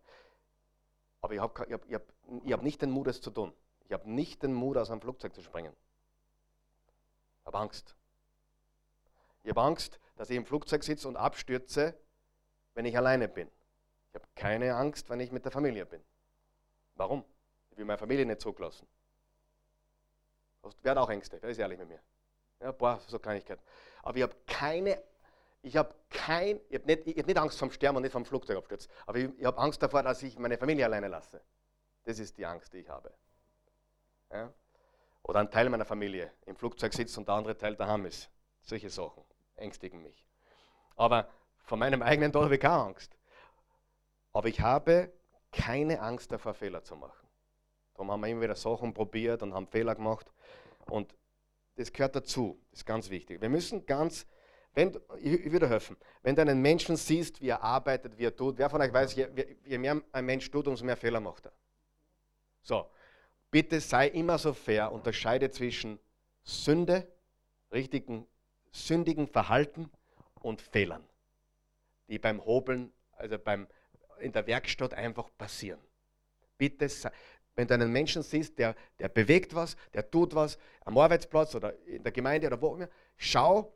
Aber 1.20 1.34
ich 1.34 1.41
habe 1.41 1.61
hab, 1.61 1.93
hab, 1.93 2.03
hab 2.51 2.62
nicht 2.62 2.82
den 2.82 2.91
Mut, 2.91 3.07
es 3.09 3.20
zu 3.20 3.30
tun. 3.30 3.53
Ich 3.87 3.93
habe 3.93 4.11
nicht 4.11 4.43
den 4.43 4.55
Mut, 4.55 4.76
aus 4.76 4.91
einem 4.91 5.01
Flugzeug 5.01 5.34
zu 5.34 5.43
springen. 5.43 5.74
Ich 7.41 7.47
habe 7.47 7.59
Angst. 7.59 7.97
Ich 9.43 9.51
habe 9.51 9.61
Angst, 9.62 10.01
dass 10.16 10.30
ich 10.30 10.37
im 10.37 10.47
Flugzeug 10.47 10.82
sitze 10.82 11.07
und 11.07 11.16
abstürze, 11.16 11.95
wenn 12.74 12.84
ich 12.84 12.97
alleine 12.97 13.28
bin. 13.28 13.49
Ich 14.09 14.14
habe 14.14 14.26
keine 14.34 14.74
Angst, 14.74 15.09
wenn 15.11 15.20
ich 15.20 15.30
mit 15.30 15.45
der 15.45 15.53
Familie 15.53 15.87
bin. 15.87 16.03
Warum? 16.95 17.24
Ich 17.77 17.79
will 17.79 17.85
meine 17.85 17.99
Familie 17.99 18.24
nicht 18.24 18.41
zurücklassen. 18.41 18.89
Wer 20.83 20.91
hat 20.91 20.99
auch 20.99 21.11
Ängste? 21.11 21.39
Wer 21.41 21.51
ist 21.51 21.59
ehrlich 21.59 21.79
mit 21.79 21.89
mir? 21.89 22.01
Ja, 22.61 22.72
paar 22.72 22.99
so 23.07 23.18
Kleinigkeiten. 23.18 23.62
Aber 24.03 24.16
ich 24.16 24.22
habe 24.22 24.35
keine, 24.47 25.01
ich 25.62 25.77
habe 25.77 25.95
kein, 26.11 26.59
ich 26.68 26.81
habe 26.81 26.87
nicht, 26.87 27.18
hab 27.18 27.27
nicht 27.27 27.39
Angst 27.39 27.59
vom 27.59 27.70
Sterben 27.70 27.97
und 27.97 28.03
nicht 28.03 28.12
vom 28.12 28.24
Flugzeugabsturz. 28.24 28.89
Aber 29.07 29.18
ich, 29.18 29.31
ich 29.39 29.45
habe 29.45 29.59
Angst 29.59 29.81
davor, 29.81 30.03
dass 30.03 30.22
ich 30.22 30.37
meine 30.39 30.59
Familie 30.59 30.87
alleine 30.87 31.09
lasse. 31.09 31.41
Das 32.05 32.18
ist 32.18 32.37
die 32.37 32.47
Angst, 32.47 32.72
die 32.72 32.79
ich 32.79 32.89
habe. 32.89 33.12
Ja? 34.33 34.53
oder 35.29 35.41
ein 35.41 35.51
Teil 35.51 35.68
meiner 35.68 35.85
Familie 35.85 36.31
im 36.47 36.57
Flugzeug 36.57 36.95
sitzt 36.95 37.18
und 37.18 37.27
der 37.27 37.35
andere 37.35 37.57
Teil 37.57 37.74
daheim 37.74 38.07
ist. 38.07 38.31
Solche 38.62 38.91
Sachen 38.91 39.24
ängstigen 39.57 40.03
mich. 40.03 40.24
Aber 40.95 41.29
vor 41.64 41.79
meinem 41.79 42.01
eigenen 42.03 42.33
Tod 42.33 42.45
habe 42.45 42.55
ich 42.55 42.61
keine 42.61 42.74
Angst. 42.74 43.16
Aber 44.33 44.49
ich 44.49 44.61
habe 44.61 45.12
keine 45.51 46.01
Angst 46.01 46.31
davor, 46.31 46.55
Fehler 46.55 46.85
zu 46.85 46.95
machen. 46.95 47.26
Darum 47.97 48.11
haben 48.11 48.20
wir 48.20 48.28
immer 48.28 48.42
wieder 48.42 48.55
Sachen 48.55 48.92
probiert 48.92 49.42
und 49.42 49.55
haben 49.55 49.66
Fehler 49.66 49.94
gemacht. 49.94 50.30
Und 50.90 51.14
das 51.76 51.90
gehört 51.90 52.14
dazu. 52.14 52.61
Das 52.70 52.80
ist 52.80 52.86
ganz 52.86 53.09
wichtig. 53.09 53.40
Wir 53.40 53.49
müssen 53.49 53.86
ganz, 53.86 54.26
wenn, 54.74 54.99
ich, 55.18 55.51
würde 55.51 55.68
helfen, 55.68 55.97
wenn 56.22 56.36
du 56.36 56.42
einen 56.42 56.61
Menschen 56.61 56.97
siehst, 56.97 57.40
wie 57.40 57.49
er 57.49 57.62
arbeitet, 57.62 58.18
wie 58.18 58.24
er 58.24 58.36
tut, 58.36 58.59
wer 58.59 58.68
von 58.68 58.82
euch 58.82 58.92
weiß, 58.92 59.14
je, 59.14 59.28
je 59.64 59.78
mehr 59.78 60.03
ein 60.12 60.26
Mensch 60.26 60.51
tut, 60.51 60.68
umso 60.68 60.84
mehr 60.84 60.97
Fehler 60.97 61.20
macht 61.20 61.47
er. 61.47 61.53
So, 62.61 62.86
bitte 63.51 63.80
sei 63.80 64.09
immer 64.09 64.36
so 64.36 64.53
fair, 64.53 64.92
unterscheide 64.92 65.51
zwischen 65.51 65.99
Sünde, 66.42 67.07
richtigen, 67.72 68.26
sündigen 68.72 69.26
Verhalten 69.26 69.90
und 70.42 70.61
Fehlern, 70.61 71.03
die 72.09 72.18
beim 72.18 72.44
Hobeln, 72.44 72.92
also 73.12 73.38
beim, 73.38 73.66
in 74.18 74.32
der 74.32 74.47
Werkstatt 74.47 74.92
einfach 74.92 75.30
passieren. 75.38 75.80
Bitte 76.59 76.88
sei, 76.88 77.11
wenn 77.57 77.66
du 77.66 77.74
einen 77.74 77.90
Menschen 77.90 78.22
siehst, 78.22 78.59
der, 78.59 78.76
der 78.98 79.09
bewegt 79.09 79.54
was, 79.54 79.76
der 79.94 80.09
tut 80.11 80.34
was, 80.34 80.59
am 80.84 80.96
Arbeitsplatz 80.98 81.54
oder 81.54 81.74
in 81.86 82.02
der 82.02 82.12
Gemeinde 82.12 82.46
oder 82.46 82.61
wo 82.61 82.74
immer, 82.74 82.88
schau, 83.16 83.72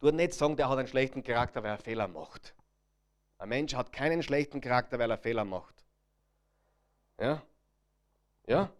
du 0.00 0.10
nicht 0.10 0.34
sagen, 0.34 0.56
der 0.56 0.68
hat 0.68 0.78
einen 0.78 0.88
schlechten 0.88 1.22
Charakter, 1.22 1.62
weil 1.62 1.70
er 1.70 1.78
Fehler 1.78 2.08
macht. 2.08 2.54
Ein 3.38 3.48
Mensch 3.48 3.74
hat 3.74 3.92
keinen 3.92 4.22
schlechten 4.22 4.60
Charakter, 4.60 4.98
weil 4.98 5.10
er 5.10 5.16
Fehler 5.16 5.44
macht. 5.44 5.74
Ja? 7.18 7.42
Ja? 8.46 8.70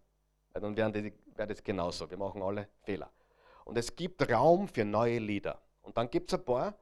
Weil 0.52 0.62
dann 0.62 0.76
wäre 0.76 1.46
das, 1.46 1.62
genauso. 1.62 2.10
Wir 2.10 2.18
machen 2.18 2.42
alle 2.42 2.68
Fehler. 2.82 3.10
Und 3.64 3.78
es 3.78 3.94
gibt 3.94 4.28
Raum 4.30 4.66
für 4.66 4.84
neue 4.84 5.18
Lieder. 5.18 5.60
Und 5.82 5.96
dann 5.96 6.10
gibt 6.10 6.32
es 6.32 6.38
ein 6.38 6.44
paar, 6.44 6.74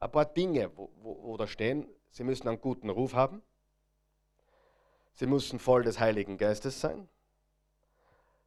ein 0.00 0.10
paar 0.10 0.24
Dinge, 0.24 0.70
wo, 0.74 0.90
wo, 1.02 1.22
wo 1.22 1.36
da 1.36 1.46
stehen, 1.46 1.86
sie 2.08 2.24
müssen 2.24 2.48
einen 2.48 2.60
guten 2.60 2.88
Ruf 2.88 3.14
haben. 3.14 3.42
Sie 5.20 5.26
müssen 5.26 5.58
voll 5.58 5.82
des 5.82 6.00
Heiligen 6.00 6.38
Geistes 6.38 6.80
sein. 6.80 7.06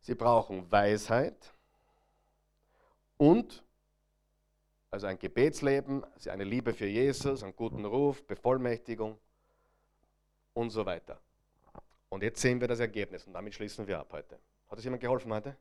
Sie 0.01 0.15
brauchen 0.15 0.71
Weisheit 0.71 1.53
und 3.17 3.63
also 4.89 5.05
ein 5.05 5.19
Gebetsleben, 5.19 6.03
eine 6.27 6.43
Liebe 6.43 6.73
für 6.73 6.87
Jesus, 6.87 7.43
einen 7.43 7.55
guten 7.55 7.85
Ruf, 7.85 8.25
Bevollmächtigung 8.25 9.19
und 10.55 10.71
so 10.71 10.83
weiter. 10.83 11.19
Und 12.09 12.23
jetzt 12.23 12.41
sehen 12.41 12.59
wir 12.59 12.67
das 12.67 12.79
Ergebnis 12.79 13.27
und 13.27 13.33
damit 13.33 13.53
schließen 13.53 13.85
wir 13.85 13.99
ab 13.99 14.11
heute. 14.11 14.39
Hat 14.67 14.79
es 14.79 14.83
jemand 14.83 15.03
geholfen 15.03 15.31
heute? 15.31 15.55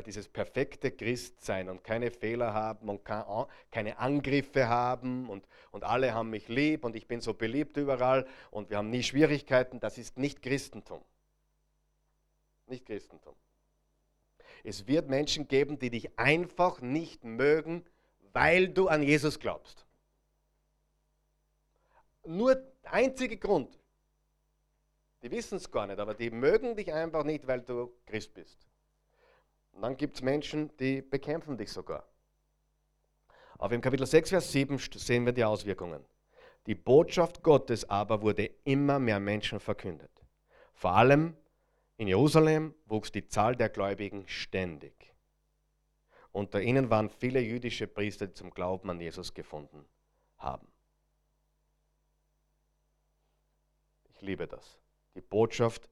Dieses 0.00 0.26
perfekte 0.26 0.90
Christsein 0.90 1.68
und 1.68 1.84
keine 1.84 2.10
Fehler 2.10 2.54
haben 2.54 2.88
und 2.88 3.04
keine 3.70 3.98
Angriffe 3.98 4.66
haben 4.66 5.28
und, 5.28 5.46
und 5.70 5.84
alle 5.84 6.14
haben 6.14 6.30
mich 6.30 6.48
lieb 6.48 6.84
und 6.84 6.96
ich 6.96 7.06
bin 7.06 7.20
so 7.20 7.34
beliebt 7.34 7.76
überall 7.76 8.26
und 8.50 8.70
wir 8.70 8.78
haben 8.78 8.88
nie 8.88 9.02
Schwierigkeiten, 9.02 9.80
das 9.80 9.98
ist 9.98 10.16
nicht 10.16 10.40
Christentum. 10.40 11.02
Nicht 12.66 12.86
Christentum. 12.86 13.34
Es 14.64 14.86
wird 14.86 15.10
Menschen 15.10 15.46
geben, 15.46 15.78
die 15.78 15.90
dich 15.90 16.18
einfach 16.18 16.80
nicht 16.80 17.22
mögen, 17.24 17.84
weil 18.32 18.68
du 18.68 18.88
an 18.88 19.02
Jesus 19.02 19.38
glaubst. 19.38 19.84
Nur 22.24 22.54
der 22.54 22.92
einzige 22.92 23.36
Grund. 23.36 23.78
Die 25.22 25.30
wissen 25.30 25.56
es 25.56 25.70
gar 25.70 25.86
nicht, 25.86 25.98
aber 25.98 26.14
die 26.14 26.30
mögen 26.30 26.76
dich 26.76 26.92
einfach 26.92 27.24
nicht, 27.24 27.46
weil 27.46 27.60
du 27.60 27.92
Christ 28.06 28.32
bist. 28.34 28.66
Und 29.72 29.82
dann 29.82 29.96
gibt 29.96 30.16
es 30.16 30.22
Menschen, 30.22 30.70
die 30.76 31.02
bekämpfen 31.02 31.56
dich 31.56 31.72
sogar. 31.72 32.06
Aber 33.58 33.74
im 33.74 33.80
Kapitel 33.80 34.06
6, 34.06 34.30
Vers 34.30 34.52
7 34.52 34.78
sehen 34.78 35.24
wir 35.24 35.32
die 35.32 35.44
Auswirkungen. 35.44 36.04
Die 36.66 36.74
Botschaft 36.74 37.42
Gottes 37.42 37.88
aber 37.88 38.22
wurde 38.22 38.50
immer 38.64 38.98
mehr 38.98 39.18
Menschen 39.18 39.60
verkündet. 39.60 40.10
Vor 40.74 40.92
allem 40.92 41.36
in 41.96 42.08
Jerusalem 42.08 42.74
wuchs 42.86 43.12
die 43.12 43.26
Zahl 43.26 43.56
der 43.56 43.68
Gläubigen 43.68 44.26
ständig. 44.26 45.14
Unter 46.32 46.60
ihnen 46.60 46.88
waren 46.90 47.10
viele 47.10 47.40
jüdische 47.40 47.86
Priester, 47.86 48.26
die 48.26 48.34
zum 48.34 48.50
Glauben 48.50 48.90
an 48.90 49.00
Jesus 49.00 49.34
gefunden 49.34 49.84
haben. 50.38 50.66
Ich 54.14 54.20
liebe 54.22 54.46
das. 54.46 54.78
Die 55.14 55.20
Botschaft 55.20 55.88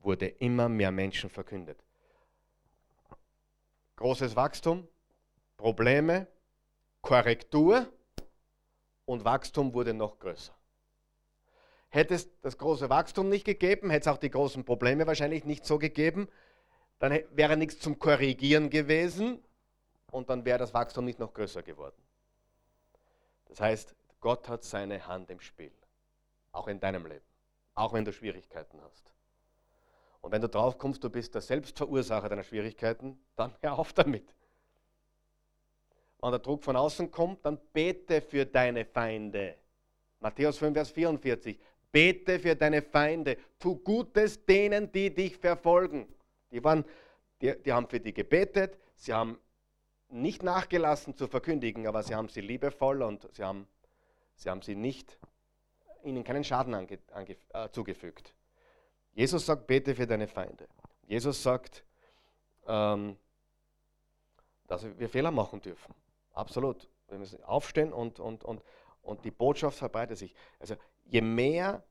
wurde 0.00 0.26
immer 0.26 0.68
mehr 0.68 0.90
Menschen 0.90 1.30
verkündet 1.30 1.78
großes 4.00 4.34
Wachstum, 4.34 4.88
Probleme, 5.58 6.26
Korrektur 7.02 7.86
und 9.04 9.26
Wachstum 9.26 9.74
wurde 9.74 9.92
noch 9.92 10.18
größer. 10.18 10.54
Hätte 11.90 12.14
es 12.14 12.30
das 12.40 12.56
große 12.56 12.88
Wachstum 12.88 13.28
nicht 13.28 13.44
gegeben, 13.44 13.90
hätte 13.90 14.08
es 14.08 14.14
auch 14.14 14.18
die 14.18 14.30
großen 14.30 14.64
Probleme 14.64 15.06
wahrscheinlich 15.06 15.44
nicht 15.44 15.66
so 15.66 15.78
gegeben, 15.78 16.28
dann 16.98 17.20
wäre 17.32 17.58
nichts 17.58 17.78
zum 17.78 17.98
Korrigieren 17.98 18.70
gewesen 18.70 19.44
und 20.10 20.30
dann 20.30 20.46
wäre 20.46 20.58
das 20.58 20.72
Wachstum 20.72 21.04
nicht 21.04 21.18
noch 21.18 21.34
größer 21.34 21.62
geworden. 21.62 22.02
Das 23.46 23.60
heißt, 23.60 23.94
Gott 24.20 24.48
hat 24.48 24.64
seine 24.64 25.06
Hand 25.06 25.28
im 25.30 25.40
Spiel, 25.40 25.72
auch 26.52 26.68
in 26.68 26.80
deinem 26.80 27.04
Leben, 27.04 27.24
auch 27.74 27.92
wenn 27.92 28.06
du 28.06 28.14
Schwierigkeiten 28.14 28.80
hast. 28.82 29.12
Und 30.20 30.32
wenn 30.32 30.42
du 30.42 30.48
drauf 30.48 30.76
kommst, 30.76 31.02
du 31.02 31.10
bist 31.10 31.34
der 31.34 31.40
Selbstverursacher 31.40 32.28
deiner 32.28 32.42
Schwierigkeiten, 32.42 33.18
dann 33.36 33.54
hör 33.60 33.78
auf 33.78 33.92
damit. 33.92 34.34
Wenn 36.20 36.30
der 36.30 36.40
Druck 36.40 36.62
von 36.62 36.76
außen 36.76 37.10
kommt, 37.10 37.44
dann 37.46 37.58
bete 37.72 38.20
für 38.20 38.44
deine 38.44 38.84
Feinde. 38.84 39.56
Matthäus 40.20 40.58
5, 40.58 40.74
Vers 40.74 40.90
44. 40.90 41.58
Bete 41.90 42.38
für 42.38 42.54
deine 42.54 42.82
Feinde. 42.82 43.38
Tu 43.58 43.76
Gutes 43.76 44.44
denen, 44.44 44.92
die 44.92 45.14
dich 45.14 45.38
verfolgen. 45.38 46.06
Die, 46.50 46.62
waren, 46.62 46.84
die, 47.40 47.54
die 47.62 47.72
haben 47.72 47.88
für 47.88 48.00
die 48.00 48.12
gebetet. 48.12 48.78
Sie 48.94 49.14
haben 49.14 49.38
nicht 50.10 50.42
nachgelassen 50.42 51.16
zu 51.16 51.26
verkündigen, 51.26 51.86
aber 51.86 52.02
sie 52.02 52.14
haben 52.14 52.28
sie 52.28 52.42
liebevoll 52.42 53.02
und 53.02 53.28
sie 53.32 53.42
haben, 53.42 53.66
sie 54.34 54.50
haben 54.50 54.60
sie 54.60 54.74
nicht, 54.74 55.18
ihnen 56.02 56.24
keinen 56.24 56.44
Schaden 56.44 56.74
ange, 56.74 56.98
ange, 57.12 57.36
äh, 57.54 57.70
zugefügt. 57.70 58.34
Jesus 59.12 59.46
sagt, 59.46 59.66
bete 59.66 59.94
für 59.94 60.06
deine 60.06 60.28
Feinde. 60.28 60.68
Jesus 61.06 61.42
sagt, 61.42 61.84
ähm, 62.66 63.16
dass 64.66 64.86
wir 64.98 65.08
Fehler 65.08 65.30
machen 65.30 65.60
dürfen. 65.60 65.94
Absolut. 66.32 66.88
Wir 67.08 67.18
müssen 67.18 67.42
aufstehen 67.42 67.92
und, 67.92 68.20
und, 68.20 68.44
und, 68.44 68.62
und 69.02 69.24
die 69.24 69.32
Botschaft 69.32 69.78
verbreitet 69.78 70.18
sich. 70.18 70.34
Also 70.60 70.76
je 71.04 71.20
mehr 71.20 71.82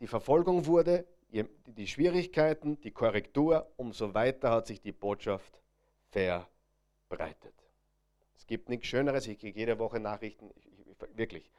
die 0.00 0.06
Verfolgung 0.06 0.66
wurde, 0.66 1.06
je, 1.30 1.44
die 1.66 1.86
Schwierigkeiten, 1.86 2.80
die 2.80 2.90
Korrektur, 2.90 3.70
umso 3.76 4.14
weiter 4.14 4.50
hat 4.50 4.66
sich 4.66 4.80
die 4.80 4.92
Botschaft 4.92 5.60
verbreitet. 6.10 7.54
Es 8.36 8.46
gibt 8.46 8.68
nichts 8.68 8.86
Schöneres, 8.86 9.26
ich 9.26 9.38
kriege 9.38 9.58
jede 9.58 9.78
Woche 9.78 10.00
Nachrichten, 10.00 10.50
ich, 10.54 10.66
ich, 10.66 10.96
wirklich, 11.16 11.50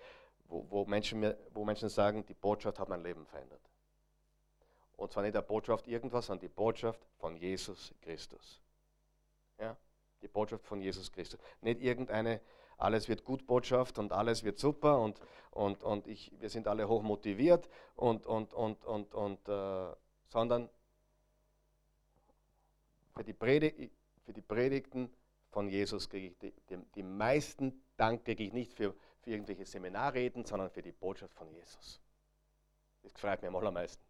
wo, 0.48 0.66
wo, 0.70 0.86
Menschen 0.86 1.20
mir, 1.20 1.38
wo 1.54 1.64
Menschen 1.64 1.90
sagen, 1.90 2.26
die 2.26 2.34
Botschaft 2.34 2.80
hat 2.80 2.90
mein 2.90 3.04
Leben 3.04 3.26
verändert. 3.26 3.62
Und 4.98 5.12
zwar 5.12 5.24
nicht 5.24 5.36
der 5.36 5.42
Botschaft 5.42 5.88
irgendwas, 5.88 6.28
sondern 6.28 6.42
die 6.42 6.54
Botschaft 6.54 7.06
von 7.18 7.36
Jesus 7.36 7.94
Christus. 8.02 8.62
Ja? 9.60 9.76
Die 10.22 10.28
Botschaft 10.28 10.66
von 10.66 10.82
Jesus 10.82 11.12
Christus. 11.12 11.40
Nicht 11.62 11.82
irgendeine 11.82 12.42
alles 12.78 13.08
wird 13.08 13.24
gut 13.24 13.46
Botschaft 13.46 13.98
und 14.00 14.12
alles 14.12 14.44
wird 14.44 14.60
super 14.60 15.00
und, 15.00 15.20
und, 15.52 15.84
und 15.84 16.08
ich, 16.08 16.32
wir 16.40 16.50
sind 16.50 16.68
alle 16.68 16.88
hoch 16.88 17.02
motiviert 17.02 17.70
und, 17.96 18.26
und, 18.26 18.54
und, 18.54 18.84
und, 18.86 19.14
und 19.14 19.48
äh, 19.48 19.96
sondern 20.28 20.70
für 23.16 23.24
die, 23.24 23.92
für 24.24 24.34
die 24.34 24.42
Predigten 24.42 25.10
von 25.52 25.70
Jesus 25.70 26.10
kriege 26.10 26.28
ich 26.28 26.38
die, 26.38 26.54
die, 26.70 26.78
die 26.96 27.04
meisten 27.04 27.82
Dank 27.96 28.26
kriege 28.26 28.44
ich 28.44 28.52
nicht 28.52 28.74
für, 28.74 28.94
für 29.22 29.30
irgendwelche 29.30 29.66
Seminarreden, 29.66 30.44
sondern 30.44 30.70
für 30.70 30.82
die 30.82 30.92
Botschaft 30.92 31.34
von 31.34 31.50
Jesus. 31.50 32.02
Das 33.04 33.14
freut 33.14 33.42
mich 33.42 33.48
am 33.48 33.56
allermeisten. 33.56 34.05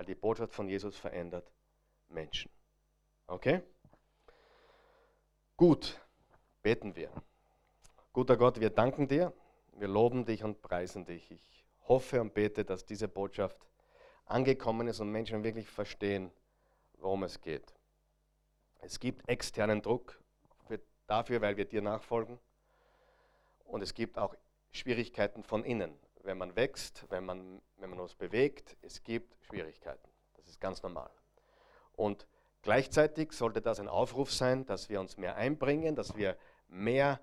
Weil 0.00 0.06
die 0.06 0.14
Botschaft 0.14 0.54
von 0.54 0.66
Jesus 0.66 0.96
verändert 0.96 1.52
Menschen. 2.08 2.50
Okay? 3.26 3.60
Gut, 5.58 6.00
beten 6.62 6.96
wir. 6.96 7.12
Guter 8.10 8.38
Gott, 8.38 8.58
wir 8.60 8.70
danken 8.70 9.08
dir, 9.08 9.30
wir 9.74 9.88
loben 9.88 10.24
dich 10.24 10.42
und 10.42 10.62
preisen 10.62 11.04
dich. 11.04 11.30
Ich 11.30 11.66
hoffe 11.86 12.18
und 12.22 12.32
bete, 12.32 12.64
dass 12.64 12.86
diese 12.86 13.08
Botschaft 13.08 13.58
angekommen 14.24 14.88
ist 14.88 15.00
und 15.00 15.12
Menschen 15.12 15.44
wirklich 15.44 15.68
verstehen, 15.68 16.32
worum 16.94 17.24
es 17.24 17.38
geht. 17.42 17.74
Es 18.78 19.00
gibt 19.00 19.28
externen 19.28 19.82
Druck 19.82 20.18
für, 20.66 20.80
dafür, 21.08 21.42
weil 21.42 21.58
wir 21.58 21.66
dir 21.66 21.82
nachfolgen. 21.82 22.38
Und 23.64 23.82
es 23.82 23.92
gibt 23.92 24.16
auch 24.16 24.34
Schwierigkeiten 24.70 25.42
von 25.42 25.62
innen, 25.62 25.92
wenn 26.24 26.38
man 26.38 26.56
wächst, 26.56 27.06
wenn 27.10 27.24
man, 27.24 27.60
wenn 27.76 27.90
man 27.90 28.00
uns 28.00 28.14
bewegt, 28.14 28.76
es 28.82 29.02
gibt 29.02 29.36
Schwierigkeiten. 29.44 30.08
Das 30.34 30.48
ist 30.48 30.60
ganz 30.60 30.82
normal. 30.82 31.10
Und 31.92 32.26
gleichzeitig 32.62 33.32
sollte 33.32 33.60
das 33.60 33.80
ein 33.80 33.88
Aufruf 33.88 34.32
sein, 34.32 34.64
dass 34.66 34.88
wir 34.88 35.00
uns 35.00 35.16
mehr 35.16 35.36
einbringen, 35.36 35.94
dass 35.94 36.16
wir 36.16 36.36
mehr 36.68 37.20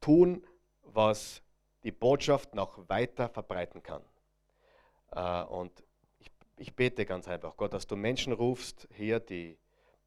tun, 0.00 0.46
was 0.82 1.42
die 1.82 1.92
Botschaft 1.92 2.54
noch 2.54 2.88
weiter 2.88 3.28
verbreiten 3.28 3.82
kann. 3.82 4.02
Äh, 5.12 5.44
und 5.44 5.84
ich, 6.18 6.30
ich 6.56 6.74
bete 6.74 7.06
ganz 7.06 7.28
einfach, 7.28 7.56
Gott, 7.56 7.72
dass 7.72 7.86
du 7.86 7.96
Menschen 7.96 8.32
rufst 8.32 8.88
hier, 8.92 9.20
die, 9.20 9.58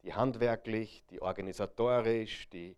die 0.02 0.14
handwerklich, 0.14 1.04
die 1.10 1.22
organisatorisch, 1.22 2.48
die 2.50 2.76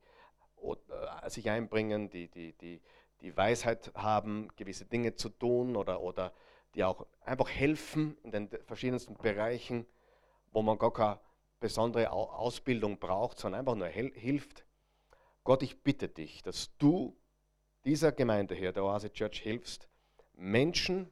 äh, 0.62 1.30
sich 1.30 1.50
einbringen, 1.50 2.10
die, 2.10 2.28
die, 2.28 2.52
die, 2.54 2.80
die 3.24 3.36
Weisheit 3.36 3.90
haben, 3.94 4.48
gewisse 4.56 4.84
Dinge 4.84 5.14
zu 5.14 5.30
tun 5.30 5.76
oder, 5.76 6.02
oder 6.02 6.32
die 6.74 6.84
auch 6.84 7.06
einfach 7.24 7.48
helfen 7.48 8.16
in 8.22 8.30
den 8.30 8.48
verschiedensten 8.66 9.14
Bereichen, 9.14 9.86
wo 10.52 10.60
man 10.60 10.78
gar 10.78 10.92
keine 10.92 11.18
besondere 11.58 12.10
Ausbildung 12.10 12.98
braucht, 12.98 13.38
sondern 13.38 13.60
einfach 13.60 13.76
nur 13.76 13.88
hilft. 13.88 14.66
Gott, 15.42 15.62
ich 15.62 15.82
bitte 15.82 16.08
dich, 16.08 16.42
dass 16.42 16.76
du 16.76 17.16
dieser 17.86 18.12
Gemeinde 18.12 18.54
hier, 18.54 18.72
der 18.72 18.84
Oase 18.84 19.10
Church, 19.10 19.40
hilfst, 19.40 19.88
Menschen, 20.34 21.10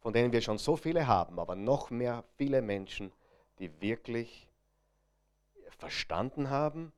von 0.00 0.14
denen 0.14 0.32
wir 0.32 0.40
schon 0.40 0.56
so 0.56 0.76
viele 0.76 1.06
haben, 1.06 1.38
aber 1.38 1.54
noch 1.54 1.90
mehr 1.90 2.24
viele 2.38 2.62
Menschen, 2.62 3.12
die 3.58 3.80
wirklich 3.82 4.48
verstanden 5.78 6.48
haben, 6.48 6.92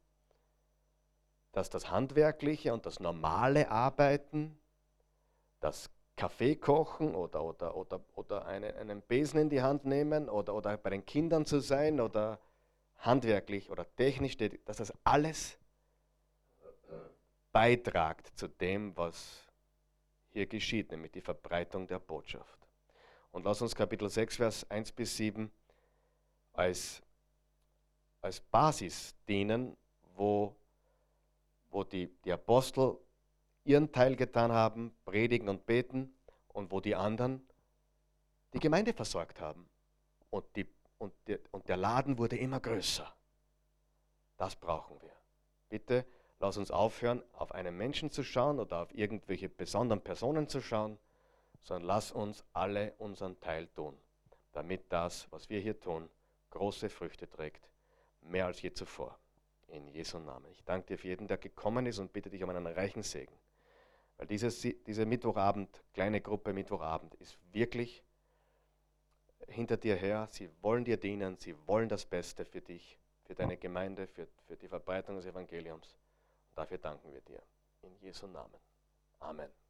dass 1.54 1.70
das 1.70 1.90
handwerkliche 1.90 2.74
und 2.74 2.84
das 2.84 3.00
normale 3.00 3.70
Arbeiten, 3.70 4.58
das 5.60 5.88
Kaffee 6.16 6.56
kochen 6.56 7.14
oder, 7.14 7.42
oder, 7.44 7.76
oder, 7.76 8.00
oder 8.14 8.46
eine, 8.46 8.74
einen 8.76 9.00
Besen 9.02 9.40
in 9.40 9.50
die 9.50 9.62
Hand 9.62 9.84
nehmen 9.84 10.28
oder, 10.28 10.54
oder 10.54 10.76
bei 10.76 10.90
den 10.90 11.06
Kindern 11.06 11.46
zu 11.46 11.60
sein 11.60 12.00
oder 12.00 12.38
handwerklich 12.98 13.70
oder 13.70 13.86
technisch, 13.96 14.36
dass 14.36 14.76
das 14.78 14.92
alles 15.04 15.56
beitragt 17.52 18.32
zu 18.34 18.48
dem, 18.48 18.96
was 18.96 19.46
hier 20.32 20.46
geschieht, 20.46 20.90
nämlich 20.90 21.12
die 21.12 21.20
Verbreitung 21.20 21.86
der 21.86 22.00
Botschaft. 22.00 22.58
Und 23.30 23.44
lass 23.44 23.62
uns 23.62 23.74
Kapitel 23.74 24.08
6, 24.08 24.36
Vers 24.36 24.70
1 24.70 24.92
bis 24.92 25.16
7 25.16 25.50
als, 26.52 27.00
als 28.20 28.40
Basis 28.40 29.14
dienen, 29.28 29.76
wo, 30.16 30.54
wo 31.74 31.82
die, 31.82 32.06
die 32.24 32.32
Apostel 32.32 32.96
ihren 33.64 33.90
Teil 33.90 34.14
getan 34.14 34.52
haben, 34.52 34.94
predigen 35.04 35.48
und 35.48 35.66
beten, 35.66 36.14
und 36.54 36.70
wo 36.70 36.80
die 36.80 36.94
anderen 36.94 37.46
die 38.52 38.60
Gemeinde 38.60 38.92
versorgt 38.92 39.40
haben. 39.40 39.68
Und, 40.30 40.44
die, 40.54 40.66
und, 40.98 41.12
die, 41.26 41.36
und 41.50 41.68
der 41.68 41.76
Laden 41.76 42.16
wurde 42.16 42.36
immer 42.36 42.60
größer. 42.60 43.12
Das 44.36 44.54
brauchen 44.54 45.02
wir. 45.02 45.12
Bitte 45.68 46.06
lass 46.38 46.56
uns 46.56 46.70
aufhören, 46.70 47.22
auf 47.32 47.50
einen 47.52 47.76
Menschen 47.76 48.10
zu 48.10 48.22
schauen 48.22 48.60
oder 48.60 48.82
auf 48.82 48.94
irgendwelche 48.94 49.48
besonderen 49.48 50.00
Personen 50.00 50.48
zu 50.48 50.60
schauen, 50.60 50.96
sondern 51.60 51.88
lass 51.88 52.12
uns 52.12 52.44
alle 52.52 52.94
unseren 52.98 53.40
Teil 53.40 53.66
tun, 53.68 53.98
damit 54.52 54.92
das, 54.92 55.26
was 55.32 55.48
wir 55.48 55.58
hier 55.58 55.80
tun, 55.80 56.08
große 56.50 56.88
Früchte 56.88 57.28
trägt, 57.28 57.68
mehr 58.20 58.46
als 58.46 58.62
je 58.62 58.72
zuvor. 58.72 59.18
In 59.68 59.88
Jesu 59.88 60.18
Namen. 60.18 60.50
Ich 60.52 60.62
danke 60.64 60.88
dir 60.88 60.98
für 60.98 61.08
jeden, 61.08 61.26
der 61.26 61.38
gekommen 61.38 61.86
ist 61.86 61.98
und 61.98 62.12
bitte 62.12 62.30
dich 62.30 62.42
um 62.42 62.50
einen 62.50 62.66
reichen 62.66 63.02
Segen. 63.02 63.34
Weil 64.16 64.26
dieses, 64.26 64.60
diese 64.60 65.06
Mittwochabend, 65.06 65.82
kleine 65.92 66.20
Gruppe 66.20 66.52
Mittwochabend, 66.52 67.14
ist 67.14 67.36
wirklich 67.52 68.04
hinter 69.48 69.76
dir 69.76 69.96
her. 69.96 70.28
Sie 70.30 70.48
wollen 70.62 70.84
dir 70.84 70.96
dienen, 70.96 71.36
sie 71.38 71.54
wollen 71.66 71.88
das 71.88 72.04
Beste 72.04 72.44
für 72.44 72.60
dich, 72.60 72.98
für 73.24 73.34
deine 73.34 73.56
Gemeinde, 73.56 74.06
für, 74.06 74.28
für 74.46 74.56
die 74.56 74.68
Verbreitung 74.68 75.16
des 75.16 75.26
Evangeliums. 75.26 75.96
Und 76.50 76.58
dafür 76.58 76.78
danken 76.78 77.12
wir 77.12 77.20
dir. 77.20 77.42
In 77.82 77.96
Jesu 78.00 78.26
Namen. 78.26 78.60
Amen. 79.20 79.63